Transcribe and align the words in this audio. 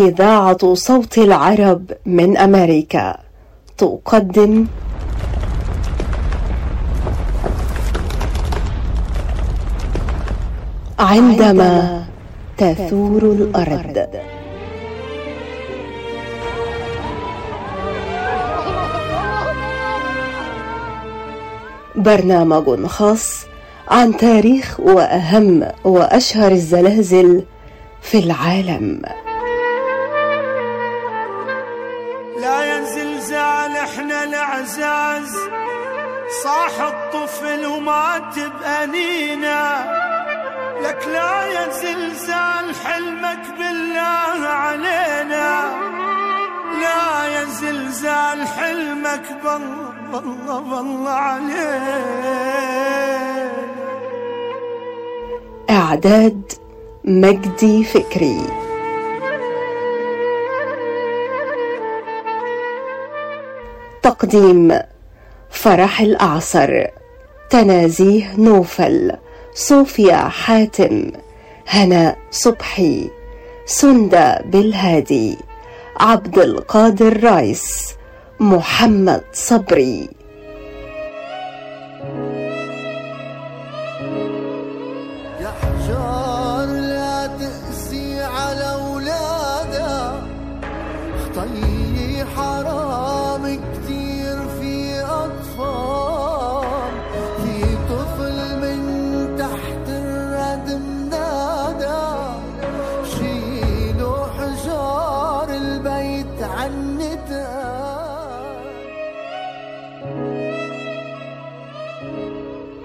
إذاعة 0.00 0.74
صوت 0.74 1.18
العرب 1.18 1.92
من 2.06 2.36
أمريكا. 2.36 3.16
تقدم 3.78 4.66
عندما 10.98 12.04
تثور 12.56 13.22
الأرض. 13.22 14.06
برنامج 21.96 22.86
خاص 22.86 23.46
عن 23.88 24.16
تاريخ 24.16 24.80
وأهم 24.80 25.68
وأشهر 25.84 26.52
الزلازل 26.52 27.44
في 28.02 28.18
العالم. 28.18 29.02
إحنا 33.94 34.24
العزاز 34.24 35.36
صاح 36.42 36.80
الطفل 36.80 37.66
ومات 37.66 38.34
بأنينا 38.38 39.84
لك 40.82 41.08
لا 41.08 41.44
يا 41.46 41.68
زلزال 41.70 42.74
حلمك 42.84 43.42
بالله 43.58 44.46
علينا. 44.46 45.64
لا 46.82 47.26
يا 47.34 47.44
زلزال 47.44 48.46
حلمك 48.46 49.26
بالله 49.44 49.92
بالله 50.12 50.60
بالله 50.60 51.10
علينا. 51.10 51.92
إعداد 55.70 56.52
مجدي 57.04 57.84
فكري. 57.84 58.63
تقديم 64.14 64.78
فرح 65.50 66.00
الأعصر 66.00 66.86
تنازيه 67.50 68.34
نوفل 68.38 69.12
صوفيا 69.54 70.16
حاتم 70.16 71.10
هناء 71.68 72.18
صبحي 72.30 73.10
سندى 73.66 74.34
بالهادي 74.44 75.38
عبد 76.00 76.38
القادر 76.38 77.24
رايس 77.24 77.94
محمد 78.40 79.24
صبري. 79.32 80.08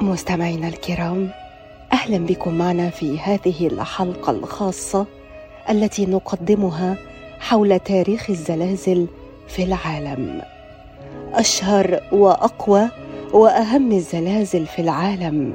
مستمعينا 0.02 0.68
الكرام 0.68 1.30
أهلا 1.94 2.18
بكم 2.18 2.54
معنا 2.54 2.90
في 2.90 3.20
هذه 3.20 3.68
الحلقة 3.68 4.32
الخاصة 4.32 5.06
التي 5.70 6.06
نقدمها 6.06 6.98
حول 7.40 7.80
تاريخ 7.80 8.30
الزلازل 8.30 9.08
في 9.48 9.64
العالم. 9.64 10.42
أشهر 11.34 12.04
وأقوى 12.12 12.90
وأهم 13.34 13.92
الزلازل 13.92 14.66
في 14.66 14.82
العالم 14.82 15.54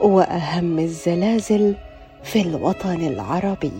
وأهم 0.00 0.78
الزلازل 0.78 1.74
في 2.22 2.40
الوطن 2.40 3.06
العربي. 3.06 3.72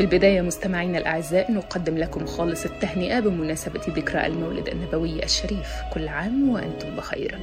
في 0.00 0.06
البداية 0.06 0.40
مستمعينا 0.40 0.98
الأعزاء 0.98 1.52
نقدم 1.52 1.98
لكم 1.98 2.26
خالص 2.26 2.64
التهنئة 2.64 3.20
بمناسبة 3.20 3.80
ذكرى 3.88 4.26
المولد 4.26 4.68
النبوي 4.68 5.24
الشريف. 5.24 5.68
كل 5.92 6.08
عام 6.08 6.48
وأنتم 6.48 6.96
بخير. 6.96 7.38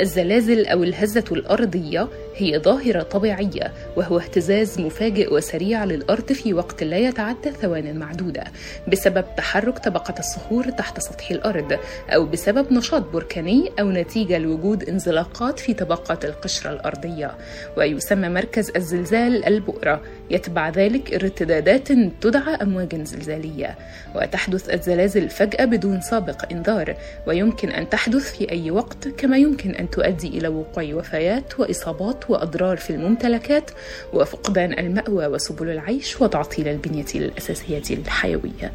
الزلازل 0.00 0.66
أو 0.66 0.82
الهزة 0.82 1.24
الأرضية 1.32 2.08
هي 2.36 2.58
ظاهرة 2.58 3.02
طبيعية 3.02 3.72
وهو 3.96 4.18
اهتزاز 4.18 4.80
مفاجئ 4.80 5.34
وسريع 5.34 5.84
للأرض 5.84 6.32
في 6.32 6.54
وقت 6.54 6.82
لا 6.82 6.98
يتعدى 6.98 7.50
ثوان 7.50 7.98
معدودة. 7.98 8.44
بسبب 8.88 9.24
تحرك 9.36 9.78
طبقة 9.78 10.14
الصخور 10.18 10.70
تحت 10.70 11.00
سطح 11.00 11.30
الأرض 11.30 11.78
أو 12.10 12.26
بسبب 12.26 12.72
نشاط 12.72 13.02
بركاني 13.12 13.70
أو 13.80 13.90
نتيجة 13.90 14.38
لوجود 14.38 14.88
انزلاقات 14.88 15.58
في 15.58 15.74
طبقات 15.74 16.24
القشرة 16.24 16.70
الأرضية. 16.70 17.30
ويسمى 17.76 18.28
مركز 18.28 18.72
الزلزال 18.76 19.44
البؤرة. 19.44 20.00
يتبع 20.30 20.68
ذلك 20.68 21.14
ارتدادات 21.14 21.88
تدعى 22.20 22.54
أمواج 22.54 23.02
زلزالية. 23.02 23.78
وتحدث 24.14 24.70
الزلازل 24.70 25.28
فجأة 25.28 25.64
بدون 25.64 26.00
سابق 26.00 26.52
إنذار. 26.52 26.96
ويمكن 27.26 27.68
أن 27.68 27.88
تحدث 27.88 28.36
في 28.38 28.50
أي 28.50 28.70
وقت 28.70 29.08
كما 29.08 29.36
يمكن 29.36 29.70
تؤدي 29.90 30.28
إلى 30.28 30.48
وقوع 30.48 30.84
وفيات 30.94 31.60
وإصابات 31.60 32.30
وأضرار 32.30 32.76
في 32.76 32.90
الممتلكات 32.90 33.70
وفقدان 34.12 34.78
المأوى 34.78 35.26
وسبل 35.26 35.70
العيش 35.70 36.20
وتعطيل 36.20 36.68
البنية 36.68 37.04
الأساسية 37.14 37.96
الحيوية. 37.96 38.72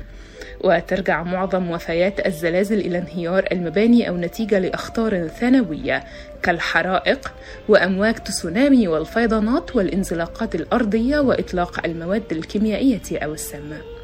وترجع 0.63 1.23
معظم 1.23 1.72
وفيات 1.72 2.25
الزلازل 2.28 2.79
إلى 2.79 2.97
انهيار 2.97 3.47
المباني 3.51 4.09
أو 4.09 4.18
نتيجة 4.18 4.59
لأخطار 4.59 5.28
ثانوية 5.28 6.03
كالحرائق 6.44 7.34
وأمواج 7.69 8.16
تسونامي 8.16 8.88
والفيضانات 8.88 9.75
والانزلاقات 9.75 10.56
الأرضية 10.56 11.19
وإطلاق 11.19 11.85
المواد 11.85 12.24
الكيميائية 12.31 13.01
أو 13.12 13.34
السامة 13.34 13.96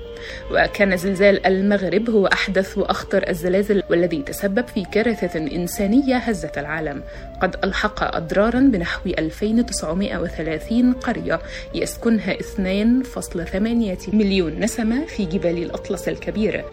وكان 0.51 0.97
زلزال 0.97 1.45
المغرب 1.45 2.09
هو 2.09 2.27
أحدث 2.27 2.77
وأخطر 2.77 3.29
الزلازل 3.29 3.83
والذي 3.89 4.21
تسبب 4.21 4.67
في 4.67 4.83
كارثة 4.91 5.39
إنسانية 5.39 6.17
هزت 6.17 6.57
العالم. 6.57 7.03
قد 7.41 7.55
ألحق 7.63 8.15
أضرارا 8.15 8.59
بنحو 8.59 9.09
2930 9.09 10.93
قرية 10.93 11.39
يسكنها 11.75 12.33
2.8 12.33 14.13
مليون 14.13 14.59
نسمة 14.59 15.05
في 15.05 15.25
جبال 15.25 15.63
الأطلس 15.63 16.07
الكبير. 16.07 16.63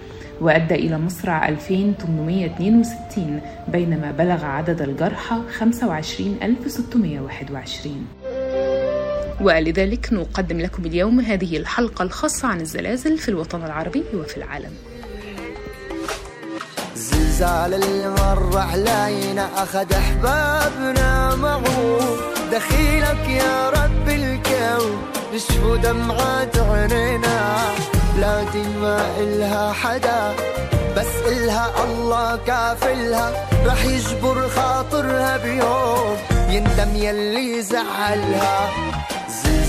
وأدى 0.40 0.74
إلى 0.74 0.98
مصرع 0.98 1.48
2862 1.48 3.40
بينما 3.68 4.10
بلغ 4.10 4.44
عدد 4.44 4.82
الجرحى 4.82 5.36
25621 5.58 8.19
ولذلك 9.40 10.12
نقدم 10.12 10.60
لكم 10.60 10.86
اليوم 10.86 11.20
هذه 11.20 11.56
الحلقة 11.56 12.02
الخاصة 12.02 12.48
عن 12.48 12.60
الزلازل 12.60 13.18
في 13.18 13.28
الوطن 13.28 13.64
العربي 13.64 14.04
وفي 14.14 14.36
العالم. 14.36 14.72
زلزال 16.94 17.74
اللي 17.74 18.08
مر 18.08 18.58
علينا 18.58 19.62
أخذ 19.62 19.92
أحبابنا 19.92 21.34
معه. 21.34 22.00
دخيلك 22.52 23.28
يا 23.28 23.70
رب 23.70 24.08
الكون 24.08 25.02
نشفوا 25.34 25.76
دمعات 25.76 26.56
عينينا. 26.56 27.58
بلادي 28.16 28.68
ما 28.82 29.18
إلها 29.18 29.72
حدا 29.72 30.34
بس 30.96 31.14
إلها 31.26 31.84
الله 31.84 32.36
كافلها. 32.36 33.48
رح 33.66 33.84
يجبر 33.84 34.48
خاطرها 34.48 35.36
بيوم 35.36 36.16
يندم 36.50 36.96
يلي 36.96 37.62
زعلها. 37.62 38.89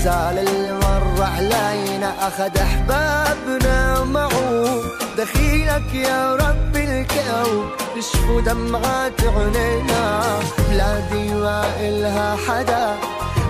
زلزال 0.02 0.38
اللي 0.38 0.72
مر 0.72 1.22
علينا 1.22 2.28
أخذ 2.28 2.58
أحبابنا 2.58 4.04
معه. 4.04 4.82
دخيلك 5.18 5.94
يا 5.94 6.34
رب 6.34 6.76
الكون 6.76 7.70
نشفوا 7.96 8.40
دمعات 8.40 9.20
عينينا. 9.20 10.22
بلادي 10.70 11.34
ما 11.34 11.64
إلها 11.80 12.36
حدا 12.48 12.96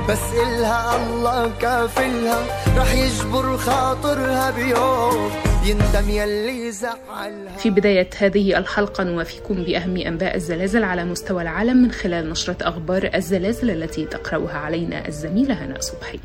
بس 0.09 0.19
إلها 0.47 0.97
الله 0.97 1.51
كافلها. 1.61 2.39
رح 2.77 2.95
يجبر 2.95 3.57
خاطرها 3.57 4.51
بيوم. 4.51 5.31
يندم 5.67 6.11
يلي 6.11 6.73
زعلها. 6.73 7.57
في 7.57 7.71
بداية 7.71 8.11
هذه 8.19 8.59
الحلقة 8.59 9.05
نوافيكم 9.05 9.55
بأهم 9.55 9.97
أنباء 9.97 10.37
الزلازل 10.37 10.85
على 10.85 11.05
مستوى 11.05 11.43
العالم 11.43 11.77
من 11.77 11.93
خلال 11.93 12.31
نشرة 12.31 12.69
أخبار 12.69 13.11
الزلازل 13.15 13.71
التي 13.71 14.05
تقرأها 14.05 14.57
علينا 14.57 15.09
الزميلة 15.09 15.55
هناء 15.55 15.81
صبحي. 15.81 16.19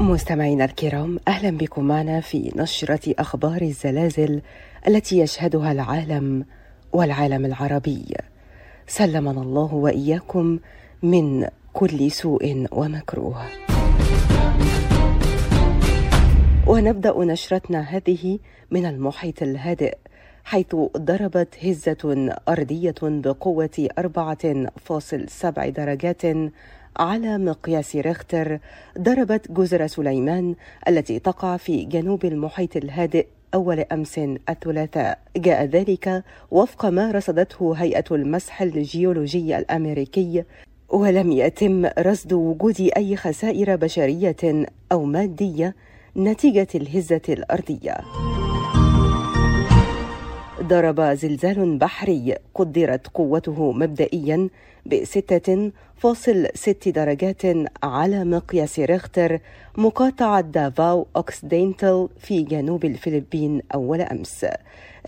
مستمعينا 0.00 0.64
الكرام 0.64 1.18
أهلا 1.28 1.50
بكم 1.50 1.84
معنا 1.84 2.20
في 2.20 2.52
نشرة 2.56 3.14
أخبار 3.18 3.62
الزلازل 3.62 4.42
التي 4.88 5.18
يشهدها 5.18 5.72
العالم 5.72 6.44
والعالم 6.92 7.44
العربي. 7.44 8.04
سلمنا 8.86 9.42
الله 9.42 9.74
وإياكم 9.74 10.58
من 11.02 11.46
كل 11.72 12.10
سوء 12.10 12.66
ومكروه. 12.72 13.44
ونبدأ 16.66 17.14
نشرتنا 17.18 17.80
هذه 17.80 18.38
من 18.70 18.86
المحيط 18.86 19.42
الهادئ 19.42 19.96
حيث 20.44 20.76
ضربت 20.96 21.48
هزة 21.64 22.32
أرضية 22.48 22.94
بقوة 23.02 23.88
4.7 24.00 25.68
درجات 25.68 26.22
على 26.96 27.38
مقياس 27.38 27.96
ريختر 27.96 28.58
ضربت 28.98 29.52
جزر 29.52 29.86
سليمان 29.86 30.54
التي 30.88 31.18
تقع 31.18 31.56
في 31.56 31.84
جنوب 31.84 32.24
المحيط 32.24 32.76
الهادئ 32.76 33.26
أول 33.54 33.80
أمس 33.92 34.18
الثلاثاء. 34.48 35.18
جاء 35.36 35.64
ذلك 35.64 36.24
وفق 36.50 36.86
ما 36.86 37.10
رصدته 37.10 37.72
هيئة 37.72 38.04
المسح 38.10 38.62
الجيولوجي 38.62 39.58
الأمريكي 39.58 40.44
ولم 40.88 41.32
يتم 41.32 41.86
رصد 41.98 42.32
وجود 42.32 42.90
أي 42.96 43.16
خسائر 43.16 43.76
بشرية 43.76 44.66
أو 44.92 45.04
مادية 45.04 45.74
نتيجة 46.16 46.66
الهزة 46.74 47.20
الأرضية. 47.28 47.96
ضرب 50.62 51.00
زلزال 51.00 51.78
بحري 51.78 52.34
قدرت 52.54 53.06
قوته 53.06 53.72
مبدئيا 53.72 54.48
فاصل 55.96 56.48
ست 56.54 56.88
درجات 56.88 57.42
على 57.82 58.24
مقياس 58.24 58.78
ريختر 58.78 59.38
مقاطعة 59.76 60.40
دافاو 60.40 61.06
أوكسدينتل 61.16 62.08
في 62.18 62.42
جنوب 62.42 62.84
الفلبين 62.84 63.62
أول 63.74 64.00
أمس. 64.00 64.46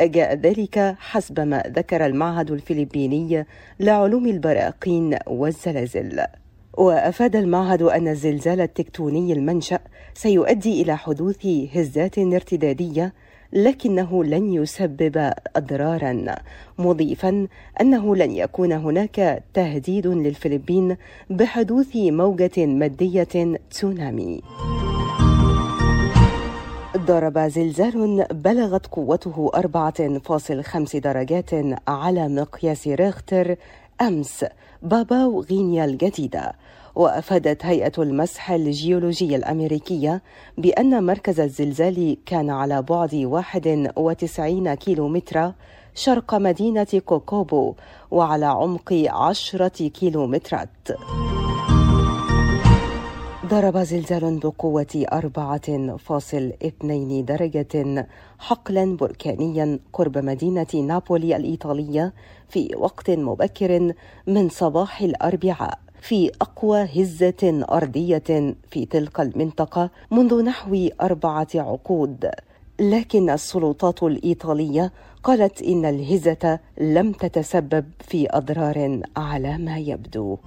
جاء 0.01 0.35
ذلك 0.35 0.97
حسب 0.99 1.41
ما 1.41 1.63
ذكر 1.67 2.07
المعهد 2.07 2.51
الفلبيني 2.51 3.47
لعلوم 3.81 4.27
البراقين 4.27 5.19
والزلازل. 5.27 6.27
وأفاد 6.77 7.37
المعهد 7.37 7.83
أن 7.83 8.09
الزلزال 8.09 8.61
التكتوني 8.61 9.33
المنشأ 9.33 9.79
سيؤدي 10.15 10.83
إلى 10.83 10.97
حدوث 10.97 11.47
هزات 11.75 12.19
ارتدادية 12.19 13.13
لكنه 13.53 14.25
لن 14.25 14.53
يسبب 14.53 15.33
أضرارا 15.57 16.37
مضيفا 16.79 17.47
أنه 17.81 18.17
لن 18.17 18.31
يكون 18.31 18.73
هناك 18.73 19.43
تهديد 19.55 20.07
للفلبين 20.07 20.97
بحدوث 21.31 21.97
موجة 21.97 22.67
مادية 22.67 23.59
تسونامي. 23.71 24.43
ضرب 26.97 27.39
زلزال 27.39 28.27
بلغت 28.31 28.87
قوته 28.87 29.51
4.5 29.55 30.97
درجات 30.97 31.51
على 31.89 32.29
مقياس 32.29 32.89
ريختر 32.89 33.57
أمس 34.01 34.45
باباو 34.83 35.41
غينيا 35.41 35.85
الجديدة. 35.85 36.53
وأفادت 36.97 37.67
هيئة 37.67 37.93
المسح 37.99 38.51
الجيولوجي 38.51 39.37
الأمريكية 39.37 40.23
بأن 40.59 41.07
مركز 41.07 41.41
الزلزال 41.41 42.17
كان 42.27 42.51
على 42.51 42.83
بعد 42.83 43.15
91 43.15 44.75
كيلومترا 44.75 45.55
شرق 45.95 46.35
مدينة 46.35 47.03
كوكوبو 47.07 47.75
وعلى 48.11 48.47
عمق 48.47 48.93
10 49.09 49.69
كيلومترات. 49.69 50.69
ضرب 53.47 53.79
زلزال 53.79 54.39
بقوة 54.39 55.07
4.2 55.13 57.25
درجة 57.25 58.07
حقلا 58.39 58.97
بركانيا 58.97 59.79
قرب 59.93 60.19
مدينة 60.19 60.67
نابولي 60.75 61.37
الإيطالية 61.37 62.13
في 62.49 62.71
وقت 62.77 63.11
مبكر 63.11 63.93
من 64.27 64.49
صباح 64.49 65.01
الأربعاء. 65.01 65.86
في 66.09 66.31
أقوى 66.41 66.85
هزة 66.85 67.65
أرضية 67.73 68.55
في 68.71 68.87
تلك 68.91 69.21
المنطقة 69.21 69.91
منذ 70.11 70.43
نحو 70.43 70.89
أربعة 71.01 71.49
عقود. 71.55 72.31
لكن 72.81 73.31
السلطات 73.31 74.03
الإيطالية 74.03 74.93
قالت 75.23 75.63
إن 75.63 75.85
الهزة 75.85 76.59
لم 76.81 77.13
تتسبب 77.13 77.85
في 78.09 78.27
أضرار 78.31 79.01
على 79.17 79.59
ما 79.59 79.79
يبدو. 79.79 80.39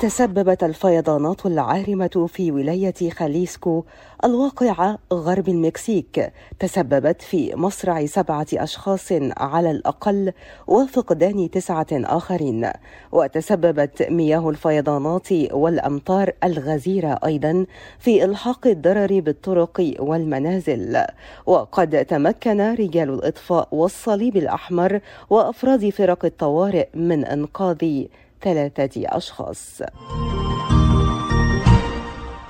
تسببت 0.00 0.64
الفيضانات 0.64 1.46
العارمة 1.46 2.26
في 2.28 2.52
ولاية 2.52 3.10
خاليسكو 3.10 3.84
الواقعة 4.24 4.98
غرب 5.12 5.48
المكسيك 5.48 6.32
تسببت 6.58 7.22
في 7.22 7.56
مصرع 7.56 8.06
سبعة 8.06 8.46
أشخاص 8.54 9.12
على 9.36 9.70
الأقل 9.70 10.32
وفقدان 10.66 11.50
تسعة 11.50 11.86
آخرين 11.92 12.70
وتسببت 13.12 14.02
مياه 14.10 14.48
الفيضانات 14.50 15.28
والأمطار 15.52 16.32
الغزيرة 16.44 17.18
أيضا 17.24 17.66
في 17.98 18.24
إلحاق 18.24 18.66
الضرر 18.66 19.20
بالطرق 19.20 19.94
والمنازل. 20.00 21.04
وقد 21.46 22.04
تمكن 22.04 22.60
رجال 22.60 23.10
الإطفاء 23.10 23.68
والصليب 23.72 24.36
الأحمر 24.36 25.00
وأفراد 25.30 25.88
فرق 25.88 26.24
الطوارئ 26.24 26.88
من 26.94 27.24
إنقاذ 27.24 28.04
ثلاثة 28.42 29.02
أشخاص. 29.06 29.82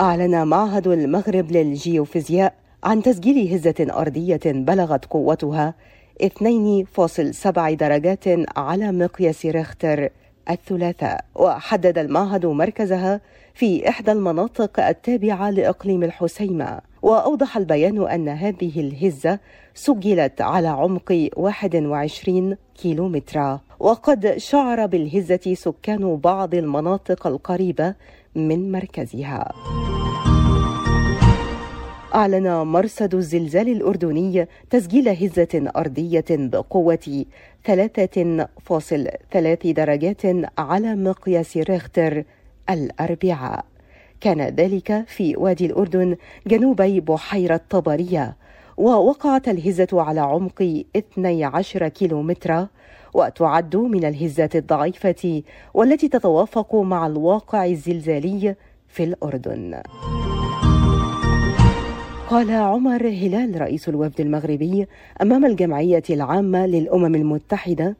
أعلن 0.00 0.46
معهد 0.46 0.86
المغرب 0.86 1.52
للجيوفيزياء 1.52 2.54
عن 2.84 3.02
تسجيل 3.02 3.54
هزة 3.54 3.74
أرضية 3.80 4.40
بلغت 4.46 5.04
قوتها 5.04 5.74
2.7 6.22 7.74
درجات 7.74 8.24
على 8.56 8.92
مقياس 8.92 9.46
ريختر 9.46 10.08
الثلاثاء. 10.50 11.24
وحدد 11.34 11.98
المعهد 11.98 12.46
مركزها 12.46 13.20
في 13.54 13.88
إحدى 13.88 14.12
المناطق 14.12 14.80
التابعة 14.80 15.50
لإقليم 15.50 16.02
الحسيمة. 16.02 16.80
وأوضح 17.02 17.56
البيان 17.56 18.08
أن 18.08 18.28
هذه 18.28 18.80
الهزة 18.80 19.38
سجلت 19.74 20.40
على 20.40 20.68
عمق 20.68 21.28
21 21.36 22.56
كيلومترا 22.82 23.60
وقد 23.80 24.34
شعر 24.36 24.86
بالهزة 24.86 25.54
سكان 25.54 26.16
بعض 26.16 26.54
المناطق 26.54 27.26
القريبة 27.26 27.94
من 28.34 28.72
مركزها. 28.72 29.52
أعلن 32.14 32.62
مرصد 32.62 33.14
الزلزال 33.14 33.68
الأردني 33.68 34.48
تسجيل 34.70 35.08
هزة 35.08 35.70
أرضية 35.76 36.24
بقوة 36.30 37.24
3.3 37.64 39.72
درجات 39.72 40.22
على 40.58 40.94
مقياس 40.94 41.56
ريختر 41.56 42.24
الأربعاء. 42.70 43.64
كان 44.20 44.40
ذلك 44.40 45.04
في 45.06 45.36
وادي 45.36 45.66
الأردن 45.66 46.16
جنوبي 46.46 47.00
بحيرة 47.00 47.60
طبرية 47.70 48.36
ووقعت 48.76 49.48
الهزة 49.48 49.88
على 49.92 50.20
عمق 50.20 50.82
12 50.96 51.88
كيلومترا 51.88 52.68
وتعد 53.14 53.76
من 53.76 54.04
الهزات 54.04 54.56
الضعيفة 54.56 55.42
والتي 55.74 56.08
تتوافق 56.08 56.74
مع 56.74 57.06
الواقع 57.06 57.66
الزلزالي 57.66 58.54
في 58.88 59.04
الأردن. 59.04 59.82
قال 62.30 62.50
عمر 62.50 63.08
هلال 63.08 63.60
رئيس 63.60 63.88
الوفد 63.88 64.20
المغربي 64.20 64.86
أمام 65.22 65.44
الجمعية 65.44 66.02
العامة 66.10 66.66
للأمم 66.66 67.14
المتحدة 67.14 67.96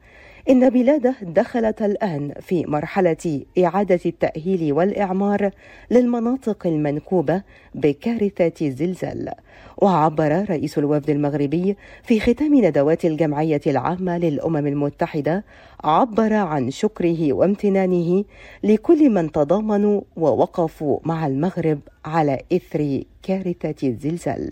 إن 0.49 0.69
بلاده 0.69 1.15
دخلت 1.21 1.81
الآن 1.81 2.33
في 2.41 2.65
مرحلة 2.65 3.41
إعادة 3.63 3.99
التأهيل 4.05 4.73
والإعمار 4.73 5.51
للمناطق 5.91 6.67
المنكوبة 6.67 7.41
بكارثة 7.75 8.67
الزلزال 8.67 9.31
وعبر 9.77 10.45
رئيس 10.49 10.77
الوفد 10.77 11.09
المغربي 11.09 11.77
في 12.03 12.19
ختام 12.19 12.65
ندوات 12.65 13.05
الجمعية 13.05 13.61
العامة 13.67 14.17
للأمم 14.17 14.67
المتحدة 14.67 15.43
عبر 15.83 16.33
عن 16.33 16.71
شكره 16.71 17.33
وامتنانه 17.33 18.23
لكل 18.63 19.09
من 19.09 19.31
تضامنوا 19.31 20.01
ووقفوا 20.15 20.99
مع 21.03 21.27
المغرب 21.27 21.79
على 22.05 22.39
إثر 22.53 23.03
كارثة 23.23 23.87
الزلزال. 23.87 24.51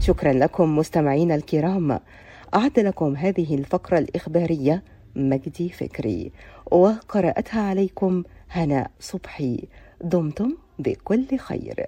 شكرا 0.00 0.32
لكم 0.32 0.76
مستمعينا 0.76 1.34
الكرام. 1.34 2.00
أعد 2.54 2.78
لكم 2.78 3.16
هذه 3.16 3.54
الفقرة 3.54 3.98
الإخبارية 3.98 4.82
مجدي 5.16 5.68
فكري 5.68 6.32
وقرأتها 6.70 7.60
عليكم 7.62 8.22
هناء 8.50 8.90
صبحي. 9.00 9.68
دمتم 10.00 10.56
بكل 10.78 11.38
خير. 11.38 11.86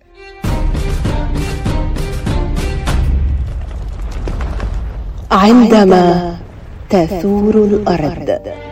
عندما 5.31 6.37
تثور 6.91 7.65
الأرض. 7.65 8.72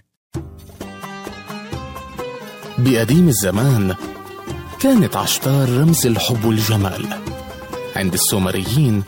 بقديم 2.77 3.27
الزمان 3.27 3.95
كانت 4.79 5.15
عشتار 5.15 5.69
رمز 5.69 6.05
الحب 6.07 6.45
والجمال 6.45 7.05
عند 7.95 8.13
السومريين 8.13 9.03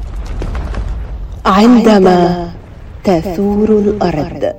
عندما 1.45 2.51
تثور 3.03 3.79
الأرض. 3.79 4.53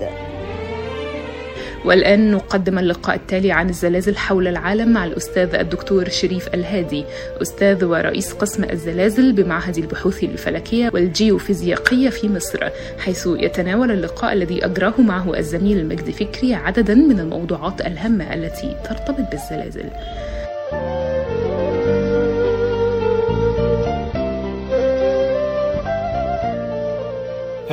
والآن 1.84 2.30
نقدم 2.30 2.78
اللقاء 2.78 3.16
التالي 3.16 3.52
عن 3.52 3.68
الزلازل 3.68 4.16
حول 4.16 4.48
العالم 4.48 4.92
مع 4.92 5.04
الأستاذ 5.04 5.54
الدكتور 5.54 6.08
شريف 6.08 6.48
الهادي 6.54 7.04
أستاذ 7.42 7.84
ورئيس 7.84 8.32
قسم 8.32 8.64
الزلازل 8.64 9.32
بمعهد 9.32 9.78
البحوث 9.78 10.24
الفلكية 10.24 10.90
والجيوفيزيائية 10.94 12.08
في 12.08 12.28
مصر 12.28 12.68
حيث 12.98 13.28
يتناول 13.36 13.90
اللقاء 13.90 14.32
الذي 14.32 14.64
أجراه 14.64 14.94
معه 14.98 15.38
الزميل 15.38 15.78
المجد 15.78 16.10
فكري 16.10 16.54
عددا 16.54 16.94
من 16.94 17.20
الموضوعات 17.20 17.80
الهامة 17.80 18.34
التي 18.34 18.76
ترتبط 18.88 19.30
بالزلازل. 19.30 19.84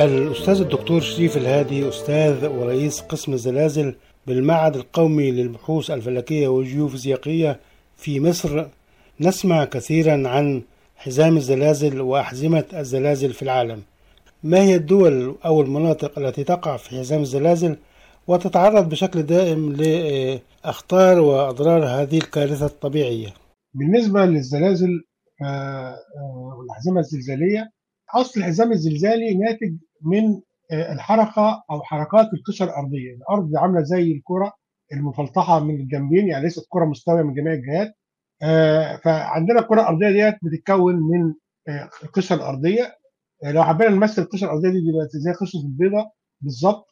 الأستاذ 0.00 0.60
الدكتور 0.60 1.00
شريف 1.00 1.36
الهادي 1.36 1.88
أستاذ 1.88 2.46
ورئيس 2.46 3.00
قسم 3.00 3.32
الزلازل 3.32 3.94
بالمعهد 4.26 4.76
القومي 4.76 5.30
للبحوث 5.30 5.90
الفلكية 5.90 6.48
والجيوفيزيائية 6.48 7.60
في 7.96 8.20
مصر 8.20 8.66
نسمع 9.20 9.64
كثيرا 9.64 10.28
عن 10.28 10.62
حزام 10.96 11.36
الزلازل 11.36 12.00
وأحزمة 12.00 12.64
الزلازل 12.74 13.32
في 13.32 13.42
العالم. 13.42 13.82
ما 14.42 14.62
هي 14.62 14.76
الدول 14.76 15.36
أو 15.44 15.60
المناطق 15.60 16.18
التي 16.18 16.44
تقع 16.44 16.76
في 16.76 16.90
حزام 16.90 17.20
الزلازل 17.20 17.76
وتتعرض 18.26 18.88
بشكل 18.88 19.22
دائم 19.22 19.72
لأخطار 19.72 21.20
وأضرار 21.20 21.84
هذه 21.84 22.18
الكارثة 22.18 22.66
الطبيعية؟ 22.66 23.28
بالنسبة 23.74 24.24
للزلازل 24.24 25.04
والأحزمة 26.58 27.00
الزلزالية 27.00 27.70
أصل 28.14 28.40
الحزام 28.40 28.72
الزلزالي 28.72 29.34
ناتج 29.34 29.74
من 30.02 30.40
الحركة 30.72 31.62
أو 31.70 31.82
حركات 31.82 32.26
القشرة 32.34 32.66
الأرضية. 32.66 33.14
الأرض 33.14 33.56
عاملة 33.56 33.82
زي 33.82 34.12
الكرة 34.12 34.52
المفلطحة 34.92 35.60
من 35.60 35.74
الجنبين 35.74 36.28
يعني 36.28 36.44
ليست 36.44 36.66
كرة 36.68 36.84
مستوية 36.84 37.22
من 37.22 37.34
جميع 37.34 37.52
الجهات. 37.52 37.94
فعندنا 39.04 39.60
الكرة 39.60 39.80
الأرضية 39.80 40.10
ديت 40.10 40.38
بتتكون 40.42 40.94
من 40.94 41.34
القشرة 42.04 42.36
الأرضية. 42.36 42.96
لو 43.44 43.64
حبينا 43.64 43.90
نمثل 43.90 44.22
القشرة 44.22 44.46
الأرضية 44.46 44.70
دي 44.70 45.18
زي 45.18 45.32
قشرة 45.32 45.60
البيضة 45.60 46.10
بالظبط. 46.40 46.86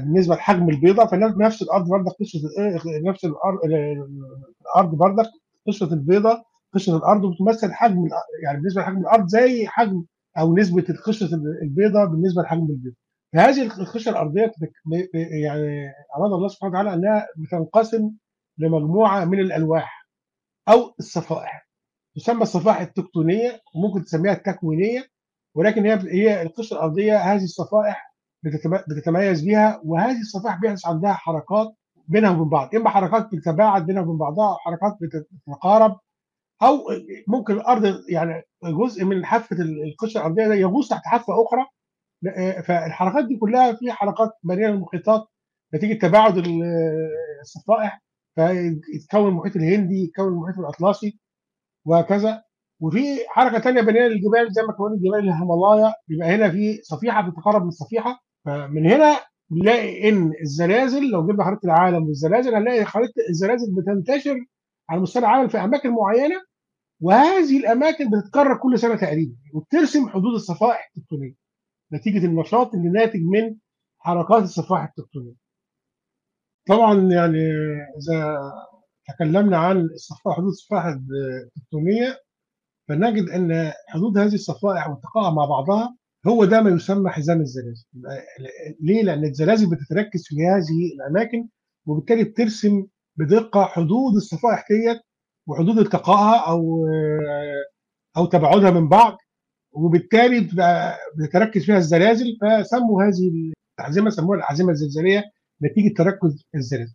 بالنسبة 0.00 0.34
لحجم 0.34 0.68
البيضة 0.70 1.06
فنفس 1.06 1.62
الأرض 1.62 1.88
بردك 1.88 2.12
قشرة 2.20 2.40
نفس 3.08 3.24
الأرض 3.24 3.58
الأرض 4.74 4.94
بردك 4.94 5.26
قشرة 5.68 5.94
البيضة 5.94 6.44
قشرة 6.74 6.96
الأرض 6.96 7.24
وبتمثل 7.24 7.72
حجم 7.72 8.08
يعني 8.44 8.58
بالنسبة 8.58 8.82
لحجم 8.82 8.98
الأرض 8.98 9.26
زي 9.26 9.66
حجم 9.66 10.04
أو 10.38 10.56
نسبة 10.56 10.84
القشره 10.90 11.28
البيضاء 11.62 12.06
بالنسبة 12.06 12.42
لحجم 12.42 12.66
البيض. 12.70 12.94
فهذه 13.34 13.62
القشره 13.62 14.12
الأرضية 14.12 14.52
يعني 15.14 15.92
أراد 16.16 16.32
الله 16.32 16.48
سبحانه 16.48 16.72
وتعالى 16.72 16.94
أنها 16.94 17.26
بتنقسم 17.36 18.10
لمجموعة 18.58 19.24
من 19.24 19.40
الألواح 19.40 20.08
أو 20.68 20.94
الصفائح. 20.98 21.68
تسمى 22.16 22.42
الصفائح 22.42 22.80
التكتونية 22.80 23.60
وممكن 23.74 24.04
تسميها 24.04 24.32
التكوينية 24.32 25.04
ولكن 25.54 25.86
هي 25.86 25.98
هي 26.12 26.42
القشره 26.42 26.76
الأرضية 26.76 27.16
هذه 27.18 27.44
الصفائح 27.44 28.14
بتتميز 28.88 29.44
بها 29.44 29.80
وهذه 29.84 30.20
الصفائح 30.20 30.60
بيحدث 30.60 30.86
عندها 30.86 31.12
حركات 31.12 31.74
بينها 32.08 32.30
وبين 32.30 32.48
بعض، 32.48 32.74
اما 32.74 32.90
حركات 32.90 33.28
بتتباعد 33.32 33.86
بينها 33.86 34.02
وبين 34.02 34.18
بعضها 34.18 34.48
أو 34.48 34.56
حركات 34.56 34.98
بتتقارب 35.00 35.98
أو 36.62 36.78
ممكن 37.28 37.52
الأرض 37.54 38.00
يعني 38.10 38.42
جزء 38.64 39.04
من 39.04 39.24
حافه 39.26 39.56
القشره 39.60 40.20
الارضيه 40.20 40.48
ده 40.48 40.54
يغوص 40.54 40.88
تحت 40.88 41.02
حافه 41.04 41.32
أخرى. 41.44 41.66
فالحركات 42.62 43.24
دي 43.24 43.36
كلها 43.36 43.72
في 43.72 43.92
حركات 43.92 44.30
مليانه 44.44 44.74
المحيطات 44.74 45.24
نتيجة 45.74 45.98
تباعد 45.98 46.36
ال- 46.36 46.62
الصفائح 47.40 48.02
فيتكون 48.34 49.28
المحيط 49.28 49.56
الهندي 49.56 50.04
يتكون 50.04 50.28
المحيط 50.28 50.58
الأطلسي 50.58 51.18
وهكذا. 51.84 52.42
وفي 52.80 53.00
حركة 53.28 53.58
ثانية 53.58 53.80
بناء 53.80 54.02
للجبال 54.08 54.52
زي 54.52 54.62
ما 54.62 54.72
كونت 54.72 55.00
جبال 55.02 55.18
الهيمالايا 55.28 55.94
بيبقى 56.08 56.28
هنا 56.34 56.50
في 56.50 56.78
صفيحة 56.82 57.28
بتتقرب 57.30 57.62
من 57.62 57.68
الصفيحة. 57.68 58.20
فمن 58.44 58.86
هنا 58.90 59.20
بنلاقي 59.50 60.08
إن 60.08 60.32
الزلازل 60.42 61.10
لو 61.10 61.26
جبنا 61.26 61.44
خريطه 61.44 61.64
العالم 61.66 62.02
والزلازل 62.06 62.54
هنلاقي 62.54 62.84
خريطة 62.84 63.12
الزلازل 63.30 63.74
بتنتشر 63.74 64.36
على 64.90 65.00
مستوى 65.00 65.20
العالم 65.22 65.48
في 65.48 65.58
أماكن 65.58 65.90
معينة. 65.90 66.36
وهذه 67.00 67.58
الأماكن 67.58 68.10
بتتكرر 68.10 68.56
كل 68.56 68.78
سنة 68.78 68.96
تقريبا 68.96 69.36
وبترسم 69.54 70.08
حدود 70.08 70.34
الصفائح 70.34 70.90
التكتونية 70.96 71.34
نتيجة 71.92 72.26
النشاط 72.26 72.74
اللي 72.74 72.88
ناتج 72.88 73.20
من 73.20 73.56
حركات 73.98 74.42
الصفائح 74.42 74.82
التكتونية. 74.84 75.34
طبعا 76.68 76.94
يعني 77.12 77.38
إذا 77.98 78.38
تكلمنا 79.08 79.58
عن 79.58 79.80
الصفائح 79.80 80.36
حدود 80.36 80.48
الصفائح 80.48 80.84
التكتونية 80.86 82.20
فنجد 82.88 83.28
إن 83.28 83.72
حدود 83.88 84.18
هذه 84.18 84.34
الصفائح 84.34 84.88
والتقائها 84.88 85.30
مع 85.30 85.44
بعضها 85.44 85.96
هو 86.26 86.44
ده 86.44 86.62
ما 86.62 86.70
يسمى 86.70 87.10
حزام 87.10 87.40
الزلازل. 87.40 87.86
ليه؟ 88.80 89.02
لأن 89.02 89.24
الزلازل 89.24 89.70
بتتركز 89.70 90.24
في 90.26 90.34
هذه 90.46 90.94
الأماكن 90.94 91.48
وبالتالي 91.86 92.24
بترسم 92.24 92.86
بدقة 93.16 93.64
حدود 93.64 94.14
الصفائح 94.14 94.64
ديت 94.70 95.00
وحدود 95.46 95.78
التقائها 95.78 96.48
أو 96.48 96.86
أو 98.16 98.26
تباعدها 98.26 98.70
من 98.70 98.88
بعض 98.88 99.16
وبالتالي 99.72 100.48
بتتركز 101.18 101.64
فيها 101.64 101.76
الزلازل 101.76 102.38
فسموا 102.42 103.02
هذه 103.02 103.52
الاحزمه 103.78 104.10
سموها 104.10 104.38
الاحزمه 104.38 104.70
الزلزالية 104.70 105.24
نتيجة 105.62 105.94
تركز 105.94 106.44
الزلازل. 106.54 106.94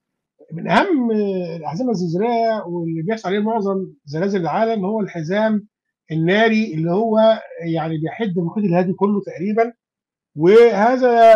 من 0.53 0.70
أهم 0.70 1.12
الاحزمه 1.58 1.91
الزلزالية 1.91 2.63
واللي 2.67 3.01
بيحصل 3.01 3.29
عليه 3.29 3.39
معظم 3.39 3.88
زلازل 4.05 4.41
العالم 4.41 4.86
هو 4.86 5.00
الحزام 5.00 5.67
الناري 6.12 6.74
اللي 6.74 6.91
هو 6.91 7.20
يعني 7.74 7.98
بيحد 7.98 8.38
المحيط 8.38 8.63
الهادي 8.63 8.93
كله 8.93 9.22
تقريبا 9.25 9.74
وهذا 10.36 11.34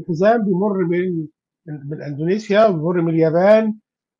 الحزام 0.00 0.44
بيمر 0.44 0.84
بين 0.88 1.28
من 1.66 2.02
إندونيسيا 2.02 2.66
وبيمر 2.66 3.00
من 3.00 3.14
اليابان 3.14 3.74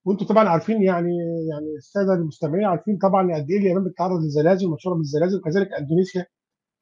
وأنتم 0.05 0.27
طبعا 0.27 0.49
عارفين 0.49 0.83
يعني 0.83 1.17
يعني 1.51 1.77
السادة 1.77 2.15
المستمعين 2.15 2.65
عارفين 2.65 2.99
طبعا 2.99 3.35
قد 3.37 3.51
إيه 3.51 3.59
اليابان 3.59 3.85
بتتعرض 3.85 4.21
للزلازل 4.21 4.69
مشهورة 4.71 4.97
بالزلازل. 4.97 5.39
وكذلك 5.39 5.69
إندونيسيا 5.73 6.27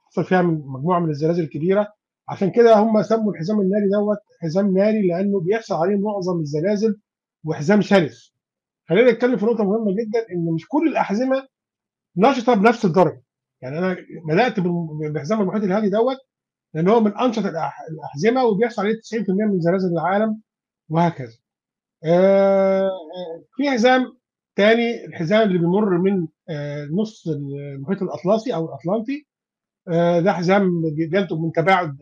حصل 0.07 0.25
فيها 0.25 0.43
مجموعة 0.43 1.01
من 1.01 1.11
الزلازل 1.11 1.43
الكبيرة. 1.43 1.89
عشان 2.29 2.51
كده 2.51 2.79
هم 2.79 3.03
سموا 3.03 3.33
الحزام 3.33 3.61
الناري 3.61 3.89
دوت 3.89 4.19
حزام 4.43 4.75
ناري 4.79 5.07
لأنه 5.09 5.41
بيحصل 5.41 5.75
عليه 5.75 5.97
معظم 5.97 6.41
الزلازل 6.41 7.01
وحزام 7.45 7.81
شرس. 7.81 8.35
خلينا 8.89 9.11
نتكلم 9.13 9.37
في 9.37 9.47
نقطة 9.47 9.65
مهمة 9.65 9.93
جدا 9.93 10.27
إن 10.33 10.55
مش 10.55 10.69
كل 10.69 10.89
الأحزمة 10.89 11.49
نشطة 12.17 12.55
بنفس 12.55 12.85
الدرجة. 12.85 13.23
يعني 13.61 13.79
أنا 13.79 13.97
بدأت 14.29 14.61
بحزام 15.15 15.41
المحيط 15.41 15.63
الهادي 15.63 15.91
دوت 15.91 16.17
لأن 16.75 16.89
هو 16.89 17.01
من 17.01 17.17
أنشط 17.19 17.43
الأحزمة 17.91 18.45
وبيحصل 18.45 18.83
عليه 18.83 18.95
90% 18.95 19.47
من 19.53 19.61
زلازل 19.61 19.93
العالم 19.93 20.41
وهكذا. 20.89 21.38
في 23.57 23.71
حزام 23.71 24.19
تاني 24.57 25.05
الحزام 25.05 25.43
اللي 25.49 25.59
بيمر 25.59 25.99
من 25.99 26.27
نص 27.01 27.29
المحيط 27.29 28.03
الأطلسي 28.03 28.55
أو 28.55 28.65
الأطلنطي 28.65 29.27
ده 30.25 30.33
حزام 30.33 30.71
بينتج 30.97 31.37
من 31.37 31.53
تباعد 31.53 31.97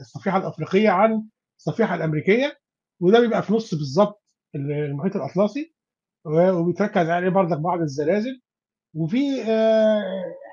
الصفيحة 0.00 0.38
الأفريقية 0.38 0.90
عن 0.90 1.22
الصفيحة 1.58 1.94
الأمريكية 1.94 2.58
وده 3.00 3.20
بيبقى 3.20 3.42
في 3.42 3.52
نص 3.52 3.74
بالظبط 3.74 4.22
المحيط 4.54 5.16
الأطلسي 5.16 5.74
وبيتركز 6.24 7.08
عليه 7.08 7.28
برضك 7.28 7.58
بعض 7.58 7.80
الزلازل 7.80 8.40
وفي 8.94 9.44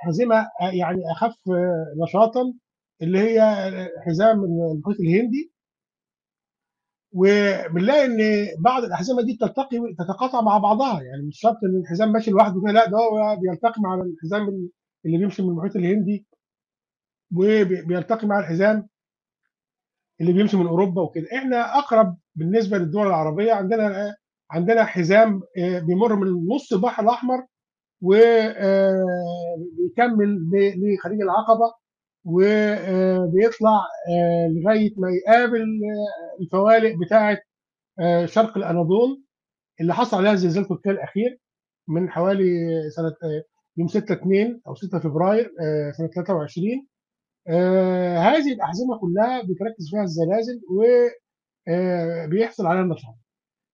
حزمه 0.03 0.47
يعني 0.73 1.01
أخف 1.11 1.35
نشاطا 2.03 2.53
اللي 3.01 3.19
هي 3.19 3.41
حزام 4.05 4.43
المحيط 4.43 4.99
الهندي 4.99 5.51
وبنلاقي 7.17 8.05
إن 8.05 8.47
بعض 8.59 8.83
الأحزمة 8.83 9.21
دي 9.21 9.33
بتلتقي 9.33 9.77
تتقاطع 9.99 10.41
مع 10.41 10.57
بعضها. 10.57 11.01
يعني 11.01 11.23
مش 11.27 11.39
شرط 11.39 11.57
إن 11.63 11.81
الحزام 11.81 12.11
ماشي 12.11 12.31
لوحده 12.31 12.61
لا 12.71 12.85
ده 12.89 12.97
هو 12.97 13.35
بيلتقي 13.41 13.81
مع 13.81 13.95
الحزام 13.95 14.69
اللي 15.05 15.17
بيمشي 15.17 15.41
من 15.41 15.49
المحيط 15.49 15.75
الهندي 15.75 16.25
وبيلتقي 17.35 18.27
مع 18.27 18.39
الحزام 18.39 18.87
اللي 20.21 20.33
بيمشي 20.33 20.57
من 20.57 20.67
أوروبا 20.67 21.01
وكده. 21.01 21.27
إحنا 21.37 21.77
أقرب 21.77 22.17
بالنسبة 22.35 22.77
للدول 22.77 23.07
العربية 23.07 23.53
عندنا 23.53 24.15
عندنا 24.51 24.85
حزام 24.85 25.41
بيمر 25.57 26.15
من 26.15 26.47
نص 26.55 26.73
البحر 26.73 27.03
الأحمر 27.03 27.45
وبيكمل 28.01 28.99
لخليج 30.53 31.21
العقبة 31.21 31.73
وبيطلع 32.27 33.79
لغاية 34.49 34.93
ما 34.97 35.09
يقابل 35.11 35.65
الفوالق 36.41 36.95
بتاعه 37.05 37.37
شرق 38.25 38.57
الأناضول 38.57 39.23
اللي 39.81 39.93
حصل 39.93 40.17
عليها 40.17 40.35
زلزال 40.35 40.67
تركيا 40.67 40.91
الأخير 40.91 41.39
من 41.87 42.09
حوالي 42.09 42.43
سنة 42.95 43.13
يوم 43.77 43.87
6 43.87 44.13
2 44.13 44.61
أو 44.67 44.75
6 44.75 44.99
فبراير 44.99 45.51
سنة 45.97 46.07
23 46.07 46.87
هذه 48.17 48.53
الأحزمة 48.53 48.97
كلها 48.99 49.41
بتركز 49.41 49.89
فيها 49.91 50.03
الزلازل 50.03 50.61
وبيحصل 52.29 52.65
عليها 52.65 52.81
النشاط. 52.83 53.15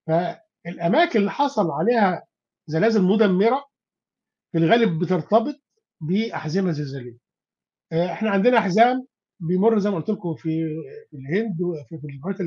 فالأماكن 0.08 1.20
اللي 1.20 1.32
حصل 1.32 1.72
عليها 1.72 2.24
زلازل 2.68 3.02
مدمرة 3.04 3.66
في 4.52 4.58
الغالب 4.58 5.00
بترتبط 5.00 5.56
بأحزمة 6.02 6.72
زلزالية. 6.72 7.23
إحنا 7.94 8.30
عندنا 8.30 8.60
حزام 8.60 9.06
بيمر 9.40 9.80
زي 9.80 9.90
ما 9.90 9.96
قلت 9.96 10.10
لكم 10.10 10.36
في 10.36 10.50
الهند 11.14 11.62
وفي 11.62 12.08
المحيط 12.08 12.38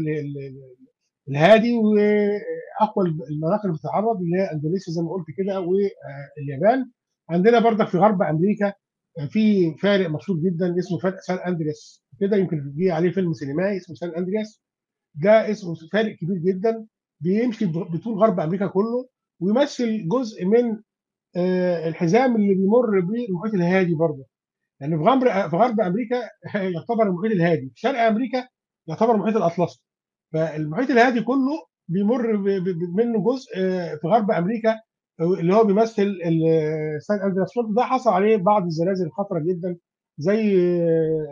الهادي 1.29 1.73
وأقوى 1.77 3.07
المناطق 3.31 3.65
اللي 3.65 3.77
بتتعرض 3.77 4.17
اللي 4.21 4.37
هي 4.39 4.53
أندونيسيا 4.53 4.93
زي 4.93 5.03
ما 5.03 5.11
قلت 5.11 5.27
كده 5.39 5.61
واليابان 5.61 6.91
عندنا 7.31 7.59
برضك 7.61 7.89
في 7.89 7.99
غرب 7.99 8.23
أمريكا 8.23 8.73
في 9.29 9.75
فارق 9.75 10.11
مشهور 10.11 10.39
جدا 10.39 10.79
اسمه 10.79 10.99
فارق 10.99 11.21
سان 11.21 11.37
أندرياس. 11.39 12.05
كده 12.21 12.37
يمكن 12.37 12.73
جه 12.77 12.93
عليه 12.95 13.11
فيلم 13.11 13.33
سينمائي 13.33 13.77
اسمه 13.77 13.95
سان 13.97 14.11
أندرياس. 14.11 14.63
ده 15.15 15.51
اسمه 15.51 15.75
فارق 15.93 16.17
كبير 16.17 16.37
جدا 16.37 16.87
بيمشي 17.21 17.67
بطول 17.67 18.19
غرب 18.19 18.41
أمريكا 18.41 18.67
كله 18.67 19.09
ويمثل 19.41 20.09
جزء 20.09 20.45
من 20.45 20.83
الحزام 21.89 22.37
اللي 22.37 22.55
بيمر 22.55 23.01
بالمحيط 23.01 23.55
الهادي 23.55 23.95
برضه. 23.95 24.27
يعني 24.81 24.97
في 24.97 25.03
غرب 25.03 25.51
في 25.51 25.57
غرب 25.57 25.81
أمريكا 25.81 26.17
يعتبر 26.75 27.03
المحيط 27.03 27.33
الهادي 27.33 27.71
في 27.75 27.81
شرق 27.81 28.01
أمريكا 28.01 28.49
يعتبر 28.89 29.15
المحيط 29.15 29.37
الأطلسي 29.37 29.83
فالمحيط 30.33 30.91
الهادي 30.91 31.21
كله 31.21 31.67
بيمر 31.89 32.37
منه 32.97 33.25
جزء 33.25 33.55
في 34.01 34.07
غرب 34.07 34.31
أمريكا 34.31 34.75
اللي 35.21 35.55
هو 35.55 35.65
بيمثل 35.65 36.15
سان 37.01 37.21
أندرياس 37.23 37.51
ده 37.77 37.83
حصل 37.83 38.11
عليه 38.11 38.37
بعض 38.37 38.65
الزلازل 38.65 39.07
الخطرة 39.07 39.39
جدا 39.39 39.77
زي 40.19 40.57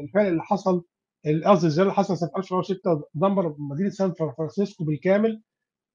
الفعل 0.05 0.27
اللي 0.27 0.43
حصل 0.43 0.85
قصدي 1.27 1.67
الزلزال 1.67 1.83
اللي 1.83 1.95
حصل 1.95 2.17
سنة 2.17 2.31
1906 2.39 3.03
دمر 3.15 3.55
مدينة 3.59 3.91
سان 3.91 4.13
فرانسيسكو 4.13 4.85
بالكامل 4.85 5.43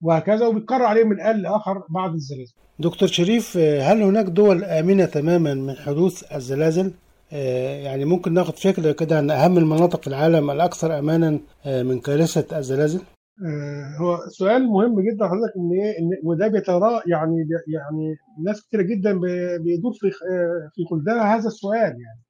وهكذا 0.01 0.47
وبيتكرر 0.47 0.83
عليه 0.83 1.03
من 1.03 1.19
آن 1.19 1.41
لآخر 1.41 1.83
بعض 1.89 2.13
الزلازل. 2.13 2.53
دكتور 2.79 3.09
شريف 3.09 3.57
هل 3.57 4.01
هناك 4.01 4.25
دول 4.25 4.63
آمنة 4.63 5.05
تماما 5.05 5.53
من 5.53 5.73
حدوث 5.75 6.33
الزلازل؟ 6.33 6.93
يعني 7.31 8.05
ممكن 8.05 8.33
ناخد 8.33 8.55
فكره 8.57 8.91
كده 8.91 9.17
عن 9.17 9.31
أهم 9.31 9.57
المناطق 9.57 10.01
في 10.01 10.07
العالم 10.07 10.51
الأكثر 10.51 10.99
امانا 10.99 11.39
من 11.65 11.99
كارثة 11.99 12.57
الزلازل؟ 12.57 13.01
هو 14.01 14.17
سؤال 14.27 14.67
مهم 14.67 14.95
جدا 15.01 15.27
حضرتك 15.27 15.53
إن 15.57 15.71
إيه 15.81 15.99
إن 15.99 16.09
وده 16.23 16.47
بيترى 16.47 17.01
يعني 17.07 17.35
يعني 17.67 18.15
ناس 18.45 18.61
كتيره 18.67 18.81
جدا 18.81 19.19
بيدور 19.63 19.93
في 19.93 20.11
في 20.73 20.85
خلدها 20.89 21.35
هذا 21.35 21.47
السؤال 21.47 21.81
يعني 22.01 22.23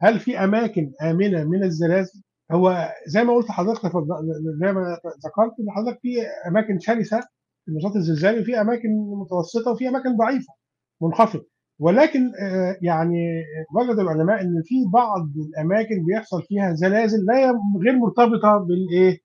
هل 0.00 0.20
في 0.20 0.38
أماكن 0.44 0.92
آمنة 1.02 1.44
من 1.44 1.64
الزلازل؟ 1.64 2.22
هو 2.52 2.88
زي 3.06 3.24
ما 3.24 3.34
قلت 3.34 3.48
لحضرتك 3.48 3.80
زي 4.60 4.72
ما 4.72 4.98
ذكرت 5.26 5.54
إن 5.60 5.70
حضرتك 5.70 5.98
في 6.02 6.22
أماكن 6.48 6.78
شرسة 6.80 7.20
في 7.64 7.68
النشاط 7.68 7.96
الزلزالي 7.96 8.40
وفي 8.40 8.60
أماكن 8.60 8.88
متوسطة 9.20 9.70
وفي 9.72 9.88
أماكن 9.88 10.16
ضعيفة 10.16 10.52
منخفضة 11.02 11.46
ولكن 11.78 12.20
يعني 12.82 13.42
وجد 13.74 13.98
العلماء 13.98 14.40
إن 14.42 14.62
في 14.64 14.74
بعض 14.92 15.28
الأماكن 15.48 16.04
بيحصل 16.04 16.42
فيها 16.42 16.72
زلازل 16.74 17.18
لا 17.26 17.34
غير 17.84 17.98
مرتبطة 17.98 18.58
بالإيه؟ 18.58 19.20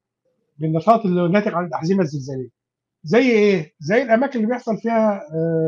بالنشاط 0.57 1.05
اللي 1.05 1.27
ناتج 1.31 1.53
عن 1.53 1.65
الأحزمة 1.65 2.01
الزلزالية. 2.01 2.49
زي 3.03 3.31
إيه؟ 3.31 3.71
زي 3.79 4.01
الأماكن 4.01 4.35
اللي 4.39 4.47
بيحصل 4.47 4.77
فيها 4.77 5.21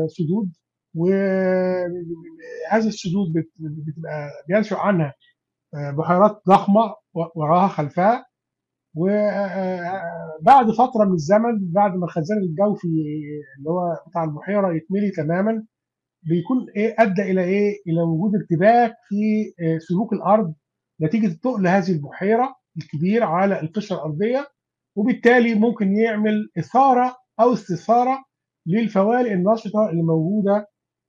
سدود 0.08 0.52
وهذه 0.94 2.86
السدود 2.88 3.32
بتبقى 3.32 4.28
بينشأ 4.48 4.76
عنها 4.76 5.14
بحيرات 5.98 6.42
ضخمة 6.48 6.94
وراها 7.34 7.68
خلفها 7.68 8.26
وبعد 8.94 10.70
فترة 10.70 11.04
من 11.04 11.12
الزمن 11.14 11.72
بعد 11.72 11.94
ما 11.96 12.04
الخزان 12.04 12.38
الجوفي 12.38 12.88
اللي 13.58 13.70
هو 13.70 13.96
بتاع 14.08 14.24
البحيرة 14.24 14.74
يتملي 14.74 15.10
تماما 15.10 15.64
بيكون 16.22 16.66
إيه 16.76 16.94
أدى 16.98 17.22
إلى 17.22 17.44
إيه؟ 17.44 17.72
إلى 17.86 18.02
وجود 18.02 18.32
ارتباك 18.34 18.94
في 19.08 19.52
آه، 19.64 19.78
سلوك 19.78 20.12
الأرض 20.12 20.54
نتيجة 21.02 21.32
تقل 21.42 21.66
هذه 21.66 21.92
البحيرة 21.92 22.54
الكبير 22.76 23.24
على 23.24 23.60
القشرة 23.60 23.96
الأرضية 23.96 24.46
وبالتالي 24.96 25.54
ممكن 25.54 25.96
يعمل 25.96 26.50
إثارة 26.58 27.16
أو 27.40 27.52
استثارة 27.52 28.18
للفوالق 28.66 29.30
النشطه 29.30 29.90
اللي 29.90 30.02
موجودة 30.02 30.66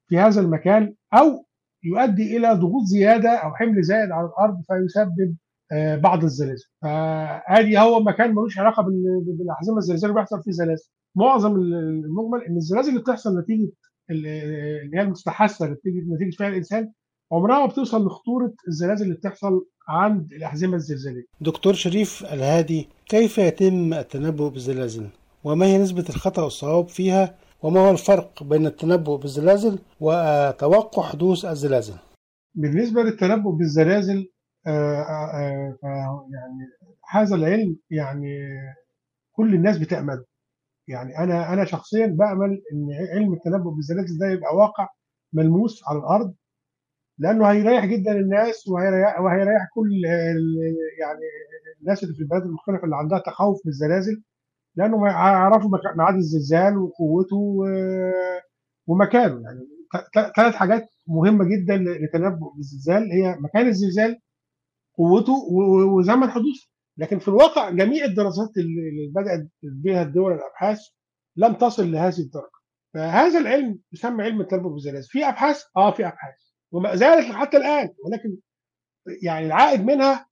في 0.09 0.17
هذا 0.17 0.41
المكان 0.41 0.95
أو 1.13 1.45
يؤدي 1.83 2.37
إلى 2.37 2.53
ضغوط 2.53 2.83
زيادة 2.83 3.29
أو 3.29 3.53
حمل 3.55 3.81
زائد 3.83 4.11
على 4.11 4.27
الأرض 4.27 4.61
فيسبب 4.67 5.35
آه، 5.71 5.95
بعض 5.95 6.23
الزلازل 6.23 6.65
فآدي 6.81 7.79
هو 7.79 7.99
مكان 7.99 8.31
ملوش 8.31 8.59
علاقة 8.59 8.83
بال- 8.83 9.23
بالأحزمة 9.37 9.77
الزلزال 9.77 10.09
اللي 10.09 10.19
بيحصل 10.21 10.43
فيه 10.43 10.51
زلازل 10.51 10.89
معظم 11.15 11.55
المجمل 11.55 12.43
إن 12.49 12.55
الزلازل 12.57 12.89
اللي 12.89 13.01
بتحصل 13.01 13.39
نتيجة 13.39 13.71
اللي 14.09 14.97
هي 14.97 15.01
المستحثه 15.01 15.65
اللي 15.65 15.75
بتيجي 15.75 15.99
نتيجه 16.15 16.37
فعل 16.39 16.51
الإنسان 16.51 16.91
عمرها 17.31 17.59
ما 17.59 17.65
بتوصل 17.65 18.05
لخطورة 18.05 18.53
الزلازل 18.67 19.05
اللي 19.05 19.15
بتحصل 19.15 19.65
عند 19.87 20.33
الأحزمة 20.33 20.75
الزلزالية. 20.75 21.23
دكتور 21.41 21.73
شريف 21.73 22.23
الهادي 22.33 22.89
كيف 23.05 23.37
يتم 23.37 23.93
التنبؤ 23.93 24.49
بالزلازل؟ 24.49 25.07
وما 25.43 25.65
هي 25.65 25.77
نسبة 25.77 26.05
الخطأ 26.09 26.43
والصواب 26.43 26.87
فيها؟ 26.87 27.35
وما 27.63 27.79
هو 27.79 27.91
الفرق 27.91 28.43
بين 28.43 28.65
التنبؤ 28.65 29.17
بالزلازل 29.17 29.79
وتوقع 29.99 31.03
حدوث 31.03 31.45
الزلازل؟ 31.45 31.95
بالنسبة 32.55 33.03
للتنبؤ 33.03 33.51
بالزلازل 33.51 34.29
آه، 34.67 35.01
آه، 35.01 35.77
آه، 35.83 36.27
يعني 36.31 36.69
هذا 37.09 37.35
العلم 37.35 37.77
يعني 37.89 38.37
كل 39.31 39.55
الناس 39.55 39.77
بتأمله. 39.77 40.25
يعني 40.87 41.17
أنا 41.17 41.53
أنا 41.53 41.65
شخصيا 41.65 42.05
بأمل 42.07 42.61
إن 42.73 42.87
علم 43.15 43.33
التنبؤ 43.33 43.71
بالزلازل 43.71 44.17
ده 44.19 44.27
يبقى 44.27 44.55
واقع 44.55 44.87
ملموس 45.33 45.81
على 45.87 45.99
الأرض 45.99 46.33
لأنه 47.17 47.45
هيريح 47.51 47.85
جدا 47.85 48.11
الناس 48.11 48.67
وهيريح, 48.67 49.19
وهيريح 49.19 49.67
كل 49.75 49.89
يعني 51.01 51.21
الناس 51.81 52.03
اللي 52.03 52.15
في 52.15 52.21
البلاد 52.21 52.41
المختلفة 52.41 52.83
اللي 52.83 52.95
عندها 52.95 53.19
تخوف 53.19 53.57
من 53.65 53.69
الزلازل 53.71 54.23
لأنه 54.75 55.07
هيعرفوا 55.07 55.69
ميعاد 55.97 56.15
الزلزال 56.15 56.77
وقوته 56.77 57.57
ومكانه. 58.87 59.41
يعني 59.43 59.59
ثلاث 60.35 60.55
حاجات 60.55 60.83
مهمة 61.07 61.45
جدا 61.45 61.77
لتنبؤ 61.77 62.53
بالزلزال 62.55 63.11
هي 63.11 63.35
مكان 63.39 63.67
الزلزال 63.67 64.19
قوته 64.97 65.33
وزمن 65.97 66.29
حدوثه. 66.29 66.72
لكن 66.97 67.19
في 67.19 67.27
الواقع 67.27 67.69
جميع 67.69 68.05
الدراسات 68.05 68.57
اللي 68.57 69.11
بدأت 69.15 69.47
بها 69.63 70.01
الدول 70.03 70.33
الأبحاث 70.33 70.79
لم 71.35 71.53
تصل 71.53 71.91
لهذه 71.91 72.19
الدرجة. 72.19 72.51
فهذا 72.93 73.39
العلم 73.39 73.79
يسمى 73.93 74.23
علم 74.23 74.41
التنبؤ 74.41 74.69
بالزلازل 74.69 75.09
في 75.09 75.25
أبحاث؟ 75.29 75.63
آه 75.77 75.91
في 75.91 76.07
أبحاث. 76.07 76.35
وما 76.71 76.95
زالت 76.95 77.35
حتى 77.35 77.57
الآن. 77.57 77.89
ولكن 78.05 78.37
يعني 79.23 79.45
العائد 79.45 79.81
منها 79.85 80.27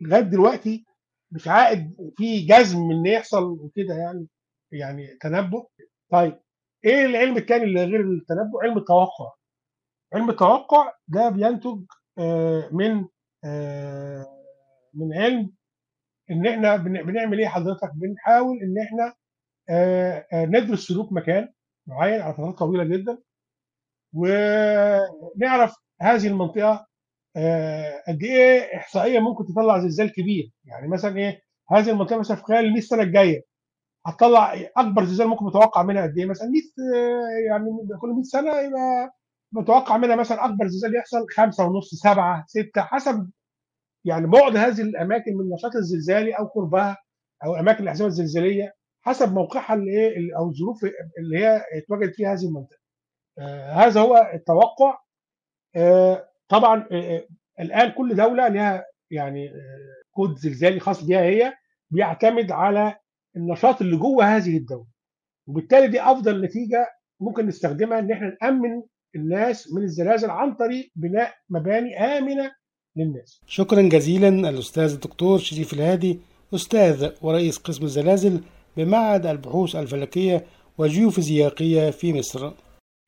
لغاية 0.00 0.20
دلوقتي 0.22 0.84
مش 1.30 1.48
عائد. 1.48 2.12
في 2.16 2.46
جزم 2.46 2.78
إن 2.90 3.06
يحصل 3.06 3.44
وكده 3.44 3.94
يعني 3.94 4.28
يعني 4.72 5.16
تنبؤ. 5.20 5.68
طيب 6.10 6.40
إيه 6.84 7.06
العلم 7.06 7.36
الثاني 7.36 7.64
اللي 7.64 7.84
غير 7.84 8.00
التنبؤ؟ 8.00 8.62
علم 8.62 8.78
التوقع. 8.78 9.32
علم 10.14 10.30
التوقع 10.30 10.92
ده 11.08 11.28
بينتج 11.28 11.80
آه، 12.18 12.68
من 12.72 13.04
آه، 13.44 14.26
من 14.94 15.14
علم 15.14 15.52
إن 16.30 16.46
إحنا 16.46 16.76
بن- 16.76 17.02
بنعمل 17.02 17.38
إيه؟ 17.38 17.48
حضرتك 17.48 17.90
بنحاول 17.94 18.58
إن 18.62 18.74
إحنا 18.78 19.14
ندرس 20.34 20.86
سلوك 20.88 21.12
مكان 21.12 21.48
معين 21.86 22.20
على 22.20 22.34
فترات 22.34 22.58
طويلة 22.58 22.84
جدا 22.84 23.18
ونعرف 24.14 25.74
هذه 26.00 26.26
المنطقة 26.26 26.86
قد 28.08 28.22
إيه 28.22 28.76
إحصائية 28.76 29.18
ممكن 29.20 29.44
تطلع 29.46 29.78
زلزال 29.78 30.12
كبير. 30.12 30.52
يعني 30.64 30.88
مثلا 30.88 31.16
إيه؟ 31.16 31.42
هذه 31.70 31.90
المنطقة 31.90 32.18
مثلا 32.18 32.36
في 32.36 32.42
خلال 32.42 32.64
ال 32.64 32.72
100 32.72 32.80
سنة 32.80 33.02
الجاية 33.02 33.42
هتطلع 34.06 34.54
أكبر 34.76 35.04
زلزال 35.04 35.28
ممكن 35.28 35.44
متوقع 35.44 35.82
منها 35.82 36.02
قد 36.02 36.18
إيه؟ 36.18 36.26
مثلا 36.26 36.48
100 36.48 36.60
آه، 36.96 37.48
يعني 37.48 37.64
كل 38.00 38.08
100 38.08 38.22
سنة 38.22 38.50
يبقى 38.60 39.12
متوقع 39.52 39.96
منها 39.96 40.16
مثلا 40.16 40.44
أكبر 40.44 40.66
زلزال 40.66 40.96
يحصل 40.96 41.26
خمسة 41.36 41.64
ونص 41.66 41.94
سبعة 41.94 42.44
ستة 42.48 42.82
حسب 42.82 43.30
يعني 44.04 44.26
بعد 44.26 44.56
هذه 44.56 44.80
الأماكن 44.80 45.34
من 45.34 45.40
النشاط 45.40 45.76
الزلزالي 45.76 46.32
أو 46.32 46.44
قربها 46.46 46.96
أو 47.44 47.54
أماكن 47.56 47.82
الاحزمه 47.82 48.06
الزلزالية 48.08 48.74
حسب 49.02 49.32
موقعها 49.34 49.74
اللي 49.74 50.36
أو 50.36 50.48
الظروف 50.48 50.84
اللي 51.18 51.38
هي 51.38 51.62
اتوجد 51.74 52.12
فيها 52.14 52.32
هذه 52.32 52.44
المنطقة. 52.44 52.78
آه 53.38 53.72
هذا 53.72 54.00
هو 54.00 54.30
التوقع 54.34 54.98
آه 55.76 56.28
طبعا 56.48 56.86
آه 56.92 57.26
الآن 57.60 57.90
كل 57.90 58.14
دولة 58.16 58.48
لها 58.48 58.84
يعني 59.10 59.50
كود 60.10 60.36
زلزالي 60.38 60.80
خاص 60.80 61.04
بها 61.04 61.20
هي 61.22 61.52
بيعتمد 61.90 62.52
على 62.52 62.96
النشاط 63.36 63.80
اللي 63.80 63.96
جوه 63.96 64.36
هذه 64.36 64.56
الدولة 64.56 64.86
وبالتالي 65.48 65.88
دي 65.88 66.02
أفضل 66.02 66.44
نتيجة 66.44 66.86
ممكن 67.20 67.46
نستخدمها 67.46 67.98
إن 67.98 68.12
إحنا 68.12 68.36
نأمن 68.42 68.82
الناس 69.16 69.72
من 69.72 69.82
الزلازل 69.82 70.30
عن 70.30 70.54
طريق 70.54 70.90
بناء 70.96 71.34
مباني 71.50 71.98
آمنة 72.18 72.52
للناس. 73.00 73.40
شكرا 73.46 73.82
جزيلا 73.82 74.28
الأستاذ 74.28 74.92
الدكتور 74.92 75.38
شريف 75.38 75.72
الهادي 75.72 76.18
أستاذ 76.54 77.10
ورئيس 77.22 77.58
قسم 77.58 77.84
الزلازل 77.84 78.40
بمعهد 78.76 79.26
البحوث 79.26 79.76
الفلكية 79.76 80.44
والجيوفيزيائية 80.78 81.90
في 81.90 82.12
مصر 82.12 82.50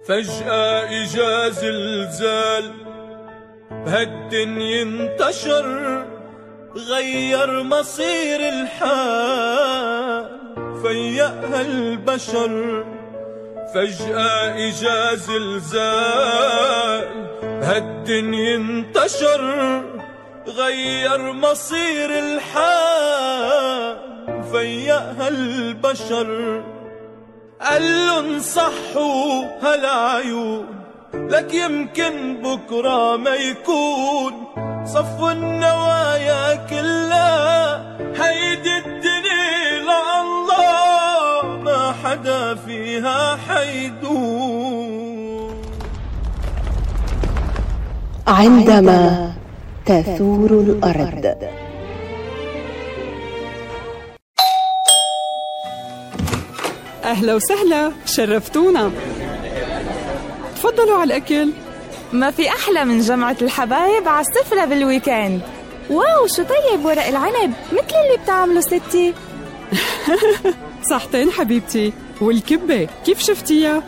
فجأة 0.09 1.03
إجا 1.03 1.49
زلزال 1.49 2.73
بهالدنيا 3.71 4.83
انتشر 4.83 6.07
غير 6.77 7.63
مصير 7.63 8.41
الحال 8.49 10.27
فيقها 10.83 11.61
البشر 11.61 12.85
فجأة 13.75 14.69
إجا 14.69 15.15
زلزال 15.15 17.05
بهالدنيا 17.43 18.57
انتشر 18.57 19.82
غير 20.49 21.33
مصير 21.33 22.19
الحال 22.19 23.97
فيقها 24.53 25.29
البشر. 25.29 26.63
قالن 27.61 28.41
صحوا 28.41 29.45
هالعيون 29.63 30.67
لك 31.15 31.55
يمكن 31.55 32.43
بكرة 32.43 33.17
ما 33.17 33.35
يكون. 33.35 34.33
صفوا 34.85 35.33
النوايا 35.33 36.55
كلها 36.55 37.83
هيدي 38.17 38.79
الدنيا 38.79 39.79
لله 39.79 41.47
ما 41.57 41.95
حدا 42.05 42.55
فيها 42.55 43.37
حيدون. 43.49 44.83
عندما 48.27 49.33
تثور 50.01 50.51
الأرض. 50.51 51.37
أهلا 57.05 57.35
وسهلا 57.35 57.93
شرفتونا. 58.07 58.91
تفضلوا 60.57 60.99
على 60.99 61.05
الأكل. 61.05 61.51
ما 62.13 62.31
في 62.31 62.49
أحلى 62.49 62.85
من 62.85 63.01
جمعة 63.01 63.37
الحبايب 63.43 64.09
على 64.09 64.27
السفرة 64.27 64.65
بال 64.65 64.80
weekend. 64.80 65.41
wow 65.91 66.27
شو 66.27 66.43
طيب 66.43 66.85
ورق 66.85 67.07
العنب 67.07 67.53
مثل 67.73 67.97
اللي 68.05 68.23
بتعمله 68.23 68.61
ستي. 68.61 69.15
صحتين 70.91 71.31
حبيبتي. 71.31 71.93
والكبة 72.21 72.89
كيف 73.07 73.23
شفتيها؟ 73.23 73.83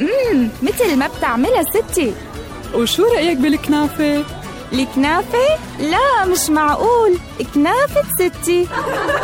مم 0.00 0.48
مثل 0.62 0.96
ما 0.96 1.08
بتعملها 1.18 1.62
ستي. 1.62 2.12
وشو 2.74 3.04
رأيك 3.04 3.36
بالكنافة؟ 3.36 4.24
الكنافة؟ 4.72 5.58
لا 5.80 6.24
مش 6.24 6.50
معقول. 6.50 7.18
كنافة 7.54 8.02
ستي. 8.18 8.68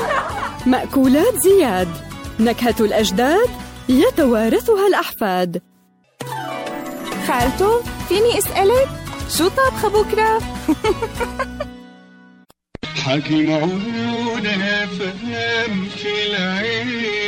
مأكولات 0.66 1.34
زياد. 1.44 1.88
نكهة 2.40 2.74
الأجداد 2.80 3.48
يتوارثها 3.88 4.86
الأحفاد. 4.86 5.62
خالته 7.28 7.82
فيني 8.08 8.38
أسألك؟ 8.38 8.88
شو 9.38 9.48
طابخة 9.48 9.88
بكرة؟ 9.88 10.38
حكي 13.04 13.46
معونه 13.46 14.86
فهم 14.86 15.84
في 15.96 16.26
العين. 16.26 17.27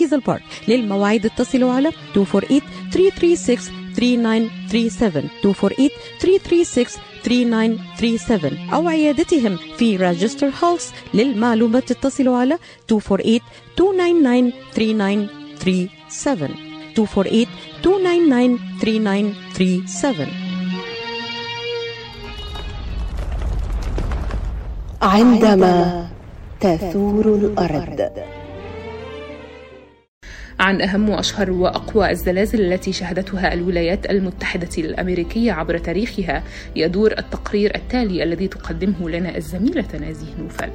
هيزل 0.00 0.20
بارك. 0.20 0.42
للمواعيد 0.68 1.26
اتصلوا 1.26 1.72
على 1.72 1.90
248 2.16 2.60
336 2.92 3.84
3937 3.96 5.30
248 5.44 5.90
336 6.20 7.00
3937 7.24 8.70
أو 8.74 8.88
عيادتهم 8.88 9.56
في 9.78 9.96
راجستر 9.96 10.50
هاوس 10.62 10.90
للمعلومات 11.14 11.90
اتصلوا 11.90 12.36
على 12.36 12.58
248 12.90 13.40
299 13.78 15.28
3937 15.60 16.58
248 16.96 17.46
299 17.84 19.34
3937 19.54 20.44
عندما 25.02 26.08
تثور 26.60 27.26
الأرض. 27.34 28.10
عن 30.60 30.80
أهم 30.80 31.08
وأشهر 31.08 31.50
وأقوى 31.50 32.10
الزلازل 32.10 32.60
التي 32.72 32.92
شهدتها 32.92 33.52
الولايات 33.54 34.10
المتحدة 34.10 34.68
الأمريكية 34.78 35.52
عبر 35.52 35.78
تاريخها 35.78 36.42
يدور 36.76 37.12
التقرير 37.18 37.74
التالي 37.74 38.22
الذي 38.22 38.48
تقدمه 38.48 39.10
لنا 39.10 39.36
الزميلة 39.36 39.86
نازية 40.00 40.34
نوفل. 40.38 40.70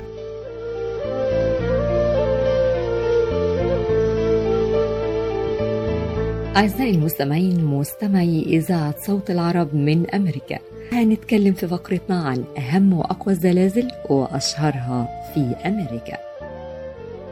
أعزائي 6.57 6.91
المستمعين 6.95 7.65
مستمعي 7.65 8.41
إذاعة 8.43 8.95
صوت 9.07 9.31
العرب 9.31 9.75
من 9.75 10.09
أمريكا 10.09 10.59
هنتكلم 10.91 11.53
في 11.53 11.67
فقرتنا 11.67 12.21
عن 12.21 12.43
أهم 12.57 12.93
وأقوى 12.93 13.33
الزلازل 13.33 13.87
وأشهرها 14.09 15.07
في 15.33 15.55
أمريكا. 15.65 16.28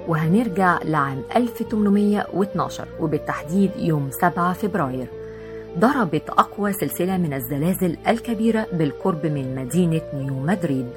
وهنرجع 0.07 0.79
لعام 0.83 1.23
1812 1.35 2.87
وبالتحديد 2.99 3.71
يوم 3.77 4.09
7 4.11 4.53
فبراير. 4.53 5.07
ضربت 5.79 6.29
أقوى 6.29 6.73
سلسلة 6.73 7.17
من 7.17 7.33
الزلازل 7.33 7.97
الكبيرة 8.07 8.67
بالقرب 8.73 9.25
من 9.25 9.55
مدينة 9.55 10.01
نيو 10.13 10.39
مدريد. 10.39 10.89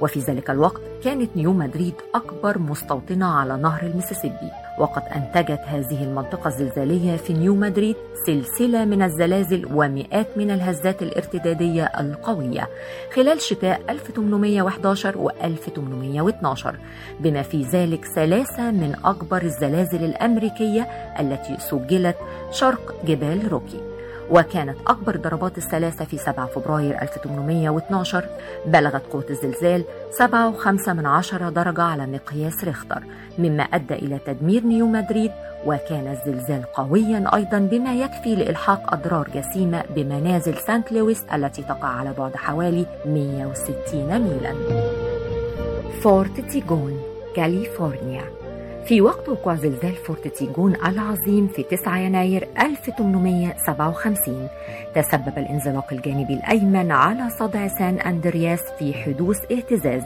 وفي 0.00 0.20
ذلك 0.20 0.50
الوقت 0.50 0.80
كانت 1.04 1.36
نيو 1.36 1.52
مدريد 1.52 1.94
أكبر 2.14 2.58
مستوطنة 2.58 3.26
على 3.26 3.56
نهر 3.56 3.82
المسيسيبي. 3.82 4.65
وقد 4.78 5.02
أنتجت 5.16 5.60
هذه 5.66 6.04
المنطقة 6.04 6.48
الزلزالية 6.48 7.16
في 7.16 7.32
نيو 7.32 7.54
مدريد 7.54 7.96
سلسلة 8.26 8.84
من 8.84 9.02
الزلازل 9.02 9.66
ومئات 9.74 10.26
من 10.38 10.50
الهزات 10.50 11.02
الارتدادية 11.02 11.84
القوية 11.84 12.68
خلال 13.14 13.40
شتاء 13.40 13.80
1811 13.90 15.18
و 15.18 15.30
1812 15.44 16.76
بما 17.20 17.42
في 17.42 17.62
ذلك 17.62 18.04
ثلاثة 18.04 18.70
من 18.70 18.96
أكبر 19.04 19.42
الزلازل 19.42 20.04
الأمريكية 20.04 20.82
التي 21.20 21.56
سجلت 21.58 22.16
شرق 22.50 22.94
جبال 23.06 23.52
روكي. 23.52 23.95
وكانت 24.30 24.76
أكبر 24.86 25.16
ضربات 25.16 25.58
الثلاثة 25.58 26.04
في 26.04 26.18
7 26.18 26.46
فبراير 26.46 27.02
1812 27.02 28.24
بلغت 28.66 29.06
قوة 29.12 29.26
الزلزال 29.30 29.84
7.5 30.18 30.88
من 30.88 31.06
عشرة 31.06 31.48
درجة 31.48 31.82
على 31.82 32.06
مقياس 32.06 32.64
ريختر 32.64 33.02
مما 33.38 33.62
أدى 33.62 33.94
إلى 33.94 34.18
تدمير 34.26 34.64
نيو 34.64 34.86
مدريد 34.86 35.32
وكان 35.66 36.06
الزلزال 36.06 36.62
قويا 36.62 37.30
أيضا 37.34 37.58
بما 37.58 37.94
يكفي 37.94 38.34
لإلحاق 38.34 38.92
أضرار 38.92 39.28
جسيمة 39.34 39.84
بمنازل 39.96 40.56
سانت 40.58 40.92
لويس 40.92 41.24
التي 41.34 41.62
تقع 41.62 41.88
على 41.88 42.12
بعد 42.18 42.36
حوالي 42.36 42.86
160 43.06 44.18
ميلا. 44.18 44.54
فورت 46.02 46.40
تيجون 46.40 47.00
كاليفورنيا. 47.36 48.35
في 48.86 49.00
وقت 49.00 49.28
وقوع 49.28 49.54
زلزال 49.54 49.94
فورت 49.94 50.28
تيجون 50.28 50.74
العظيم 50.74 51.48
في 51.48 51.62
9 51.62 51.98
يناير 51.98 52.48
1857 52.60 54.48
تسبب 54.94 55.38
الانزلاق 55.38 55.92
الجانبي 55.92 56.34
الأيمن 56.34 56.90
على 56.90 57.30
صدع 57.30 57.68
سان 57.68 57.98
أندرياس 57.98 58.60
في 58.78 58.94
حدوث 58.94 59.52
اهتزاز. 59.52 60.02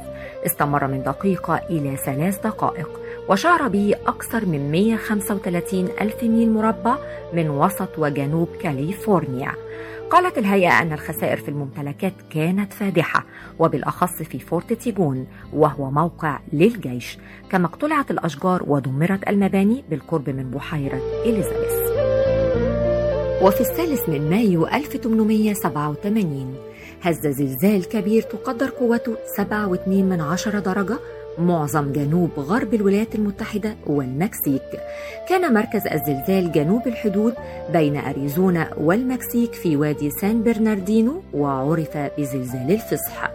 استمر 0.46 0.86
من 0.86 1.02
دقيقة 1.02 1.60
إلى 1.70 1.96
ثلاث 1.96 2.38
دقائق. 2.38 2.88
وشعر 3.28 3.68
به 3.68 3.94
أكثر 4.06 4.46
من 4.46 4.70
135 4.72 5.88
ألف 6.00 6.22
ميل 6.22 6.50
مربع 6.50 6.96
من 7.32 7.50
وسط 7.50 7.98
وجنوب 7.98 8.48
كاليفورنيا. 8.60 9.52
قالت 10.10 10.38
الهيئة 10.38 10.82
أن 10.82 10.92
الخسائر 10.92 11.36
في 11.36 11.48
الممتلكات 11.48 12.12
كانت 12.30 12.72
فادحة 12.72 13.24
وبالأخص 13.58 14.22
في 14.22 14.38
فورت 14.38 14.72
تيجون 14.72 15.26
وهو 15.52 15.90
موقع 15.90 16.38
للجيش. 16.52 17.18
كما 17.50 17.66
اقتلعت 17.66 18.10
الأشجار 18.10 18.62
ودمرت 18.66 19.28
المباني 19.28 19.84
بالقرب 19.90 20.30
من 20.30 20.50
بحيرة 20.50 21.00
إليزابيث. 21.24 21.90
وفي 23.42 23.60
الثالث 23.60 24.08
من 24.08 24.30
مايو 24.30 24.66
1887 24.66 26.54
هز 27.02 27.26
زلزال 27.26 27.88
كبير 27.88 28.22
تقدر 28.22 28.70
قوته 28.70 29.16
7.2 29.36 29.88
من 29.88 30.20
عشرة 30.20 30.58
درجة 30.58 30.98
معظم 31.38 31.92
جنوب 31.92 32.30
غرب 32.38 32.74
الولايات 32.74 33.14
المتحدة 33.14 33.76
والمكسيك. 33.86 34.62
كان 35.28 35.54
مركز 35.54 35.86
الزلزال 35.86 36.52
جنوب 36.52 36.86
الحدود 36.86 37.34
بين 37.72 37.96
أريزونا 37.96 38.74
والمكسيك 38.78 39.52
في 39.52 39.76
وادي 39.76 40.10
سان 40.10 40.42
برناردينو 40.42 41.22
وعرف 41.34 41.96
بزلزال 42.18 42.70
الفصح. 42.70 43.30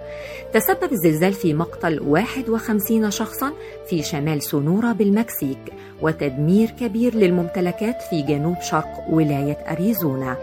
تسبب 0.53 0.91
الزلزال 0.91 1.33
في 1.33 1.53
مقتل 1.53 1.99
51 1.99 3.11
شخصا 3.11 3.53
في 3.89 4.03
شمال 4.03 4.43
سونورا 4.43 4.91
بالمكسيك 4.91 5.73
وتدمير 6.01 6.69
كبير 6.69 7.15
للممتلكات 7.15 8.01
في 8.09 8.21
جنوب 8.21 8.55
شرق 8.61 9.05
ولاية 9.09 9.57
أريزونا. 9.71 10.37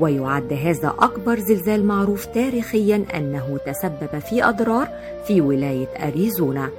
ويعد 0.00 0.52
هذا 0.52 0.94
أكبر 0.98 1.38
زلزال 1.38 1.84
معروف 1.84 2.26
تاريخيا 2.26 3.04
أنه 3.14 3.58
تسبب 3.66 4.18
في 4.18 4.44
أضرار 4.44 4.88
في 5.26 5.40
ولاية 5.40 5.88
أريزونا. 6.08 6.70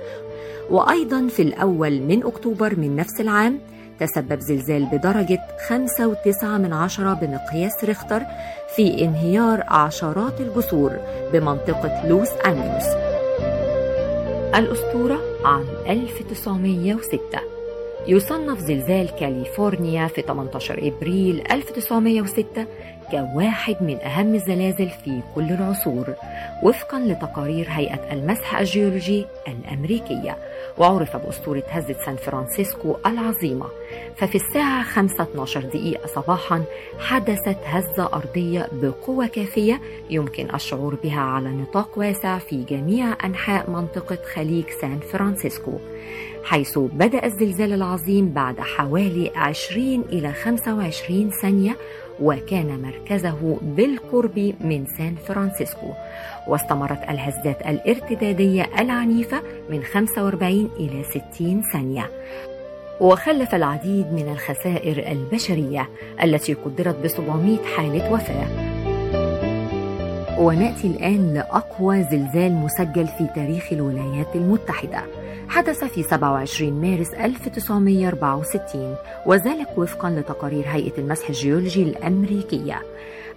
وأيضا 0.70 1.28
في 1.28 1.42
الأول 1.42 2.00
من 2.02 2.24
أكتوبر 2.24 2.80
من 2.80 2.96
نفس 2.96 3.22
العام 3.22 3.60
تسبب 4.00 4.40
زلزال 4.40 4.86
بدرجة 4.86 5.42
5.9 5.70 6.44
من 6.44 6.74
عشرة 6.74 7.14
بمقياس 7.14 7.84
ريختر 7.84 8.22
في 8.76 9.06
انهيار 9.06 9.64
عشرات 9.68 10.42
الجسور 10.42 10.92
بمنطقة 11.34 12.08
لوس 12.08 12.30
أنجلوس. 12.46 12.88
الأسطورة 14.56 15.20
عام 15.46 15.66
1906 15.88 17.59
يصنف 18.10 18.60
زلزال 18.60 19.10
كاليفورنيا 19.20 20.08
في 20.08 20.22
18 20.22 20.88
إبريل 20.88 21.44
1906 21.52 22.66
كواحد 23.12 23.76
من 23.82 23.98
أهم 23.98 24.36
الزلازل 24.36 24.90
في 24.90 25.22
كل 25.36 25.52
العصور 25.52 26.14
وفقا 26.64 27.00
لتقارير 27.00 27.68
هيئة 27.70 28.14
المسح 28.14 28.60
الجيولوجي 28.60 29.26
الأمريكية. 29.48 30.38
وعرف 30.78 31.18
بأسطورة 31.18 31.64
هزة 31.70 31.96
سان 32.06 32.16
فرانسيسكو 32.16 32.96
العظيمة. 33.06 33.66
ففي 34.18 34.36
الساعة 34.36 34.84
5:12 34.84 35.66
دقيقة 35.66 36.08
صباحا 36.08 36.64
حدثت 37.00 37.58
هزة 37.66 38.10
أرضية 38.14 38.68
بقوة 38.72 39.28
كافية 39.28 39.82
يمكن 40.10 40.56
الشعور 40.56 40.96
بها 41.04 41.22
على 41.22 41.50
نطاق 41.50 41.90
واسع 41.98 42.38
في 42.38 42.64
جميع 42.64 43.26
أنحاء 43.26 43.70
منطقة 43.70 44.18
خليج 44.34 44.66
سان 44.82 45.00
فرانسيسكو. 45.00 45.80
حيث 46.44 46.80
بدأ 46.80 47.26
الزلزال 47.26 47.74
العظيم 47.74 48.30
بعد 48.30 48.60
حوالي 48.60 49.32
20 49.36 50.02
إلى 50.02 50.34
25 50.34 51.30
ثانية 51.42 51.76
وكان 52.22 52.82
مركزه 52.82 53.58
بالقرب 53.62 54.54
من 54.62 54.86
سان 54.98 55.16
فرانسيسكو. 55.28 55.88
واستمرت 56.48 57.10
الهزات 57.10 57.62
الارتدادية 57.62 58.70
العنيفة 58.80 59.42
من 59.70 59.84
45 59.84 60.70
إلى 60.80 61.04
60 61.04 61.62
ثانية. 61.74 62.10
وخلف 63.02 63.56
العديد 63.56 64.14
من 64.14 64.32
الخسائر 64.32 65.12
البشرية 65.12 65.90
التي 66.24 66.54
قدرت 66.54 66.96
ب 66.96 67.08
700 67.08 67.58
حالة 67.76 68.14
وفاة. 68.14 68.48
ونأتي 70.40 70.88
الآن 70.88 71.34
لأقوى 71.34 72.04
زلزال 72.04 72.54
مسجل 72.54 73.08
في 73.08 73.28
تاريخ 73.36 73.74
الولايات 73.74 74.36
المتحدة. 74.36 75.04
حدث 75.50 75.84
في 75.84 76.04
27 76.04 76.82
مارس 76.82 77.14
1964 77.14 78.96
وذلك 79.26 79.68
وفقا 79.78 80.10
لتقارير 80.10 80.64
هيئة 80.68 80.98
المسح 80.98 81.30
الجيولوجي 81.30 81.84
الأمريكية 81.84 82.82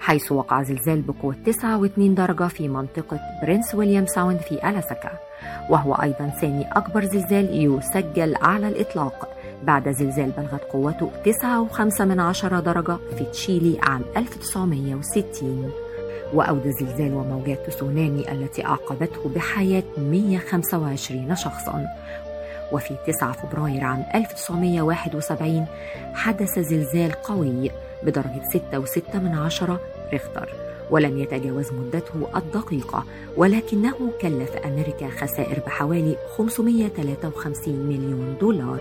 حيث 0.01 0.33
وقع 0.33 0.62
زلزال 0.62 1.03
بقوة 1.03 1.37
9.2 1.46 1.57
درجة 1.98 2.48
في 2.48 2.68
منطقة 2.68 3.20
برنس 3.42 3.75
ويليام 3.75 4.07
ساوند 4.07 4.38
في 4.40 4.68
ألاسكا 4.68 5.11
وهو 5.70 5.94
أيضا 5.94 6.29
ثاني 6.40 6.66
أكبر 6.72 7.05
زلزال 7.05 7.48
يسجل 7.53 8.37
على 8.42 8.68
الإطلاق 8.68 9.29
بعد 9.62 9.88
زلزال 9.90 10.31
بلغت 10.31 10.64
قوته 10.64 11.11
9.5 11.98 12.01
من 12.01 12.20
عشرة 12.20 12.61
درجة 12.61 12.96
في 13.18 13.25
تشيلي 13.25 13.79
عام 13.83 14.03
1960 14.16 15.70
وأودى 16.33 16.68
الزلزال 16.68 17.14
وموجات 17.14 17.66
تسونامي 17.66 18.33
التي 18.33 18.64
أعقبته 18.64 19.29
بحياة 19.35 19.83
125 19.99 21.37
شخصاً. 21.37 21.87
وفي 22.73 22.97
9 23.07 23.33
فبراير 23.33 23.85
عام 23.85 24.05
1971 24.14 25.66
حدث 26.14 26.59
زلزال 26.59 27.12
قوي 27.12 27.71
بدرجة 28.03 28.42
6.6 28.53 29.16
من 29.16 29.35
عشرة 29.35 29.81
ريختر 30.12 30.49
ولم 30.90 31.18
يتجاوز 31.18 31.73
مدته 31.73 32.29
الدقيقة 32.37 33.05
ولكنه 33.37 33.95
كلف 34.21 34.57
أمريكا 34.57 35.09
خسائر 35.09 35.61
بحوالي 35.66 36.16
553 36.37 37.75
مليون 37.75 38.37
دولار. 38.40 38.81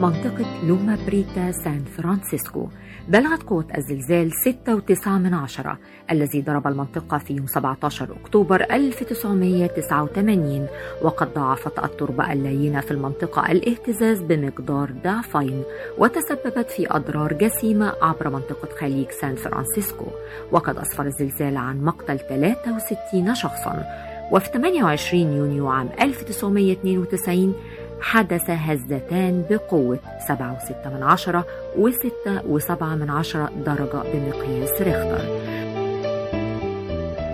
منطقة 0.00 0.64
لوما 0.66 0.98
بريتا 1.06 1.52
سان 1.52 1.84
فرانسيسكو 1.96 2.68
بلغت 3.08 3.42
قوة 3.42 3.66
الزلزال 3.76 4.30
6.9 5.02 5.08
من 5.08 5.34
عشرة 5.34 5.78
الذي 6.10 6.42
ضرب 6.42 6.66
المنطقة 6.66 7.18
في 7.18 7.34
يوم 7.34 7.46
17 7.46 8.08
أكتوبر 8.22 8.66
1989 8.70 10.66
وقد 11.02 11.34
ضاعفت 11.34 11.78
التربة 11.78 12.32
اللينة 12.32 12.80
في 12.80 12.90
المنطقة 12.90 13.52
الاهتزاز 13.52 14.20
بمقدار 14.20 14.90
ضعفين 15.04 15.62
وتسببت 15.98 16.70
في 16.70 16.86
أضرار 16.90 17.32
جسيمة 17.32 17.92
عبر 18.02 18.28
منطقة 18.30 18.68
خليج 18.80 19.10
سان 19.10 19.34
فرانسيسكو 19.34 20.06
وقد 20.52 20.78
أسفر 20.78 21.06
الزلزال 21.06 21.56
عن 21.56 21.84
مقتل 21.84 22.18
63 22.18 23.34
شخصا. 23.34 23.84
وفي 24.30 24.48
28 24.52 25.32
يونيو 25.32 25.68
عام 25.68 25.88
1992 26.00 27.54
حدث 28.00 28.50
هزتان 28.50 29.44
بقوة 29.50 29.98
7.6 30.28 30.86
من 30.86 31.02
عشرة 31.02 31.46
و6.7 31.76 32.82
من 32.82 33.10
عشرة 33.10 33.50
درجة 33.66 34.02
بمقياس 34.12 34.82
ريختر. 34.82 35.20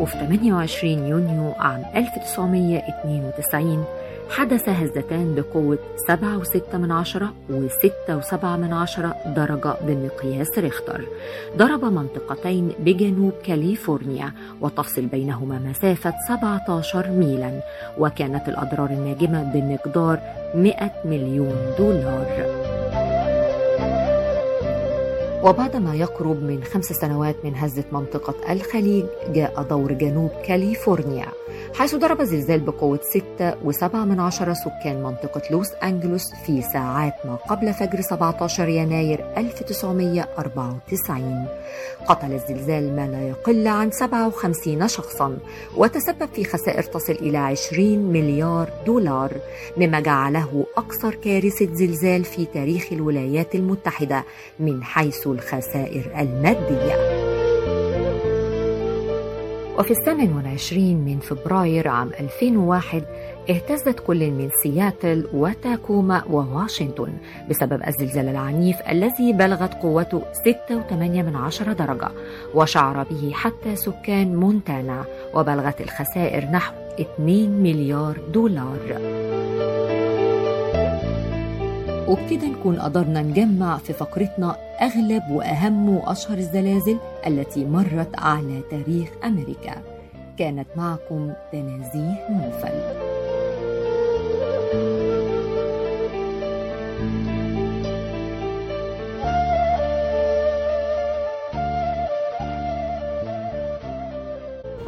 وفي 0.01 0.19
28 0.19 1.07
يونيو 1.07 1.53
عام 1.53 1.83
1992 1.97 3.85
حدث 4.31 4.69
هزتان 4.69 5.35
بقوة 5.35 5.79
7.6 6.11 6.75
من 6.75 6.93
عشرة 6.93 7.33
و6.7 7.51 8.45
من 8.45 8.73
عشرة 8.73 9.15
درجة 9.27 9.75
بمقياس 9.87 10.59
ريختر. 10.59 11.05
ضرب 11.57 11.85
منطقتين 11.85 12.73
بجنوب 12.79 13.33
كاليفورنيا 13.45 14.33
وتفصل 14.61 15.07
بينهما 15.07 15.59
مسافة 15.59 16.15
17 16.29 17.11
ميلا 17.11 17.61
وكانت 17.99 18.49
الأضرار 18.49 18.91
الناجمة 18.91 19.53
بمقدار 19.55 20.21
100 20.55 20.93
مليون 21.05 21.75
دولار. 21.79 23.06
وبعد 25.43 25.77
ما 25.77 25.95
يقرب 25.95 26.43
من 26.43 26.65
خمس 26.65 26.85
سنوات 26.85 27.37
من 27.45 27.57
هزة 27.57 27.85
منطقة 27.93 28.53
الخليج 28.53 29.05
جاء 29.29 29.63
دور 29.63 29.93
جنوب 29.93 30.31
كاليفورنيا 30.45 31.27
حيث 31.75 31.95
ضرب 31.95 32.23
زلزال 32.23 32.61
بقوة 32.61 33.01
6.7 33.79 33.95
من 33.95 34.21
عشرة 34.21 34.55
سكان 34.55 35.03
منطقة 35.03 35.43
لوس 35.51 35.73
أنجلوس 35.83 36.35
في 36.47 36.63
ساعات 36.63 37.15
ما 37.25 37.35
قبل 37.35 37.75
فجر 37.75 38.01
17 38.01 38.69
يناير 38.69 39.25
1994 39.37 41.47
قتل 42.07 42.33
الزلزال 42.33 42.97
ما 42.97 43.07
لا 43.07 43.29
يقل 43.29 43.69
عن 43.69 43.91
57 43.91 44.89
شخصا 44.89 45.39
وتسبب 45.77 46.29
في 46.35 46.45
خسائر 46.45 46.83
تصل 46.83 47.13
إلى 47.13 47.39
20 47.39 47.99
مليار 47.99 48.71
دولار 48.87 49.33
مما 49.77 50.01
جعله 50.01 50.67
أكثر 50.77 51.15
كارثة 51.15 51.75
زلزال 51.75 52.25
في 52.25 52.45
تاريخ 52.45 52.87
الولايات 52.93 53.55
المتحدة 53.55 54.25
من 54.61 54.85
حيث 54.85 55.26
الخسائر 55.33 56.11
المادية. 56.19 57.27
وفي 59.79 59.91
الثامن 59.91 60.33
والعشرين 60.37 61.05
من 61.05 61.19
فبراير 61.19 61.89
عام 61.89 62.11
2001 62.21 63.05
اهتزت 63.51 64.01
كل 64.07 64.31
من 64.31 64.51
سياتل 64.63 65.27
وتاكوما 65.33 66.23
وواشنطن 66.31 67.13
بسبب 67.51 67.83
الزلزال 67.89 68.29
العنيف 68.29 68.77
الذي 68.89 69.33
بلغت 69.33 69.75
قوته 69.75 70.23
6.8 70.45 70.93
من 70.93 71.37
عشرة 71.37 71.73
درجة 71.73 72.09
وشعر 72.55 73.07
به 73.11 73.31
حتى 73.35 73.77
سكان 73.77 74.37
مونتانا 74.37 75.05
وبلغت 75.35 75.81
الخسائر 75.81 76.45
نحو 76.45 76.75
2 77.01 77.63
مليار 77.63 78.17
دولار. 78.33 79.01
وبكده 82.09 82.47
نكون 82.47 82.81
قدرنا 82.81 83.23
نجمع 83.23 83.79
في 83.79 83.93
فقرتنا 83.93 84.57
أغلب 84.83 85.23
وأهم 85.31 85.89
وأشهر 85.89 86.39
الزلازل 86.39 86.99
التي 87.27 87.65
مرت 87.65 88.19
على 88.19 88.61
تاريخ 88.71 89.09
أمريكا. 89.25 89.83
كانت 90.39 90.67
معكم 90.77 91.33
تنازيه 91.53 92.29
نوفل 92.31 93.07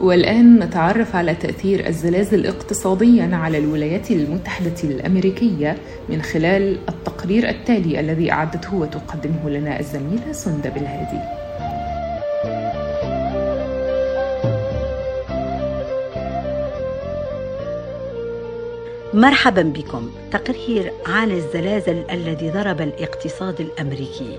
والآن 0.01 0.59
نتعرف 0.59 1.17
على 1.17 1.35
تأثير 1.35 1.87
الزلازل 1.87 2.47
اقتصاديا 2.47 3.31
على 3.33 3.59
الولايات 3.59 4.11
المتحدة 4.11 4.75
الأمريكية 4.85 5.77
من 6.09 6.23
خلال 6.23 6.79
التقرير 6.89 7.49
التالي 7.49 8.01
الذي 8.01 8.33
أعدته 8.33 8.75
وتقدمه 8.75 9.51
لنا 9.51 9.81
الزميلة 9.81 10.33
سندة 10.33 10.71
بالهادي. 10.71 11.49
مرحبا 19.15 19.63
بكم. 19.63 20.11
تقرير 20.33 20.93
عن 21.07 21.31
الزلازل 21.31 22.05
الذي 22.11 22.51
ضرب 22.51 22.81
الاقتصاد 22.81 23.61
الأمريكي. 23.61 24.39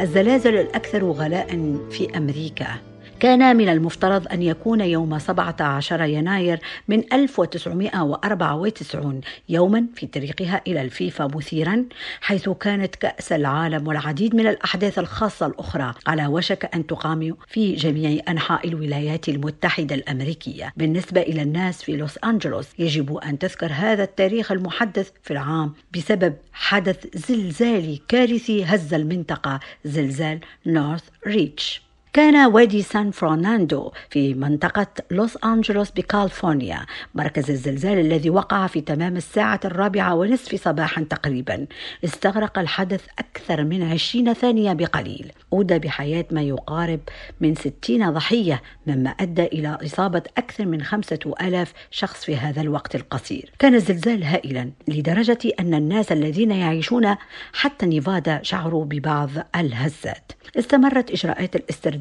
الزلازل 0.00 0.54
الأكثر 0.56 1.04
غلاء 1.04 1.78
في 1.90 2.16
أمريكا. 2.16 2.89
كان 3.20 3.56
من 3.56 3.68
المفترض 3.68 4.28
أن 4.32 4.42
يكون 4.42 4.80
يوم 4.80 5.18
17 5.18 6.02
يناير 6.02 6.60
من 6.88 7.12
1994 7.12 9.20
يوما 9.48 9.86
في 9.94 10.06
طريقها 10.06 10.62
إلى 10.66 10.82
الفيفا 10.82 11.26
مثيرا 11.26 11.84
حيث 12.20 12.48
كانت 12.48 12.96
كأس 12.96 13.32
العالم 13.32 13.88
والعديد 13.88 14.34
من 14.34 14.46
الأحداث 14.46 14.98
الخاصة 14.98 15.46
الأخرى 15.46 15.94
على 16.06 16.26
وشك 16.26 16.70
أن 16.74 16.86
تقام 16.86 17.36
في 17.48 17.74
جميع 17.74 18.22
أنحاء 18.28 18.68
الولايات 18.68 19.28
المتحدة 19.28 19.94
الأمريكية. 19.94 20.72
بالنسبة 20.76 21.20
إلى 21.20 21.42
الناس 21.42 21.82
في 21.82 21.96
لوس 21.96 22.18
أنجلوس 22.24 22.66
يجب 22.78 23.16
أن 23.16 23.38
تذكر 23.38 23.72
هذا 23.72 24.02
التاريخ 24.02 24.52
المحدث 24.52 25.10
في 25.22 25.30
العام 25.30 25.72
بسبب 25.96 26.34
حدث 26.52 27.06
زلزالي 27.28 28.00
كارثي 28.08 28.64
هز 28.64 28.94
المنطقة 28.94 29.60
زلزال 29.84 30.40
نورث 30.66 31.04
ريتش 31.26 31.89
كان 32.12 32.46
وادي 32.46 32.82
سان 32.82 33.10
فرناندو 33.10 33.92
في 34.10 34.34
منطقة 34.34 34.86
لوس 35.10 35.38
أنجلوس 35.44 35.90
بكاليفورنيا 35.90 36.86
مركز 37.14 37.50
الزلزال 37.50 37.98
الذي 37.98 38.30
وقع 38.30 38.66
في 38.66 38.80
تمام 38.80 39.16
الساعة 39.16 39.60
الرابعة 39.64 40.14
ونصف 40.14 40.64
صباحا 40.64 41.02
تقريبا. 41.02 41.66
استغرق 42.04 42.58
الحدث 42.58 43.06
أكثر 43.18 43.64
من 43.64 43.82
عشرين 43.82 44.32
ثانية 44.32 44.72
بقليل. 44.72 45.32
أودى 45.52 45.78
بحياة 45.78 46.24
ما 46.30 46.42
يقارب 46.42 47.00
من 47.40 47.54
ستين 47.54 48.10
ضحية 48.10 48.62
مما 48.86 49.10
أدى 49.10 49.44
إلى 49.44 49.78
إصابة 49.84 50.22
أكثر 50.38 50.66
من 50.66 50.82
خمسة 50.82 51.34
ألاف 51.40 51.72
شخص 51.90 52.24
في 52.24 52.36
هذا 52.36 52.60
الوقت 52.60 52.94
القصير. 52.94 53.52
كان 53.58 53.74
الزلزال 53.74 54.24
هائلا 54.24 54.70
لدرجة 54.88 55.38
أن 55.60 55.74
الناس 55.74 56.12
الذين 56.12 56.50
يعيشون 56.50 57.16
حتى 57.52 57.86
نيفادا 57.86 58.40
شعروا 58.42 58.84
ببعض 58.84 59.30
الهزات. 59.56 60.32
استمرت 60.58 61.10
إجراءات 61.10 61.56
الاسترداد 61.56 61.99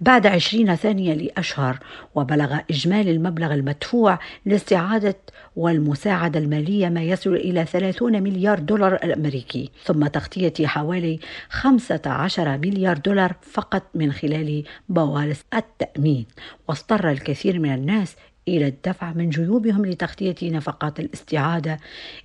بعد 0.00 0.26
عشرين 0.26 0.76
ثانية 0.76 1.14
لأشهر 1.14 1.78
وبلغ 2.14 2.58
إجمالي 2.70 3.10
المبلغ 3.10 3.54
المدفوع 3.54 4.18
لاستعادة 4.46 5.16
والمساعدة 5.56 6.40
المالية 6.40 6.88
ما 6.88 7.02
يصل 7.02 7.34
إلى 7.34 7.64
30 7.64 8.22
مليار 8.22 8.58
دولار 8.58 8.94
الأمريكي 8.94 9.70
ثم 9.84 10.06
تغطية 10.06 10.66
حوالي 10.66 11.18
15 11.48 12.58
مليار 12.58 12.98
دولار 12.98 13.36
فقط 13.42 13.82
من 13.94 14.12
خلال 14.12 14.64
بوالص 14.88 15.44
التأمين. 15.54 16.26
واضطر 16.68 17.10
الكثير 17.10 17.58
من 17.58 17.74
الناس 17.74 18.16
إلى 18.48 18.66
الدفع 18.66 19.12
من 19.12 19.30
جيوبهم 19.30 19.86
لتغطية 19.86 20.36
نفقات 20.42 21.00
الاستعادة 21.00 21.78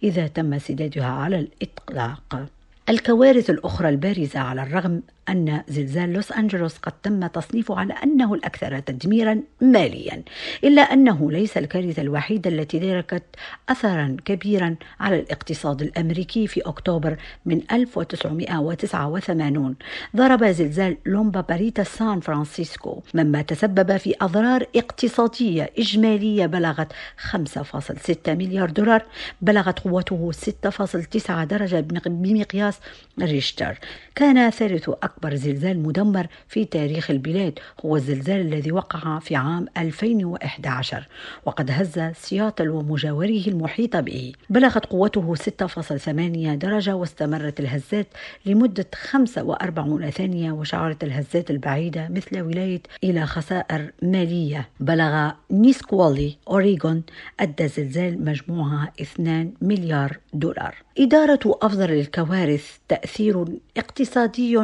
إذا 0.03 0.27
تم 0.27 0.59
سدادها 0.59 1.07
على 1.07 1.39
الإطلاق. 1.39 2.45
الكوارث 2.89 3.49
الأخرى 3.49 3.89
البارزة 3.89 4.39
على 4.39 4.63
الرغم 4.63 5.01
أن 5.29 5.61
زلزال 5.67 6.13
لوس 6.13 6.31
أنجلوس 6.31 6.77
قد 6.77 6.93
تم 7.03 7.27
تصنيفه 7.27 7.79
على 7.79 7.93
أنه 7.93 8.33
الأكثر 8.33 8.79
تدميرا 8.79 9.41
ماليا 9.61 10.23
إلا 10.63 10.81
أنه 10.81 11.31
ليس 11.31 11.57
الكارثة 11.57 12.01
الوحيدة 12.01 12.49
التي 12.49 12.79
تركت 12.79 13.23
أثرا 13.69 14.17
كبيرا 14.25 14.75
على 14.99 15.19
الاقتصاد 15.19 15.81
الأمريكي 15.81 16.47
في 16.47 16.61
أكتوبر 16.61 17.17
من 17.45 17.61
1989 17.71 19.75
ضرب 20.15 20.45
زلزال 20.45 20.97
لوما 21.05 21.41
بريتا 21.41 21.83
سان 21.83 22.19
فرانسيسكو 22.19 23.01
مما 23.13 23.41
تسبب 23.41 23.97
في 23.97 24.15
أضرار 24.21 24.65
اقتصادية 24.75 25.69
إجمالية 25.79 26.45
بلغت 26.45 26.93
5.6 27.31 28.29
مليار 28.29 28.69
دولار 28.69 29.03
بلغت 29.41 29.79
قوته 29.79 30.31
6.9 30.31 31.31
درجة 31.31 31.79
بمقياس 32.05 32.79
ريشتر. 33.21 33.79
كان 34.15 34.49
ثالث 34.49 34.89
أكبر 35.13 35.35
زلزال 35.35 35.83
مدمر 35.83 36.27
في 36.47 36.65
تاريخ 36.65 37.11
البلاد 37.11 37.59
هو 37.85 37.95
الزلزال 37.95 38.41
الذي 38.41 38.71
وقع 38.71 39.19
في 39.19 39.35
عام 39.35 39.65
2011 39.77 41.07
وقد 41.45 41.71
هز 41.71 41.99
سياتل 42.15 42.69
ومجاوره 42.69 43.43
المحيط 43.47 43.95
به. 43.95 44.33
بلغت 44.49 44.85
قوته 44.85 45.35
6.8 45.35 46.09
درجة 46.55 46.95
واستمرت 46.95 47.59
الهزات 47.59 48.07
لمدة 48.45 48.87
45 48.95 50.09
ثانية 50.09 50.51
وشعرت 50.51 51.03
الهزات 51.03 51.51
البعيدة 51.51 52.07
مثل 52.09 52.41
ولاية 52.41 52.81
إلى 53.03 53.25
خسائر 53.25 53.91
مالية. 54.01 54.69
بلغ 54.79 55.31
نيسكوالي 55.51 56.37
أوريغون 56.47 57.03
أدى 57.39 57.67
زلزال 57.67 58.25
مجموعها 58.25 58.91
2 59.01 59.53
مليار 59.61 60.17
دولار. 60.33 60.82
إدارة 60.97 61.39
أفضل 61.45 61.91
الكوارث 61.91 62.77
تأثير 62.87 63.45
اقتصادي 63.77 64.57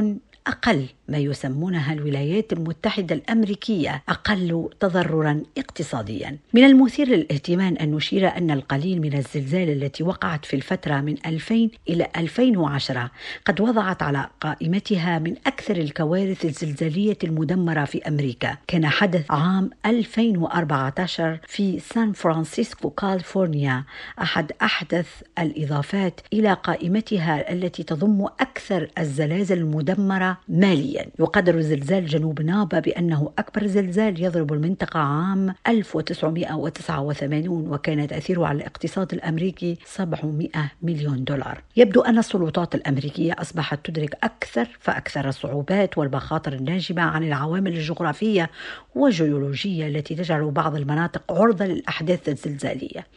أقل. 0.47 0.85
ما 1.09 1.17
يسمونها 1.17 1.93
الولايات 1.93 2.53
المتحدة 2.53 3.15
الأمريكية 3.15 4.03
أقل 4.09 4.69
تضررا 4.79 5.41
اقتصاديا. 5.57 6.37
من 6.53 6.63
المثير 6.63 7.07
للاهتمام 7.07 7.75
أن 7.81 7.91
نشير 7.91 8.37
أن 8.37 8.51
القليل 8.51 9.01
من 9.01 9.17
الزلزال 9.17 9.69
التي 9.69 10.03
وقعت 10.03 10.45
في 10.45 10.55
الفترة 10.55 11.01
من 11.01 11.15
2000 11.25 11.69
إلى 11.89 12.07
2010 12.17 13.11
قد 13.45 13.61
وضعت 13.61 14.03
على 14.03 14.27
قائمتها 14.41 15.19
من 15.19 15.35
أكثر 15.47 15.77
الكوارث 15.77 16.45
الزلزالية 16.45 17.17
المدمرة 17.23 17.85
في 17.85 18.07
أمريكا. 18.07 18.57
كان 18.67 18.87
حدث 18.87 19.31
عام 19.31 19.69
2014 19.85 21.39
في 21.47 21.79
سان 21.79 22.13
فرانسيسكو 22.13 22.89
كاليفورنيا. 22.89 23.83
أحد 24.21 24.51
أحدث 24.61 25.07
الإضافات 25.39 26.21
إلى 26.33 26.53
قائمتها 26.53 27.53
التي 27.53 27.83
تضم 27.83 28.25
أكثر 28.39 28.87
الزلازل 28.97 29.57
المدمرة 29.57 30.37
ماليا. 30.49 30.98
يقدر 31.19 31.61
زلزال 31.61 32.05
جنوب 32.05 32.41
نابا 32.41 32.79
بأنه 32.79 33.31
أكبر 33.37 33.67
زلزال 33.67 34.23
يضرب 34.23 34.53
المنطقة 34.53 34.99
عام 34.99 35.55
1989 35.67 37.47
وكان 37.71 38.07
تأثيره 38.07 38.45
على 38.45 38.57
الاقتصاد 38.57 39.13
الأمريكي 39.13 39.77
700 39.85 40.49
مليون 40.81 41.23
دولار. 41.23 41.63
يبدو 41.77 42.01
أن 42.01 42.17
السلطات 42.17 42.75
الأمريكية 42.75 43.35
أصبحت 43.39 43.85
تدرك 43.85 44.17
أكثر 44.23 44.77
فأكثر 44.79 45.29
الصعوبات 45.29 45.97
والمخاطر 45.97 46.53
الناجمة 46.53 47.01
عن 47.01 47.23
العوامل 47.23 47.73
الجغرافية 47.73 48.49
والجيولوجية 48.95 49.87
التي 49.87 50.15
تجعل 50.15 50.51
بعض 50.51 50.75
المناطق 50.75 51.31
عرضة 51.31 51.65
للأحداث 51.65 52.29
الزلزالية. 52.29 53.07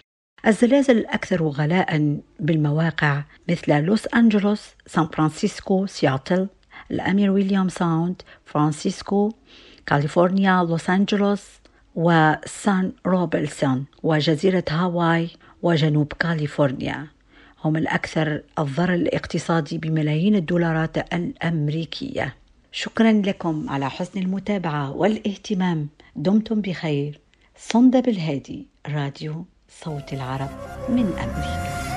الزلازل 0.46 0.98
الأكثر 0.98 1.42
غلاء 1.42 2.20
بالمواقع 2.40 3.22
مثل 3.48 3.82
لوس 3.82 4.06
أنجلوس، 4.06 4.74
سان 4.86 5.06
فرانسيسكو، 5.06 5.86
سياتل، 5.86 6.48
الأمير 6.92 7.30
ويليام 7.30 7.68
ساوند 7.68 8.22
فرانسيسكو 8.44 9.32
كاليفورنيا 9.86 10.64
لوس 10.64 10.90
أنجلوس 10.90 11.42
وسان 11.94 12.92
روبلسون 13.06 13.84
وجزيرة 14.02 14.64
هاواي 14.70 15.30
وجنوب 15.62 16.12
كاليفورنيا. 16.12 17.06
هم 17.64 17.76
الأكثر 17.76 18.42
الضرر 18.58 18.94
الاقتصادي 18.94 19.78
بملايين 19.78 20.34
الدولارات 20.34 21.14
الأمريكية. 21.14 22.34
شكرا 22.72 23.12
لكم 23.12 23.70
على 23.70 23.90
حسن 23.90 24.20
المتابعة 24.20 24.90
والاهتمام. 24.90 25.88
دمتم 26.16 26.60
بخير. 26.60 27.20
صندب 27.58 28.08
الهادي 28.08 28.66
راديو 28.88 29.44
صوت 29.68 30.12
العرب 30.12 30.50
من 30.88 31.06
أمريكا. 31.06 31.91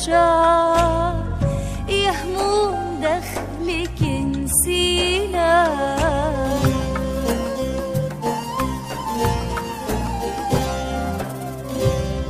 ووجع 0.00 1.12
يا 1.88 2.10
هموم 2.10 3.00
دخلك 3.02 4.02
نسينا. 4.02 5.66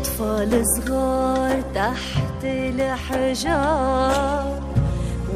أطفال 0.01 0.65
صغار 0.67 1.63
تحت 1.75 2.45
الحجار 2.45 4.61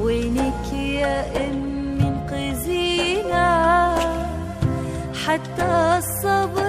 وينك 0.02 0.72
يا 0.72 1.36
أمي 1.36 2.08
انقذينا 2.08 3.48
حتى 5.26 5.98
الصبر 5.98 6.63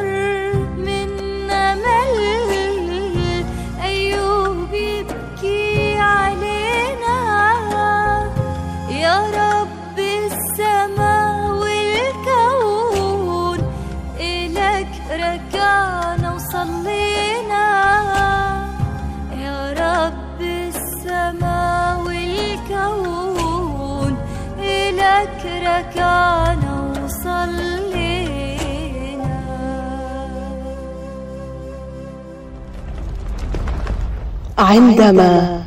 عندما 34.57 35.63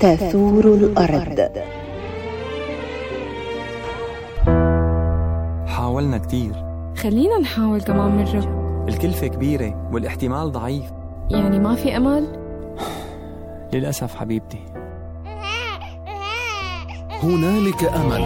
تثور 0.00 0.64
الأرض. 0.64 1.48
حاولنا 5.66 6.18
كتير. 6.18 6.52
خلينا 6.96 7.38
نحاول 7.38 7.80
كمان 7.80 8.16
مرة 8.16 8.84
الكلفة 8.88 9.26
كبيرة 9.26 9.88
والاحتمال 9.92 10.52
ضعيف. 10.52 10.84
يعني 11.30 11.58
ما 11.58 11.74
في 11.74 11.96
أمل؟ 11.96 12.26
للأسف 13.72 14.14
حبيبتي. 14.14 14.60
هنالك 17.22 17.84
أمل. 17.84 18.24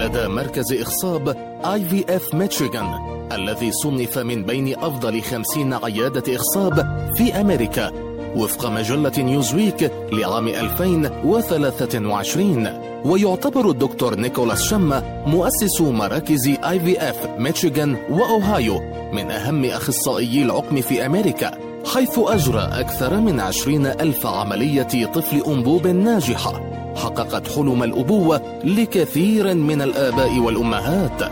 لدى 0.00 0.28
مركز 0.28 0.72
إخصاب 0.72 1.28
آي 1.64 1.84
في 1.84 2.16
اف 2.16 2.34
ميشيغان 2.34 3.16
الذي 3.32 3.72
صنف 3.72 4.18
من 4.18 4.42
بين 4.44 4.78
أفضل 4.78 5.22
خمسين 5.22 5.74
عيادة 5.74 6.36
إخصاب 6.36 6.74
في 7.16 7.40
أمريكا. 7.40 8.05
وفق 8.36 8.70
مجلة 8.70 9.12
نيوزويك 9.18 9.92
لعام 10.12 10.48
2023 10.48 12.68
ويعتبر 13.04 13.70
الدكتور 13.70 14.14
نيكولاس 14.14 14.62
شما 14.62 15.22
مؤسس 15.26 15.80
مراكز 15.80 16.48
IVF 16.48 17.28
ميشيغان 17.38 17.96
وأوهايو 18.10 18.80
من 19.12 19.30
أهم 19.30 19.64
اخصائيي 19.64 20.42
العقم 20.42 20.80
في 20.80 21.06
أمريكا 21.06 21.50
حيث 21.94 22.18
أجرى 22.18 22.68
أكثر 22.72 23.20
من 23.20 23.40
عشرين 23.40 23.86
ألف 23.86 24.26
عملية 24.26 25.06
طفل 25.14 25.42
أنبوب 25.46 25.86
ناجحة. 25.86 26.60
حققت 26.96 27.48
حلم 27.48 27.82
الأبوة 27.82 28.40
لكثير 28.64 29.54
من 29.54 29.82
الآباء 29.82 30.38
والأمهات. 30.38 31.22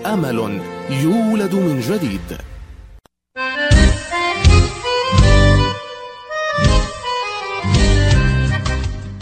أمل 0.05 0.61
يولد 0.89 1.55
من 1.55 1.79
جديد. 1.79 2.37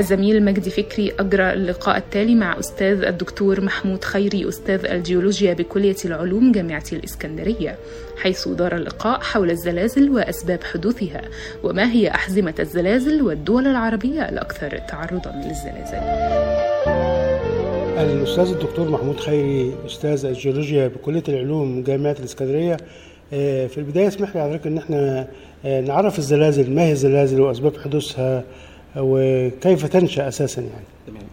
الزميل 0.00 0.44
مجدي 0.44 0.70
فكري 0.70 1.12
أجرى 1.18 1.52
اللقاء 1.52 1.96
التالي 1.96 2.34
مع 2.34 2.58
أستاذ 2.58 3.04
الدكتور 3.04 3.60
محمود 3.60 4.04
خيري 4.04 4.48
أستاذ 4.48 4.86
الجيولوجيا 4.86 5.54
بكلية 5.54 5.96
العلوم 6.04 6.52
جامعة 6.52 6.84
الإسكندرية 6.92 7.78
حيث 8.16 8.48
دار 8.48 8.76
اللقاء 8.76 9.20
حول 9.20 9.50
الزلازل 9.50 10.10
وأسباب 10.10 10.62
حدوثها 10.64 11.20
وما 11.64 11.92
هي 11.92 12.08
أحزمة 12.10 12.54
الزلازل 12.60 13.22
والدول 13.22 13.66
العربية 13.66 14.28
الأكثر 14.28 14.78
تعرضا 14.78 15.30
للزلازل. 15.30 16.00
الأستاذ 17.98 18.48
الدكتور 18.48 18.88
محمود 18.88 19.20
خيري 19.20 19.74
أستاذ 19.86 20.26
الجيولوجيا 20.26 20.88
بكلية 20.88 21.22
العلوم 21.28 21.82
جامعة 21.82 22.16
الإسكندرية 22.20 22.76
آه، 23.32 23.66
في 23.66 23.78
البداية 23.78 24.08
اسمح 24.08 24.36
لي 24.36 24.42
حضرتك 24.42 24.66
إن 24.66 24.78
إحنا 24.78 25.28
آه، 25.64 25.80
نعرف 25.80 26.18
الزلازل 26.18 26.70
ما 26.70 26.82
هي 26.82 26.92
الزلازل 26.92 27.40
وأسباب 27.40 27.72
حدوثها 27.84 28.44
وكيف 28.96 29.86
تنشأ 29.86 30.28
أساسا 30.28 30.60
يعني؟ 30.62 30.84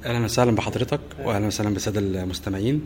أهلا 0.05 0.25
وسهلا 0.25 0.51
بحضرتك 0.51 0.99
واهلا 1.23 1.47
وسهلا 1.47 1.69
بالساده 1.73 1.99
المستمعين. 1.99 2.81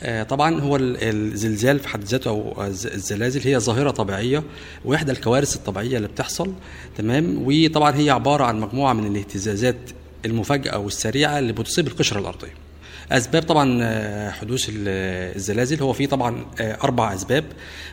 آه، 0.00 0.22
طبعا 0.22 0.60
هو 0.60 0.76
ال- 0.76 0.96
الزلزال 1.02 1.78
في 1.78 1.88
حد 1.88 2.04
ذاته 2.04 2.28
أو 2.28 2.64
الز- 2.64 2.86
الزلازل 2.86 3.40
هي 3.48 3.58
ظاهرة 3.58 3.90
طبيعية 3.90 4.42
وإحدى 4.84 5.12
الكوارث 5.12 5.56
الطبيعية 5.56 5.96
اللي 5.96 6.08
بتحصل. 6.08 6.52
تمام. 6.98 7.42
وطبعا 7.46 7.96
هي 7.96 8.10
عبارة 8.10 8.44
عن 8.44 8.60
مجموعة 8.60 8.92
من 8.92 9.06
الاهتزازات 9.06 9.76
المفاجئة 10.24 10.76
والسريعة 10.76 11.38
اللي 11.38 11.52
بتصيب 11.52 11.86
القشرة 11.86 12.20
الأرضية. 12.20 12.63
أسباب 13.12 13.42
طبعا 13.42 13.78
آه، 13.82 14.30
حدوث 14.30 14.68
ال- 14.68 15.34
الزلازل. 15.36 15.82
هو 15.82 15.92
في 15.92 16.06
طبعا 16.06 16.46
آه، 16.60 16.78
أربع 16.84 17.14
أسباب 17.14 17.44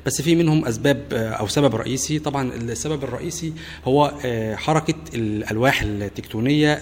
بس 0.05 0.21
في 0.21 0.35
منهم 0.35 0.65
أسباب 0.65 1.01
آه، 1.13 1.29
أو 1.29 1.47
سبب 1.47 1.75
رئيسي. 1.75 2.19
طبعا 2.19 2.53
السبب 2.53 3.03
الرئيسي 3.03 3.53
هو 3.85 4.11
حركة 4.55 4.93
الألواح 5.13 5.81
التكتونية 5.81 6.75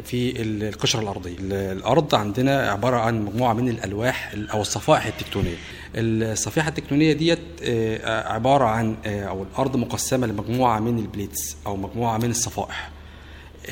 في 0.00 0.42
ال- 0.42 0.62
القشرة 0.62 1.00
الأرضية. 1.00 1.36
ال- 1.38 1.52
الأرض 1.52 2.14
عندنا 2.14 2.70
عبارة 2.70 2.96
عن 2.96 3.22
مجموعة 3.24 3.52
من 3.52 3.68
الألواح 3.68 4.32
ال- 4.32 4.50
أو 4.50 4.60
الصفائح 4.60 5.06
التكتونية. 5.06 5.56
الصفيحه 5.94 6.68
التكتونية 6.68 7.12
ديت 7.12 7.38
عبارة 8.04 8.64
عن 8.64 8.96
أو 9.06 9.42
الأرض 9.42 9.76
مقسمة 9.76 10.26
لمجموعة 10.26 10.80
من 10.80 10.98
ال 10.98 11.06
plates 11.06 11.56
أو 11.66 11.76
مجموعة 11.76 12.18
من 12.18 12.30
الصفائح. 12.30 12.90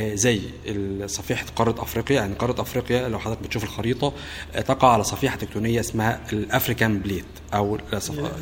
زي 0.01 0.41
صفيحة 1.07 1.47
قارة 1.57 1.83
أفريقيا. 1.83 2.17
يعني 2.17 2.35
قارة 2.35 2.61
أفريقيا 2.61 3.09
لو 3.09 3.19
حضرتك 3.19 3.43
بتشوف 3.43 3.65
الخريطة 3.65 4.13
آه، 4.55 4.61
تقع 4.61 4.93
على 4.93 5.05
صفيحة 5.05 5.37
تكتونية 5.37 5.81
اسمها 5.81 6.21
ال 6.33 6.41
African 6.41 6.99
Plate 6.99 7.25
أو 7.55 7.79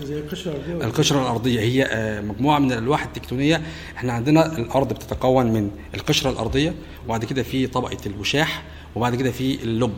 زي 0.02 0.18
القشرة 0.18 0.52
الأرضية. 0.52 0.84
القشرة 0.86 1.22
الأرضية. 1.22 1.60
هي 1.60 1.84
آه، 1.84 2.20
مجموعة 2.20 2.58
من 2.58 2.72
الالواح 2.72 3.02
التكتونيه 3.04 3.62
إحنا 3.96 4.12
عندنا 4.12 4.58
الأرض 4.58 4.92
بتتكون 4.92 5.46
من 5.46 5.70
القشرة 5.94 6.30
الأرضية 6.30 6.74
وبعد 7.06 7.24
كده 7.24 7.42
في 7.42 7.66
طبقة 7.66 7.96
الوشاح 8.06 8.62
وبعد 8.94 9.14
كده 9.14 9.30
في 9.30 9.62
اللب 9.62 9.94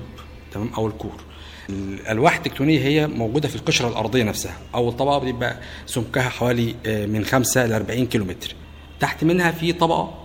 تمام 0.53 0.71
أو 0.77 0.87
ال 0.87 0.92
core. 0.92 1.21
الالواح 1.69 2.37
التكتونيه 2.37 2.81
هي 2.81 3.07
موجودة 3.07 3.49
في 3.49 3.57
القشرة 3.57 3.89
الأرضية 3.89 4.23
نفسها. 4.23 4.57
اول 4.75 4.93
طبقه 4.93 5.19
بيبقى 5.19 5.57
سمكها 5.87 6.29
حوالي 6.29 6.75
آه، 6.87 7.07
من 7.07 7.25
5 7.25 7.67
ل 7.67 7.73
40 7.73 8.07
كيلومتر. 8.07 8.55
تحت 9.01 9.25
منها 9.25 9.51
في 9.51 9.73
طبقة 9.73 10.20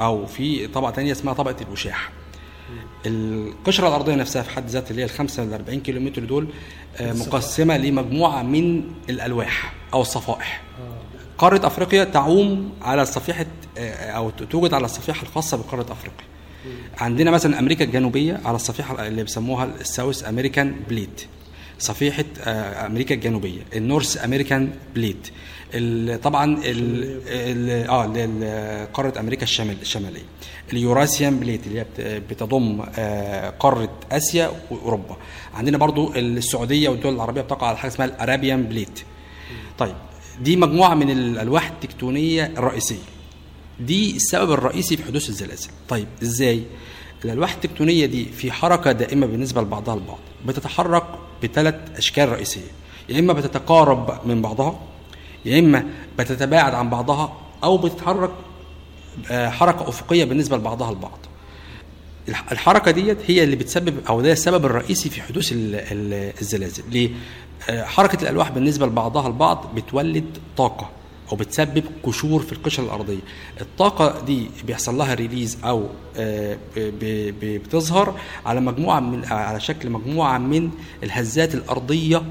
أو 0.00 0.26
في 0.26 0.66
طبقة 0.66 0.92
ثانية 0.92 1.12
اسمها 1.12 1.34
طبقة 1.34 1.56
الوشاح 1.60 2.10
القشرة 3.06 3.88
الأرضية 3.88 4.14
نفسها 4.14 4.42
في 4.42 4.50
حد 4.50 4.66
ذاتها 4.68 4.90
اللي 4.90 5.00
هي 5.02 5.04
ال 5.06 5.10
5 5.10 5.44
ل 5.44 5.52
40 5.54 5.80
كيلومتر 5.80 6.24
دول 6.24 6.48
آه، 6.96 7.12
مقسمة 7.12 7.76
لمجموعة 7.76 8.42
من 8.42 8.82
الألواح 9.10 9.72
أو 9.94 10.00
الصفائح. 10.00 10.62
قارة 11.38 11.66
أفريقيا 11.66 12.04
تعوم 12.04 12.72
على 12.82 13.04
صفيحة 13.04 13.46
آه، 13.78 14.10
أو 14.10 14.30
توجد 14.30 14.74
على 14.74 14.84
الصفيحة 14.84 15.22
الخاصة 15.22 15.56
بقارة 15.56 15.92
أفريقيا. 15.92 16.24
عندنا 16.98 17.30
مثلا 17.30 17.58
أمريكا 17.58 17.84
الجنوبية 17.84 18.40
على 18.44 18.56
الصفيحة 18.56 19.06
اللي 19.06 19.22
بيسموها 19.22 19.64
ال 19.80 19.88
South 19.88 20.28
American 20.28 20.74
Plate 20.88 21.22
صفيحة 21.78 22.24
آه، 22.44 22.86
أمريكا 22.86 23.14
الجنوبية 23.14 23.62
ال 23.76 23.84
North 23.84 24.24
American 24.24 24.70
Plate 24.94 25.16
ال- 25.26 25.32
طبعا 26.22 26.60
ال- 26.64 27.90
آه 28.44 28.84
قارة 28.84 29.20
أمريكا 29.20 29.42
الشمال 29.42 29.76
الشمالية. 29.82 30.22
ال 30.72 30.79
Eurasian 30.79 31.36
Plate 31.40 31.66
اللي 31.66 31.78
هي 31.80 31.84
بت- 31.84 32.22
بتضم 32.30 32.82
آه، 32.98 33.50
قارة 33.50 33.88
آسيا 34.12 34.50
وأوروبا. 34.70 35.16
عندنا 35.54 35.78
برضو 35.78 36.12
السعودية 36.14 36.88
والدول 36.88 37.14
العربية 37.14 37.40
بتقع 37.40 37.66
على 37.66 37.76
حاجة 37.76 37.90
اسمها 37.90 38.06
ال 38.08 38.15
Arabian 38.15 38.62
Plate. 38.62 39.00
طيب 39.78 39.94
دي 40.40 40.56
مجموعة 40.56 40.94
من 40.94 41.10
الألواح 41.10 41.70
التكتونية 41.70 42.46
الرئيسية. 42.46 43.02
دي 43.80 44.16
السبب 44.16 44.52
الرئيسي 44.52 44.96
في 44.96 45.04
حدوث 45.04 45.28
الزلازل. 45.28 45.68
طيب 45.88 46.06
إزاي؟ 46.22 46.62
الألواح 47.24 47.54
التكتونية 47.54 48.06
دي 48.06 48.24
في 48.24 48.52
حركة 48.52 48.92
دائمة 48.92 49.26
بالنسبة 49.26 49.60
لبعضها 49.62 49.94
البعض 49.94 50.18
بتتحرك 50.46 51.04
بثلاث 51.42 51.74
أشكال 51.96 52.28
رئيسية. 52.28 52.60
يا 53.08 53.18
إما 53.18 53.32
بتتقارب 53.32 54.20
من 54.28 54.42
بعضها 54.42 54.80
يا 55.44 55.58
إما 55.58 55.84
بتتباعد 56.18 56.74
عن 56.74 56.90
بعضها 56.90 57.32
أو 57.64 57.78
بتتحرك 57.78 58.30
آه، 59.30 59.48
حركة 59.50 59.88
أفقية 59.88 60.24
بالنسبة 60.24 60.56
لبعضها 60.56 60.90
البعض. 60.90 61.18
الح- 62.28 62.52
الحركة 62.52 62.90
ديت 62.90 63.18
هي 63.26 63.44
اللي 63.44 63.56
بتسبب 63.56 63.94
أو 64.08 64.20
ده 64.20 64.32
السبب 64.32 64.64
الرئيسي 64.66 65.10
في 65.10 65.22
حدوث 65.22 65.52
ال- 65.52 65.74
ال- 65.74 66.32
الزلازل. 66.40 66.82
ليه؟ 66.90 67.10
آه، 67.70 67.84
حركة 67.84 68.22
الألواح 68.22 68.50
بالنسبة 68.50 68.86
لبعضها 68.86 69.26
البعض 69.28 69.66
بتولد 69.74 70.38
طاقة 70.56 70.90
أو 71.32 71.36
بتسبب 71.36 71.84
قشور 72.02 72.42
في 72.42 72.52
القشرة 72.52 72.84
الأرضية. 72.84 73.18
الطاقة 73.60 74.24
دي 74.24 74.50
بيحصل 74.66 74.98
لها 74.98 75.14
ريليز 75.14 75.58
أو 75.64 75.86
آه، 76.16 76.56
بتظهر 77.42 78.14
على 78.46 78.60
مجموعة 78.60 79.00
من 79.00 79.24
على 79.24 79.60
شكل 79.60 79.90
مجموعة 79.90 80.38
من 80.38 80.70
الهزات 81.02 81.54
الأرضية 81.54 82.22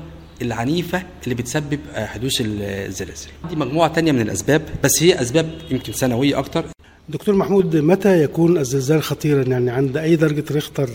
العنيفة 0.41 1.03
اللي 1.23 1.35
بتسبب 1.35 1.79
آه، 1.95 2.05
حدوث 2.05 2.41
ال- 2.41 2.61
الزلازل. 2.61 3.27
دي 3.49 3.55
مجموعة 3.55 3.93
تانية 3.93 4.11
من 4.11 4.21
الأسباب 4.21 4.61
بس 4.83 5.03
هي 5.03 5.21
أسباب 5.21 5.49
يمكن 5.71 5.93
سنوية 5.93 6.39
أكتر. 6.39 6.65
دكتور 7.09 7.35
محمود 7.35 7.75
متى 7.75 8.23
يكون 8.23 8.57
الزلزال 8.57 9.03
خطيرا؟ 9.03 9.43
يعني 9.43 9.71
عند 9.71 9.97
أي 9.97 10.15
درجة 10.15 10.43
ريختر 10.51 10.89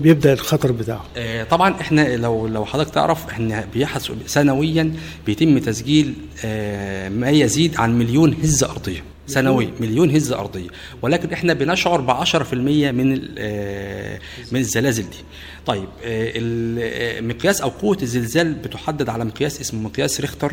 بيبدأ 0.00 0.32
الخطر 0.32 0.72
بتاعه؟ 0.72 1.04
آه، 1.16 1.44
طبعا 1.44 1.80
إحنا 1.80 2.16
لو 2.16 2.46
لو 2.46 2.64
حضرتك 2.64 2.94
تعرف 2.94 3.28
إحنا 3.28 3.64
بيحدث 3.74 4.10
سنويا 4.26 4.92
بيتم 5.26 5.58
تسجيل 5.58 6.14
آه، 6.44 7.08
ما 7.08 7.30
يزيد 7.30 7.76
عن 7.76 7.98
مليون 7.98 8.34
هزة 8.42 8.70
أرضية. 8.70 9.02
سنويا 9.26 9.70
مليون 9.80 10.10
هزه 10.10 10.38
أرضية. 10.40 10.68
ولكن 11.02 11.32
إحنا 11.32 11.52
بنشعر 11.52 12.00
ب 12.00 12.10
10% 12.10 12.92
من 12.92 13.28
آه، 13.38 14.18
من 14.52 14.60
الزلازل 14.60 15.02
دي. 15.02 15.16
طيب 15.66 15.88
آه، 16.04 16.32
ال- 16.36 16.78
آه، 17.46 17.62
أو 17.62 17.68
قوة 17.68 17.98
الزلزال 18.02 18.54
بتحدد 18.54 19.08
على 19.08 19.24
مقياس 19.24 19.60
اسمه 19.60 19.80
مقياس 19.82 20.20
ريختر 20.20 20.52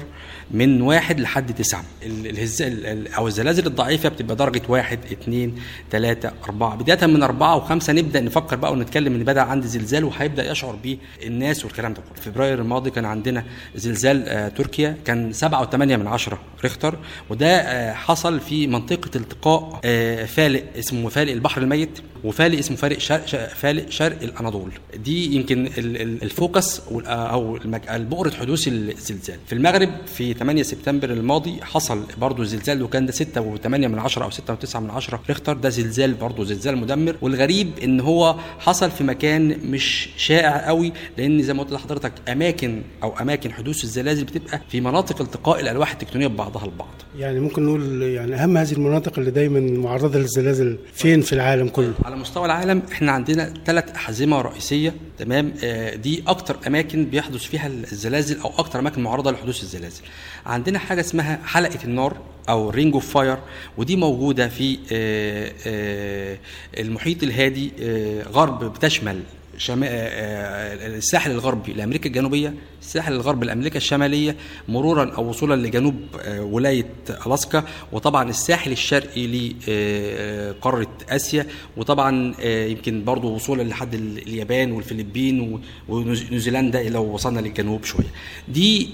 من 0.51 0.81
واحد 0.81 1.19
لحد 1.19 1.53
تسعة. 1.55 1.83
ال- 2.05 2.27
الهزة 2.27 2.67
ال- 2.67 2.85
ال- 2.85 3.13
أو 3.13 3.27
الزلازل 3.27 3.67
الضعيفة 3.67 4.09
بتبقى 4.09 4.35
درجة 4.35 4.61
واحد 4.67 4.99
اثنين 5.11 5.55
ثلاثة 5.91 6.31
أربعة. 6.45 6.75
بداية 6.75 7.05
من 7.07 7.23
أربعة 7.23 7.55
وخمسة 7.55 7.93
نبدأ 7.93 8.19
نفكر 8.21 8.55
بقى 8.55 8.71
ونتكلم 8.71 9.15
إن 9.15 9.23
بدأ 9.23 9.41
عندي 9.41 9.67
زلزال 9.67 10.03
وهيبدأ 10.03 10.51
يشعر 10.51 10.75
بيه 10.75 10.97
الناس 11.25 11.65
والكلام 11.65 11.93
ده 11.93 12.01
كله. 12.01 12.21
فبراير 12.23 12.59
الماضي 12.61 12.89
كان 12.91 13.05
عندنا 13.05 13.43
زلزال 13.75 14.51
تركيا 14.55 14.97
كان 15.05 15.33
سبعة 15.33 15.61
وثمانية 15.61 15.95
من 15.97 16.07
عشرة 16.07 16.39
ريختر. 16.63 16.97
وده 17.29 17.93
حصل 17.93 18.39
في 18.39 18.62
منطقة 18.67 19.11
التقاء 19.15 19.79
آه 19.85 20.25
فالق 20.25 20.63
اسمه 20.77 21.09
فالق 21.09 21.31
البحر 21.31 21.61
الميت. 21.61 21.99
وفالق 22.23 22.57
اسمه 22.57 22.77
فالق 22.77 22.97
شرق 22.99 23.25
فالق 23.47 23.89
شرق 23.89 24.21
الأناضول. 24.23 24.71
دي 25.03 25.35
يمكن 25.35 25.65
ال- 25.67 26.01
ال- 26.01 26.23
الفوكس 26.23 26.81
المك- 27.65 27.89
بؤرة 28.05 28.29
حدوث 28.31 28.67
الزلزال. 28.67 29.37
في 29.47 29.53
المغرب 29.53 29.89
في 30.05 30.33
8 30.33 30.63
سبتمبر 30.63 31.09
الماضي 31.11 31.61
حصل 31.61 32.03
برضو 32.17 32.43
زلزال 32.43 32.83
وكان 32.83 33.05
ده 33.05 33.11
6 33.11 33.41
و8 33.55 33.67
من 33.67 33.99
عشرة 33.99 34.23
أو 34.23 34.29
6 34.29 34.55
و9 34.55 34.75
من 34.75 34.91
ريختر 35.29 35.53
ده 35.53 35.69
زلزال 35.69 36.13
برضو 36.13 36.43
زلزال 36.43 36.77
مدمر. 36.77 37.15
والغريب 37.21 37.67
إن 37.83 37.99
هو 37.99 38.35
حصل 38.59 38.91
في 38.91 39.03
مكان 39.03 39.57
مش 39.71 40.09
شائع 40.17 40.67
قوي 40.67 40.93
لأن 41.17 41.41
زي 41.43 41.53
ما 41.53 41.63
قلت 41.63 41.71
لحضرتك 41.73 42.11
أماكن 42.29 42.81
أو 43.03 43.13
أماكن 43.21 43.51
حدوث 43.53 43.83
الزلازل 43.83 44.23
بتبقى 44.23 44.61
في 44.69 44.81
مناطق 44.81 45.21
التقاء 45.21 45.59
الألواح 45.59 45.91
التكتونية 45.91 46.27
ببعضها 46.27 46.65
البعض 46.65 46.93
يعني 47.19 47.39
ممكن 47.39 47.65
نقول 47.65 48.01
يعني 48.01 48.35
أهم 48.35 48.57
هذه 48.57 48.71
المناطق 48.73 49.19
اللي 49.19 49.31
دايما 49.31 49.59
معرضة 49.59 50.19
للزلازل 50.19 50.77
فين 50.93 51.21
في 51.21 51.33
العالم 51.33 51.67
كله؟ 51.67 51.93
على 52.13 52.21
مستوى 52.21 52.45
العالم 52.45 52.81
إحنا 52.91 53.11
عندنا 53.11 53.53
ثلاث 53.65 53.91
أحزمة 53.91 54.41
رئيسية 54.41 54.95
تمام؟ 55.17 55.53
آه، 55.63 55.95
دي 55.95 56.23
أكتر 56.27 56.57
أماكن 56.67 57.05
بيحدث 57.05 57.43
فيها 57.43 57.67
الزلازل 57.67 58.39
أو 58.39 58.51
أكتر 58.57 58.79
أماكن 58.79 59.03
معرضة 59.03 59.31
لحدوث 59.31 59.63
الزلازل. 59.63 60.01
عندنا 60.45 60.79
حاجة 60.79 60.99
اسمها 60.99 61.39
حلقة 61.45 61.79
النار 61.83 62.17
أو 62.49 62.69
Ring 62.69 62.93
of 62.93 63.13
Fire 63.13 63.37
ودي 63.77 63.95
موجودة 63.95 64.47
في 64.47 64.79
آه، 64.91 65.53
آه، 65.67 66.37
المحيط 66.79 67.23
الهادي 67.23 67.71
غرب 68.33 68.73
بتشمل 68.73 69.19
شما... 69.57 69.87
آه، 69.87 69.89
آه، 69.91 70.87
الساحل 70.97 71.31
الغربي 71.31 71.73
لأمريكا 71.73 72.07
الجنوبية 72.07 72.53
الساحل 72.81 73.13
الغربي 73.13 73.45
لأمريكا 73.45 73.77
الشمالية 73.77 74.35
مرورا 74.69 75.11
أو 75.15 75.29
وصولا 75.29 75.67
لجنوب 75.67 75.95
آه، 76.21 76.41
ولاية 76.41 76.85
ألاسكا 77.27 77.63
وطبعا 77.91 78.29
الساحل 78.29 78.71
الشرقي 78.71 79.27
لقاره 79.27 80.87
آسيا 81.09 81.47
وطبعا 81.77 82.33
يمكن 82.45 83.03
برضو 83.03 83.35
وصولا 83.35 83.63
لحد 83.63 83.93
ال- 83.93 84.17
اليابان 84.27 84.71
والفلبين 84.71 85.59
ونيوزيلندا 85.89 86.89
لو 86.89 87.03
وصلنا 87.03 87.39
للجنوب 87.39 87.83
شوية. 87.83 88.07
دي 88.47 88.89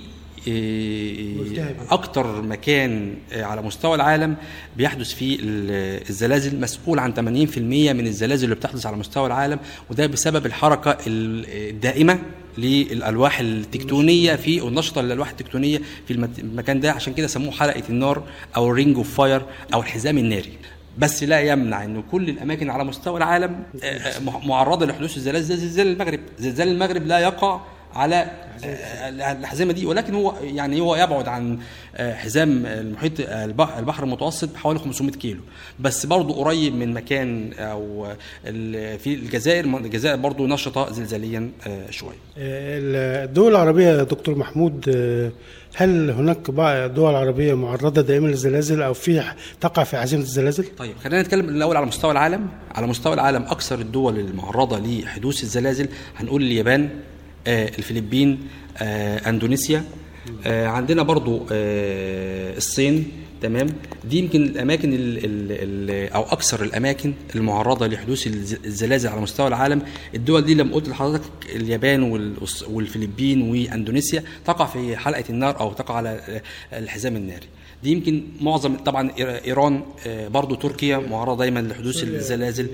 أكتر 1.91 2.41
مكان 2.41 3.13
آه، 3.33 3.43
على 3.43 3.61
مستوى 3.61 3.95
العالم 3.95 4.35
بيحدث 4.77 5.13
فيه 5.13 5.37
ال- 5.41 6.09
الزلازل 6.09 6.59
مسؤول 6.59 6.99
عن 6.99 7.13
80% 7.13 7.93
من 7.93 8.07
الزلازل 8.07 8.43
اللي 8.43 8.55
بتحدث 8.55 8.85
على 8.85 8.95
مستوى 8.97 9.27
العالم 9.27 9.59
وده 9.89 10.07
بسبب 10.07 10.45
الحركة 10.45 10.91
ال- 11.07 11.69
الدائمة 11.69 12.19
للألواح 12.57 13.39
التكتونية 13.39 14.35
في 14.35 14.61
والنشطه 14.61 15.01
للألواح 15.01 15.29
التكتونية 15.29 15.81
في 16.07 16.13
المكان 16.39 16.79
ده. 16.79 16.91
عشان 16.91 17.13
كده 17.13 17.27
سموه 17.27 17.51
حلقة 17.51 17.83
النار 17.89 18.23
أو 18.55 18.67
ال 18.69 18.75
Ring 18.75 18.97
of 18.97 19.13
Fire 19.17 19.41
أو 19.73 19.79
الحزام 19.81 20.17
الناري. 20.17 20.53
بس 20.97 21.23
لا 21.23 21.39
يمنع 21.41 21.83
إن 21.83 22.01
كل 22.11 22.29
الأماكن 22.29 22.69
على 22.69 22.83
مستوى 22.83 23.17
العالم 23.17 23.63
آه، 23.83 23.85
آه، 23.85 24.19
مع- 24.19 24.39
معرضة 24.45 24.85
لحدوث 24.85 25.17
الزلازل 25.17 25.55
زي 25.57 25.61
زلزال 25.67 25.87
المغرب. 25.87 26.19
زلزال 26.39 26.67
المغرب 26.67 27.07
لا 27.07 27.19
يقع 27.19 27.61
على 27.93 28.15
آه، 28.65 29.31
الحزامة 29.31 29.73
دي 29.73 29.85
ولكن 29.85 30.13
هو 30.13 30.33
يعني 30.43 30.81
هو 30.81 30.95
يبعد 30.95 31.27
عن 31.27 31.59
آه، 31.95 32.15
حزام 32.15 32.65
المحيط 32.65 33.11
البح- 33.19 33.77
البحر 33.77 34.03
المتوسط 34.03 34.53
بحوالي 34.53 34.79
500 34.79 35.11
كيلو. 35.11 35.39
بس 35.79 36.05
برضه 36.05 36.33
قريب 36.43 36.75
من 36.75 36.93
مكان 36.93 37.53
أو 37.53 38.07
في 38.97 39.07
الجزائر 39.13 39.65
الجزائر 39.65 40.15
برضه 40.17 40.47
نشطة 40.47 40.91
زلزاليا 40.91 41.51
آه، 41.67 41.89
شوية. 41.91 42.15
الدول 42.37 43.51
العربية 43.51 43.87
يا 43.87 44.03
دكتور 44.03 44.35
محمود 44.35 44.89
هل 45.75 46.09
هناك 46.11 46.51
بعض 46.51 46.93
دول 46.93 47.15
عربية 47.15 47.53
معرضة 47.53 48.01
دائما 48.01 48.27
للزلازل 48.27 48.81
أو 48.81 48.93
في 48.93 49.23
تقع 49.61 49.83
في 49.83 49.97
عزيمة 49.97 50.23
الزلازل؟ 50.23 50.65
طيب 50.77 50.93
خلينا 51.03 51.21
نتكلم 51.21 51.49
الأول 51.49 51.77
على 51.77 51.85
مستوى 51.85 52.11
العالم. 52.11 52.47
على 52.75 52.87
مستوى 52.87 53.13
العالم 53.13 53.43
أكثر 53.43 53.79
الدول 53.79 54.19
المعرضة 54.19 54.79
لحدوث 54.79 55.43
الزلازل 55.43 55.87
هنقول 56.17 56.41
اليابان 56.41 56.89
الفلبين 57.47 58.39
آه، 58.77 59.29
أندونيسيا. 59.29 59.83
آه، 60.47 60.67
عندنا 60.67 61.03
برضو 61.03 61.45
آه، 61.51 62.57
الصين 62.57 63.11
تمام. 63.41 63.67
دي 64.09 64.17
يمكن 64.19 64.43
الأماكن 64.43 64.93
ال 64.93 65.17
ال 65.17 65.51
ال 65.51 66.09
أو 66.13 66.21
أكثر 66.23 66.63
الأماكن 66.63 67.13
المعرضة 67.35 67.87
لحدوث 67.87 68.27
الز- 68.27 68.57
الزلازل 68.65 69.09
على 69.09 69.21
مستوى 69.21 69.47
العالم. 69.47 69.81
الدول 70.15 70.41
دي 70.45 70.53
لما 70.53 70.73
قلت 70.73 70.89
لحضرتك 70.89 71.31
اليابان 71.55 72.03
والفلبين 72.69 73.41
وأندونيسيا 73.41 74.23
تقع 74.45 74.65
في 74.65 74.97
حلقة 74.97 75.23
النار 75.29 75.59
أو 75.59 75.73
تقع 75.73 75.95
على 75.95 76.09
آه، 76.09 76.79
الحزام 76.79 77.15
الناري. 77.15 77.47
دي 77.83 77.91
يمكن 77.91 78.23
معظم 78.41 78.75
طبعا 78.75 79.11
إيران 79.19 79.83
آه، 80.07 80.27
برضو 80.27 80.55
تركيا 80.55 80.97
معرضة 80.97 81.37
دايما 81.37 81.59
لحدوث 81.59 82.03
الزلازل. 82.03 82.67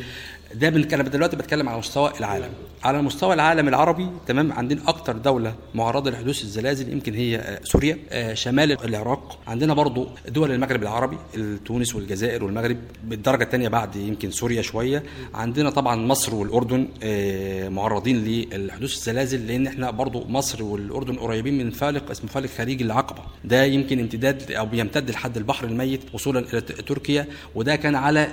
ده 0.56 0.70
بنتكلم 0.70 1.02
دلوقتي 1.02 1.36
بتكلم 1.36 1.70
على 1.70 1.78
مستوى 1.78 2.12
العالم. 2.20 2.50
على 2.84 3.02
مستوى 3.02 3.34
العالم 3.34 3.68
العربي 3.68 4.08
تمام 4.28 4.52
عندنا 4.52 4.82
أكتر 4.88 5.18
دولة 5.18 5.56
معرضة 5.76 6.12
لحدوث 6.12 6.42
الزلازل 6.44 6.94
يمكن 6.94 7.14
هي 7.14 7.36
آه، 7.38 7.60
سوريا 7.64 7.98
آه، 8.10 8.34
شمال 8.34 8.84
العراق. 8.86 9.40
عندنا 9.48 9.74
برضو 9.74 10.08
دول 10.28 10.52
المغرب 10.52 10.84
العربي 10.84 11.18
تونس 11.66 11.96
والجزائر 11.96 12.44
والمغرب 12.44 12.78
بالدرجة 13.04 13.44
الثانية 13.44 13.68
بعد 13.68 13.96
يمكن 13.96 14.32
سوريا 14.32 14.62
شوية. 14.62 15.04
عندنا 15.34 15.70
طبعا 15.70 15.96
مصر 15.96 16.36
والأردن 16.36 16.88
آه، 17.04 17.70
معرضين 17.70 18.46
لحدوث 18.54 18.94
الزلازل 18.94 19.48
لأن 19.48 19.68
إحنا 19.68 19.92
برضو 19.92 20.24
مصر 20.28 20.64
والأردن 20.64 21.16
قريبين 21.16 21.58
من 21.58 21.72
فالق 21.72 22.12
اسمه 22.12 22.30
فالق 22.30 22.50
خليج 22.50 22.82
العقبة. 22.82 23.22
ده 23.44 23.64
يمكن 23.64 24.00
امتداد 24.00 24.52
أو 24.52 24.66
بيمتد 24.66 25.10
لحد 25.12 25.38
البحر 25.38 25.66
الميت 25.66 26.02
وصولا 26.14 26.40
إلى 26.40 26.62
تركيا. 26.62 27.28
وده 27.56 27.76
كان 27.76 27.96
على 27.96 28.28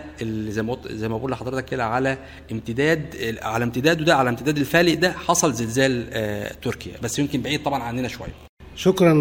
زي 0.49 0.62
ما 0.62 0.77
زي 0.87 1.09
ما 1.09 1.16
بقول 1.16 1.31
لحضرتك 1.31 1.64
كده 1.64 1.85
على 1.87 2.12
امتداد 2.53 3.17
على 3.43 3.65
امتداده 3.65 4.05
ده 4.05 4.17
على 4.17 4.31
امتداد 4.31 4.59
الفالق 4.59 4.95
ده 4.95 5.13
حصل 5.13 5.55
زلزال 5.55 6.07
آه، 6.13 6.53
تركيا. 6.63 6.93
بس 7.03 7.19
يمكن 7.19 7.43
بعيد 7.43 7.63
طبعا 7.63 7.83
عننا 7.83 8.09
شوية. 8.09 8.33
شكرا 8.77 9.13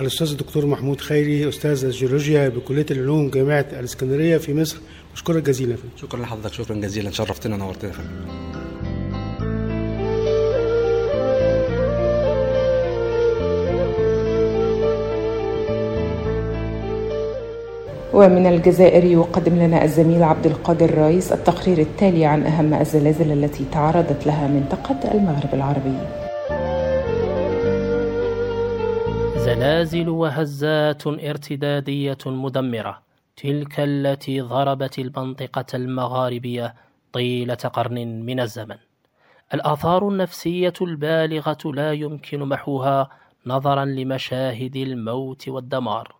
الأستاذ 0.00 0.30
الدكتور 0.30 0.66
محمود 0.66 1.00
خيري 1.00 1.48
أستاذ 1.48 1.84
الجيولوجيا 1.84 2.48
بكلية 2.48 2.86
العلوم 2.90 3.30
جامعة 3.30 3.66
الإسكندرية 3.72 4.38
في 4.38 4.54
مصر. 4.54 4.76
أشكرك 5.14 5.42
جزيلا. 5.42 5.76
شكرا 6.02 6.20
لحضرتك 6.22 6.52
شكرا 6.54 6.76
جزيلا. 6.76 7.10
شرفتنا 7.10 7.54
ونورتنا 7.54 7.92
ومن 18.16 18.46
الجزائر 18.46 19.04
يقدم 19.04 19.54
لنا 19.54 19.84
الزميل 19.84 20.22
عبد 20.22 20.46
القادر 20.46 20.94
رايس 20.94 21.32
التقرير 21.32 21.78
التالي 21.78 22.26
عن 22.26 22.46
أهم 22.46 22.74
الزلازل 22.74 23.32
التي 23.32 23.64
تعرضت 23.64 24.26
لها 24.26 24.48
منطقة 24.48 25.14
المغرب 25.14 25.54
العربي 25.54 25.98
زلازل 29.36 30.08
وهزات 30.08 31.06
ارتدادية 31.06 32.18
مدمرة 32.26 33.02
تلك 33.36 33.80
التي 33.80 34.40
ضربت 34.40 34.98
المنطقة 34.98 35.66
المغاربية 35.74 36.74
طيلة 37.12 37.54
قرن 37.54 38.26
من 38.26 38.40
الزمن. 38.40 38.78
الآثار 39.54 40.08
النفسية 40.08 40.72
البالغة 40.82 41.58
لا 41.64 41.92
يمكن 41.92 42.40
محوها 42.40 43.08
نظرا 43.46 43.84
لمشاهد 43.84 44.76
الموت 44.76 45.48
والدمار. 45.48 46.15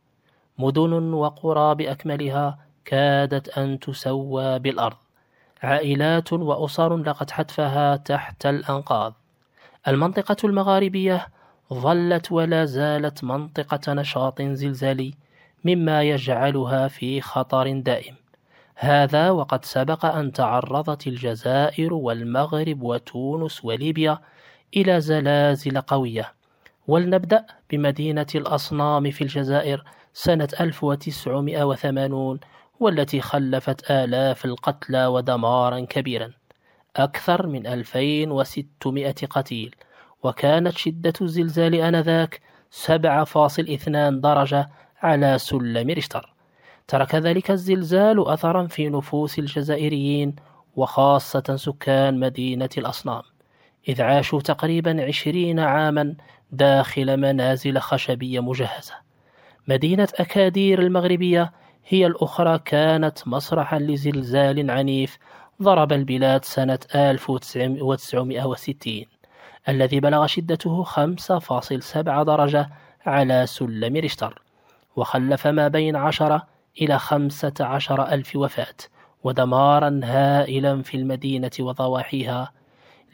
مدن 0.59 1.12
وقرى 1.12 1.74
بأكملها 1.74 2.59
كادت 2.84 3.48
أن 3.59 3.80
تسوى 3.80 4.59
بالأرض. 4.59 4.96
عائلات 5.62 6.32
وأسر 6.32 6.96
لقت 6.96 7.30
حتفها 7.30 7.96
تحت 7.96 8.46
الأنقاض. 8.46 9.14
المنطقة 9.88 10.36
المغاربية 10.44 11.28
ظلت 11.72 12.32
ولا 12.32 12.64
زالت 12.64 13.24
منطقة 13.24 13.92
نشاط 13.92 14.42
زلزالي 14.42 15.14
مما 15.64 16.02
يجعلها 16.02 16.88
في 16.88 17.20
خطر 17.20 17.80
دائم 17.80 18.14
هذا 18.74 19.30
وقد 19.30 19.64
سبق 19.64 20.04
أن 20.04 20.32
تعرضت 20.32 21.07
الجزائر 21.07 21.94
والمغرب 21.94 22.82
وتونس 22.82 23.64
وليبيا 23.64 24.18
إلى 24.76 25.00
زلازل 25.00 25.80
قوية 25.80 26.32
ولنبدأ 26.88 27.46
بمدينة 27.70 28.26
الأصنام 28.34 29.11
في 29.11 29.22
الجزائر 29.24 29.84
سنة 30.19 30.49
1980 30.61 32.41
والتي 32.81 33.21
خلفت 33.21 33.91
آلاف 33.91 34.45
القتلى 34.45 35.07
ودمارا 35.07 35.81
كبيرا 35.81 36.33
أكثر 36.97 37.47
من 37.47 37.67
2600 37.67 39.14
قتيل. 39.31 39.75
وكانت 40.23 40.77
شدة 40.77 41.12
الزلزال 41.21 41.75
آنذاك 41.75 42.41
7.2 42.71 44.21
درجة 44.21 44.69
على 45.03 45.39
سلم 45.39 45.91
ريشتر. 45.91 46.35
ترك 46.89 47.14
ذلك 47.14 47.51
الزلزال 47.51 48.29
أثرا 48.29 48.67
في 48.67 48.89
نفوس 48.89 49.39
الجزائريين 49.39 50.37
وخاصة 50.77 51.57
سكان 51.57 52.21
مدينة 52.21 52.71
الأصنام. 52.79 53.23
إذ 53.89 54.03
عاشوا 54.03 54.41
تقريبا 54.41 55.05
عشرين 55.05 55.61
عاما 55.61 56.14
داخل 56.51 57.17
منازل 57.17 57.79
خشبية 57.79 58.41
مجهزة. 58.41 59.05
مدينة 59.69 60.09
أكادير 60.14 60.83
المغربية 60.83 61.53
هي 61.89 62.07
الأخرى 62.07 62.59
كانت 62.59 63.29
مسرحا 63.29 63.79
لزلزال 63.79 64.71
عنيف 64.71 65.19
ضرب 65.62 65.93
البلاد 65.93 66.45
سنة 66.45 66.79
1960 66.95 69.05
الذي 69.69 70.01
بلغ 70.01 70.27
شدته 70.27 70.85
5.7 70.85 72.23
درجة 72.23 72.71
على 73.07 73.47
سلم 73.47 73.97
ريشتر 73.97 74.43
وخلف 74.97 75.47
ما 75.47 75.69
بين 75.69 75.97
10 75.97 76.47
إلى 76.81 76.99
15 76.99 78.09
ألف 78.09 78.37
وفاة 78.37 78.77
ودمارا 79.25 80.01
هائلا 80.05 80.83
في 80.83 80.97
المدينة 80.97 81.51
وضواحيها. 81.61 82.53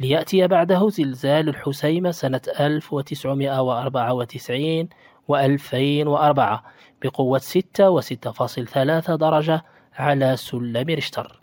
ليأتي 0.00 0.46
بعده 0.46 0.88
زلزال 0.88 1.48
الحسيمة 1.48 2.10
سنة 2.10 2.40
1994 2.60 4.88
و2004 5.28 6.58
بقوة 7.02 7.38
6 7.38 8.00
و6.3 8.00 9.10
درجة 9.10 9.62
على 9.94 10.36
سلم 10.36 10.86
ريشتر. 10.86 11.40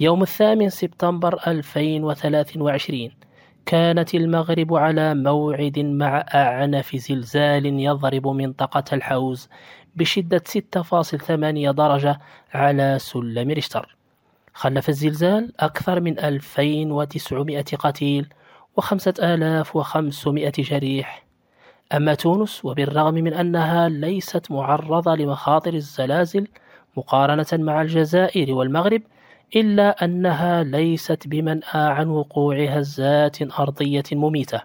يوم 0.00 0.22
الثامن 0.22 0.70
سبتمبر 0.70 1.40
2023 1.46 3.10
كانت 3.66 4.14
المغرب 4.14 4.74
على 4.74 5.14
موعد 5.14 5.78
مع 5.78 6.26
أعنف 6.34 6.96
زلزال 6.96 7.66
يضرب 7.66 8.28
منطقة 8.28 8.84
الحوز 8.92 9.48
بشدة 9.96 10.42
6.8 10.48 11.70
درجة 11.70 12.20
على 12.54 12.98
سلم 12.98 13.50
ريشتر. 13.50 13.96
خلف 14.54 14.88
الزلزال 14.88 15.52
أكثر 15.60 16.00
من 16.00 16.18
2900 16.18 17.62
قتيل 17.62 18.28
و5500 18.80 20.60
جريح 20.60 21.25
أما 21.94 22.14
تونس 22.14 22.64
وبالرغم 22.64 23.14
من 23.14 23.34
أنها 23.34 23.88
ليست 23.88 24.50
معرضة 24.50 25.14
لمخاطر 25.14 25.74
الزلازل 25.74 26.48
مقارنة 26.96 27.46
مع 27.52 27.82
الجزائر 27.82 28.54
والمغرب 28.54 29.02
إلا 29.56 30.04
أنها 30.04 30.62
ليست 30.62 31.28
بمنأى 31.28 31.62
عن 31.74 32.08
وقوع 32.08 32.64
هزات 32.64 33.60
أرضية 33.60 34.02
مميتة. 34.12 34.60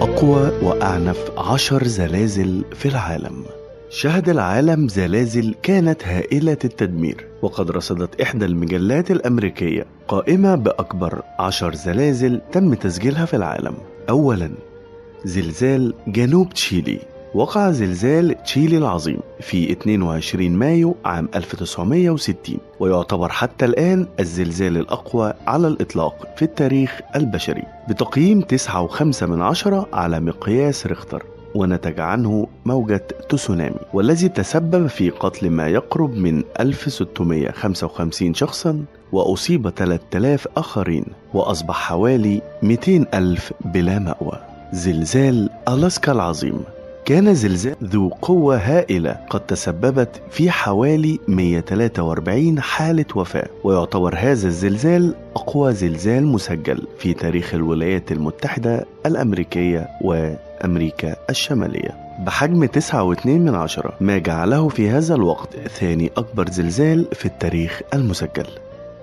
أقوى 0.00 0.52
وأعنف 0.62 1.30
عشر 1.38 1.86
زلازل 1.86 2.64
في 2.74 2.88
العالم. 2.88 3.44
شهد 3.90 4.28
العالم 4.28 4.88
زلازل 4.88 5.54
كانت 5.62 6.04
هائلة 6.04 6.58
التدمير 6.64 7.26
وقد 7.42 7.70
رصدت 7.70 8.20
إحدى 8.20 8.44
المجلات 8.44 9.10
الأمريكية 9.10 9.86
قائمة 10.08 10.54
بأكبر 10.54 11.22
عشر 11.38 11.74
زلازل 11.74 12.40
تم 12.52 12.74
تسجيلها 12.74 13.24
في 13.24 13.36
العالم. 13.36 13.74
أولا 14.08 14.50
زلزال 15.24 15.94
جنوب 16.06 16.48
تشيلي. 16.52 16.98
وقع 17.34 17.70
زلزال 17.70 18.42
تشيلي 18.42 18.78
العظيم 18.78 19.18
في 19.40 19.72
22 19.72 20.50
مايو 20.50 20.96
عام 21.04 21.28
1960 21.34 22.58
ويعتبر 22.80 23.28
حتى 23.28 23.64
الآن 23.64 24.06
الزلزال 24.20 24.76
الأقوى 24.76 25.32
على 25.46 25.68
الإطلاق 25.68 26.34
في 26.36 26.42
التاريخ 26.42 27.00
البشري. 27.16 27.62
بتقييم 27.88 28.40
9.5 28.40 29.26
من 29.26 29.42
عشرة 29.42 29.88
على 29.92 30.20
مقياس 30.20 30.86
ريختر 30.86 31.22
ونتج 31.54 32.00
عنه 32.00 32.46
موجة 32.64 33.06
تسونامي 33.28 33.76
والذي 33.94 34.28
تسبب 34.28 34.86
في 34.86 35.10
قتل 35.10 35.50
ما 35.50 35.68
يقرب 35.68 36.16
من 36.16 36.42
1655 36.60 38.34
شخصا 38.34 38.84
وأصيب 39.12 39.70
3000 39.70 40.48
آخرين 40.56 41.04
وأصبح 41.34 41.74
حوالي 41.74 42.42
200 42.62 43.06
ألف 43.14 43.52
بلا 43.64 43.98
مأوى. 43.98 44.49
زلزال 44.72 45.50
ألاسكا 45.68 46.12
العظيم. 46.12 46.60
كان 47.04 47.34
زلزال 47.34 47.76
ذو 47.84 48.08
قوة 48.08 48.56
هائلة 48.56 49.16
قد 49.30 49.40
تسببت 49.40 50.22
في 50.30 50.50
حوالي 50.50 51.18
143 51.28 52.60
حالة 52.60 53.04
وفاة 53.14 53.48
ويعتبر 53.64 54.14
هذا 54.18 54.48
الزلزال 54.48 55.14
أقوى 55.36 55.72
زلزال 55.72 56.26
مسجل 56.26 56.86
في 56.98 57.12
تاريخ 57.14 57.54
الولايات 57.54 58.12
المتحدة 58.12 58.86
الأمريكية 59.06 59.88
وأمريكا 60.02 61.16
الشمالية. 61.30 61.96
بحجم 62.26 62.66
9.2 62.66 63.26
من 63.26 63.54
عشرة 63.54 63.92
ما 64.00 64.18
جعله 64.18 64.68
في 64.68 64.90
هذا 64.90 65.14
الوقت 65.14 65.56
ثاني 65.56 66.10
أكبر 66.16 66.50
زلزال 66.50 67.06
في 67.12 67.26
التاريخ 67.26 67.80
المسجل. 67.94 68.46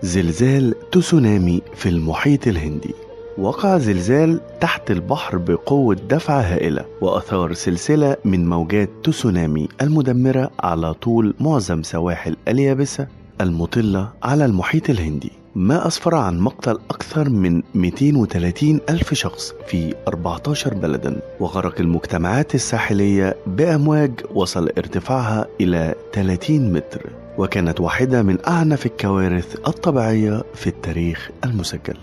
زلزال 0.02 0.76
تسونامي 0.92 1.62
في 1.76 1.90
المحيط 1.90 2.48
الهندي. 2.48 2.94
وقع 3.38 3.78
زلزال 3.78 4.40
تحت 4.62 4.92
البحر 4.92 5.38
بقوة 5.38 5.96
دفع 5.96 6.42
هائلة 6.42 6.86
وأثار 7.02 7.54
سلسلة 7.54 8.16
من 8.26 8.50
موجات 8.50 8.90
تسونامي 9.04 9.68
المدمرة 9.82 10.52
على 10.60 10.94
طول 10.94 11.34
معظم 11.40 11.84
سواحل 11.84 12.38
اليابسة 12.48 13.08
المطلة 13.42 14.10
على 14.24 14.46
المحيط 14.46 14.90
الهندي. 14.90 15.32
ما 15.56 15.88
أسفر 15.88 16.16
عن 16.16 16.40
مقتل 16.40 16.80
أكثر 16.90 17.30
من 17.30 17.62
230 17.76 18.80
ألف 18.90 19.14
شخص 19.14 19.54
في 19.68 19.96
14 20.08 20.74
بلدا. 20.74 21.22
وغرق 21.40 21.80
المجتمعات 21.80 22.56
الساحلية 22.56 23.36
بأمواج 23.48 24.12
وصل 24.34 24.70
ارتفاعها 24.78 25.48
إلى 25.62 25.96
30 26.14 26.74
متر. 26.74 27.10
وكانت 27.38 27.82
واحدة 27.82 28.24
من 28.24 28.38
أعنف 28.48 28.86
الكوارث 28.86 29.56
الطبيعية 29.68 30.44
في 30.56 30.68
التاريخ 30.68 31.30
المسجل. 31.46 31.98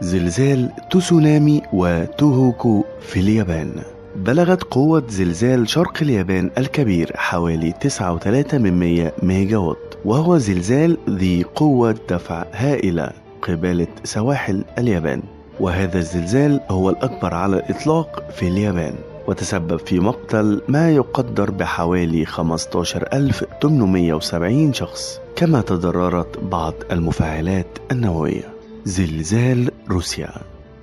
زلزال 0.00 0.70
تسونامي 0.90 1.62
وتوهوكو 1.72 2.84
في 3.00 3.20
اليابان. 3.20 3.72
بلغت 4.16 4.62
قوة 4.62 5.02
زلزال 5.08 5.68
شرق 5.68 5.98
اليابان 6.02 6.50
الكبير 6.58 7.12
حوالي 7.16 7.72
9.3 7.72 8.54
من 8.54 8.78
100 8.78 9.12
ميجا 9.22 9.56
وات 9.56 9.94
وهو 10.04 10.38
زلزال 10.38 10.98
ذي 11.10 11.42
قوة 11.42 11.96
دفع 12.10 12.44
هائلة 12.52 13.10
قبالة 13.42 13.86
سواحل 14.04 14.64
اليابان. 14.78 15.22
وهذا 15.60 15.98
الزلزال 15.98 16.60
هو 16.70 16.90
الأكبر 16.90 17.34
على 17.34 17.56
الإطلاق 17.56 18.30
في 18.30 18.48
اليابان 18.48 18.94
وتسبب 19.28 19.78
في 19.78 20.00
مقتل 20.00 20.62
ما 20.68 20.90
يقدر 20.90 21.50
بحوالي 21.50 22.24
15870 22.24 24.72
شخص 24.72 25.20
كما 25.36 25.60
تضررت 25.60 26.38
بعض 26.38 26.74
المفاعلات 26.92 27.78
النووية. 27.92 28.57
زلزال 28.88 29.70
روسيا. 29.90 30.30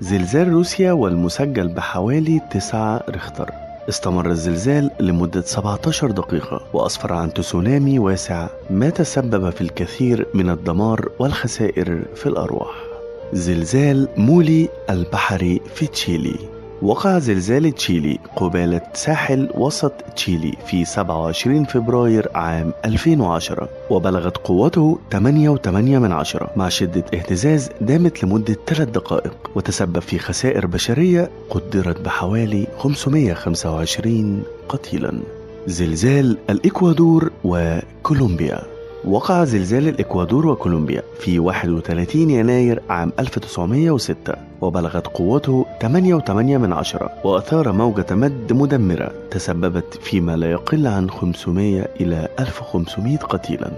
زلزال 0.01 0.47
روسيا 0.47 0.91
والمسجل 0.91 1.67
بحوالي 1.67 2.41
9 2.51 3.03
ريختر. 3.09 3.51
استمر 3.89 4.29
الزلزال 4.29 4.91
لمدة 4.99 5.41
17 5.41 6.11
دقيقة 6.11 6.61
وأسفر 6.73 7.13
عن 7.13 7.33
تسونامي 7.33 7.99
واسع 7.99 8.47
ما 8.69 8.89
تسبب 8.89 9.49
في 9.49 9.61
الكثير 9.61 10.27
من 10.33 10.49
الدمار 10.49 11.09
والخسائر 11.19 12.03
في 12.15 12.25
الأرواح. 12.25 12.75
زلزال 13.33 14.07
مولي 14.17 14.69
البحري 14.89 15.61
في 15.75 15.87
تشيلي. 15.87 16.54
وقع 16.81 17.19
زلزال 17.19 17.71
تشيلي 17.71 18.19
قبالة 18.35 18.81
ساحل 18.93 19.49
وسط 19.53 19.93
تشيلي 20.15 20.53
في 20.67 20.85
27 20.85 21.65
فبراير 21.65 22.29
عام 22.35 22.73
2010 22.85 23.69
وبلغت 23.89 24.37
قوته 24.37 24.99
8.8 25.13 25.17
من 25.67 26.11
عشرة 26.11 26.51
مع 26.55 26.69
شدة 26.69 27.05
اهتزاز 27.13 27.69
دامت 27.81 28.23
لمدة 28.23 28.55
3 28.67 28.83
دقائق 28.91 29.35
وتسبب 29.55 29.99
في 29.99 30.19
خسائر 30.19 30.65
بشرية 30.65 31.29
قدرت 31.49 32.01
بحوالي 32.01 32.67
525 32.77 34.43
قتيلا. 34.69 35.19
زلزال 35.67 36.37
الإكوادور 36.49 37.31
وكولومبيا. 37.43 38.74
وقع 39.07 39.43
زلزال 39.43 39.87
الإكوادور 39.87 40.47
وكولومبيا 40.47 41.01
في 41.19 41.39
31 41.39 42.29
يناير 42.29 42.81
عام 42.89 43.11
1906 43.19 44.33
وبلغت 44.61 45.07
قوته 45.07 45.65
8.8 45.81 46.29
من 46.29 46.73
عشرة 46.73 47.09
وأثار 47.23 47.71
موجة 47.71 48.05
مد 48.11 48.53
مدمرة 48.53 49.11
تسببت 49.31 49.99
فيما 50.01 50.35
لا 50.35 50.51
يقل 50.51 50.87
عن 50.87 51.09
500 51.09 51.87
إلى 52.01 52.27
1500 52.39 53.17
قتيلا. 53.17 53.71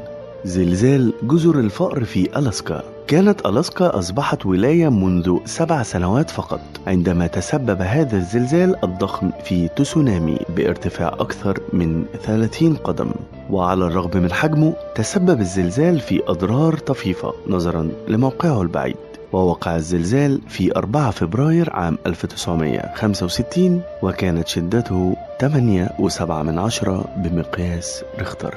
زلزال 0.46 1.14
جزر 1.24 1.60
الفأر 1.60 2.04
في 2.04 2.40
ألاسكا. 2.40 2.84
كانت 3.08 3.46
ألاسكا 3.46 4.00
أصبحت 4.00 4.46
ولاية 4.46 4.90
منذ 4.90 5.38
سبع 5.46 5.84
سنوات 5.84 6.30
فقط 6.30 6.62
عندما 6.88 7.28
تسبب 7.28 7.82
هذا 7.82 8.18
الزلزال 8.18 8.84
الضخم 8.84 9.32
في 9.44 9.68
تسونامي 9.68 10.40
بارتفاع 10.56 11.08
أكثر 11.08 11.60
من 11.74 12.06
30 12.24 12.76
قدم. 12.76 13.12
وعلى 13.50 13.86
الرغم 13.86 14.22
من 14.22 14.32
حجمه 14.32 14.74
تسبب 14.96 15.42
الزلزال 15.42 16.00
في 16.00 16.22
أضرار 16.28 16.78
طفيفة. 16.78 17.34
نظرا 17.48 17.90
لموقعه 18.08 18.62
البعيد. 18.62 18.96
ووقع 19.34 19.76
الزلزال 19.76 20.42
في 20.48 20.76
4 20.76 21.12
فبراير 21.12 21.70
عام 21.74 21.98
1965 22.06 23.82
وكانت 24.04 24.48
شدته 24.48 25.16
8.7 25.40 26.44
من 26.44 26.60
عشرة 26.60 27.06
بمقياس 27.18 28.04
ريختر. 28.20 28.56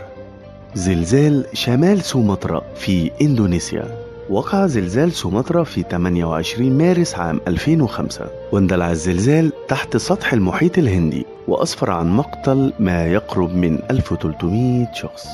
زلزال 0.75 1.47
شمال 1.53 2.03
سومطرة 2.03 2.63
في 2.75 3.11
إندونيسيا. 3.23 4.11
وقع 4.31 4.67
زلزال 4.67 5.13
سومطرة 5.13 5.63
في 5.63 5.83
28 5.83 6.79
مارس 6.79 7.15
عام 7.15 7.41
2005 7.49 8.27
واندلع 8.53 8.91
الزلزال 8.91 9.53
تحت 9.69 9.97
سطح 9.97 10.33
المحيط 10.33 10.79
الهندي. 10.79 11.27
وأسفر 11.51 11.91
عن 11.91 12.11
مقتل 12.11 12.73
ما 12.79 13.07
يقرب 13.07 13.55
من 13.55 13.79
1300 13.91 14.93
شخص. 14.95 15.27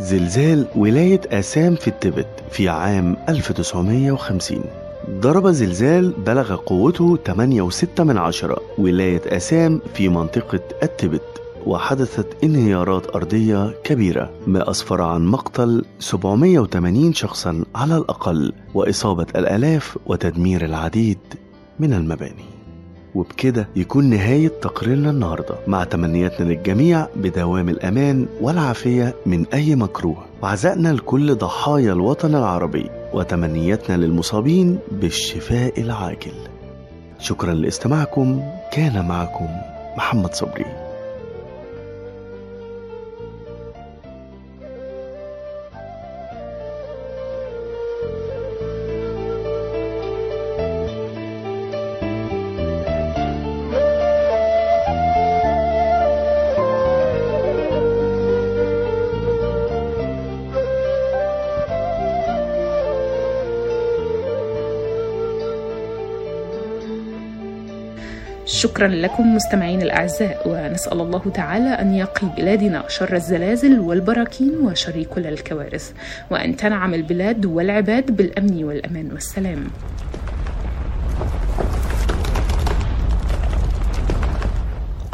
زلزال 0.00 0.66
ولاية 0.76 1.20
آسام 1.30 1.74
في 1.74 1.88
التبت 1.88 2.26
في 2.50 2.68
عام 2.68 3.16
1950 3.28 4.64
ضرب 5.10 5.48
زلزال 5.48 6.10
بلغ 6.10 6.56
قوته 6.56 7.16
8.6 7.16 8.04
من 8.04 8.18
عشرة. 8.18 8.56
ولاية 8.78 9.22
آسام 9.26 9.80
في 9.94 10.08
منطقة 10.08 10.60
التبت 10.82 11.42
وحدثت 11.66 12.26
انهيارات 12.44 13.16
أرضية 13.16 13.74
كبيرة. 13.84 14.30
ما 14.46 14.70
أسفر 14.70 15.02
عن 15.02 15.26
مقتل 15.26 15.84
780 15.98 17.12
شخصا 17.12 17.64
على 17.74 17.96
الأقل 17.96 18.52
وإصابة 18.74 19.26
الآلاف 19.36 19.98
وتدمير 20.06 20.64
العديد 20.64 21.18
من 21.78 21.92
المباني. 21.92 22.53
وبكده 23.14 23.68
يكون 23.76 24.10
نهاية 24.10 24.48
تقريرنا 24.48 25.10
النهاردة. 25.10 25.54
مع 25.66 25.84
تمنياتنا 25.84 26.48
للجميع 26.48 27.06
بدوام 27.16 27.68
الأمان 27.68 28.26
والعافية 28.40 29.14
من 29.26 29.46
أي 29.54 29.76
مكروه. 29.76 30.24
وعزائنا 30.42 30.88
لكل 30.88 31.34
ضحايا 31.34 31.92
الوطن 31.92 32.34
العربي 32.34 32.90
وتمنياتنا 33.14 33.96
للمصابين 33.96 34.78
بالشفاء 34.92 35.80
العاجل. 35.80 36.34
شكرا 37.18 37.54
لاستماعكم. 37.54 38.42
كان 38.72 39.08
معكم 39.08 39.48
محمد 39.96 40.34
صبري. 40.34 40.83
شكرا 68.64 68.88
لكم 68.88 69.34
مستمعين 69.34 69.82
الأعزاء 69.82 70.48
ونسأل 70.48 71.00
الله 71.00 71.22
تعالى 71.34 71.68
أن 71.68 71.94
يقي 71.94 72.26
بلادنا 72.36 72.84
شر 72.88 73.14
الزلازل 73.14 73.80
والبراكين 73.80 74.52
وشر 74.62 75.02
كل 75.02 75.26
الكوارث. 75.26 75.92
وأن 76.30 76.56
تنعم 76.56 76.94
البلاد 76.94 77.46
والعباد 77.46 78.16
بالأمن 78.16 78.64
والأمان. 78.64 79.12
والسلام. 79.12 79.64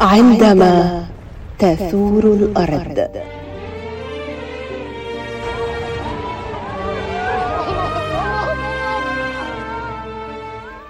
عندما 0.01 1.05
تثور 1.59 2.23
الأرض. 2.23 3.07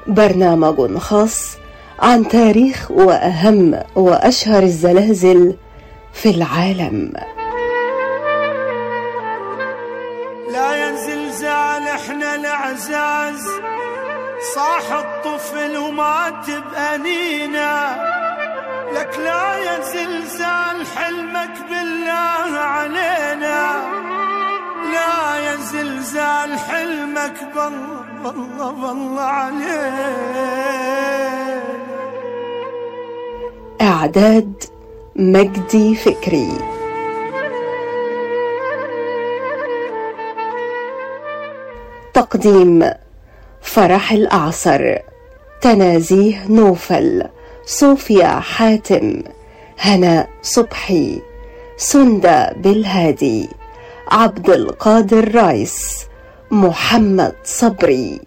برنامج 0.08 0.98
خاص 0.98 1.61
عن 2.02 2.28
تاريخ 2.28 2.92
وأهم 2.92 3.80
وأشهر 3.96 4.64
الزلازل 4.64 5.56
في 6.14 6.30
العالم. 6.30 7.14
لا 10.52 10.76
يا 10.76 10.96
زلزال 10.96 11.88
إحنا 11.88 12.36
العزاز 12.36 13.48
صاح 14.56 14.92
الطفل 14.92 15.78
ومات 15.78 16.46
بأنينا 16.50 17.96
لك 18.96 19.20
لا 19.20 19.58
يا 19.58 19.82
زلزال 19.82 20.88
حلمك 20.96 21.54
بالله 21.70 22.60
علينا. 22.60 23.82
لا 24.94 25.38
يا 25.38 25.56
زلزال 25.56 26.60
حلمك 26.60 27.44
بالله 27.56 28.02
بالله 28.24 28.72
بالله 28.72 29.22
علينا. 29.22 31.21
إعداد 33.82 34.64
مجدي 35.16 35.96
فكري. 35.96 36.52
تقديم 42.14 42.92
فرح 43.62 44.12
الأعصر 44.12 44.98
تنازيه 45.62 46.48
نوفل 46.50 47.24
صوفيا 47.66 48.40
حاتم 48.40 49.24
هناء 49.80 50.30
صبحي 50.42 51.22
سندى 51.78 52.46
بالهادي 52.56 53.50
عبد 54.08 54.50
القادر 54.50 55.36
رايس 55.36 56.06
محمد 56.52 57.36
صبري. 57.44 58.22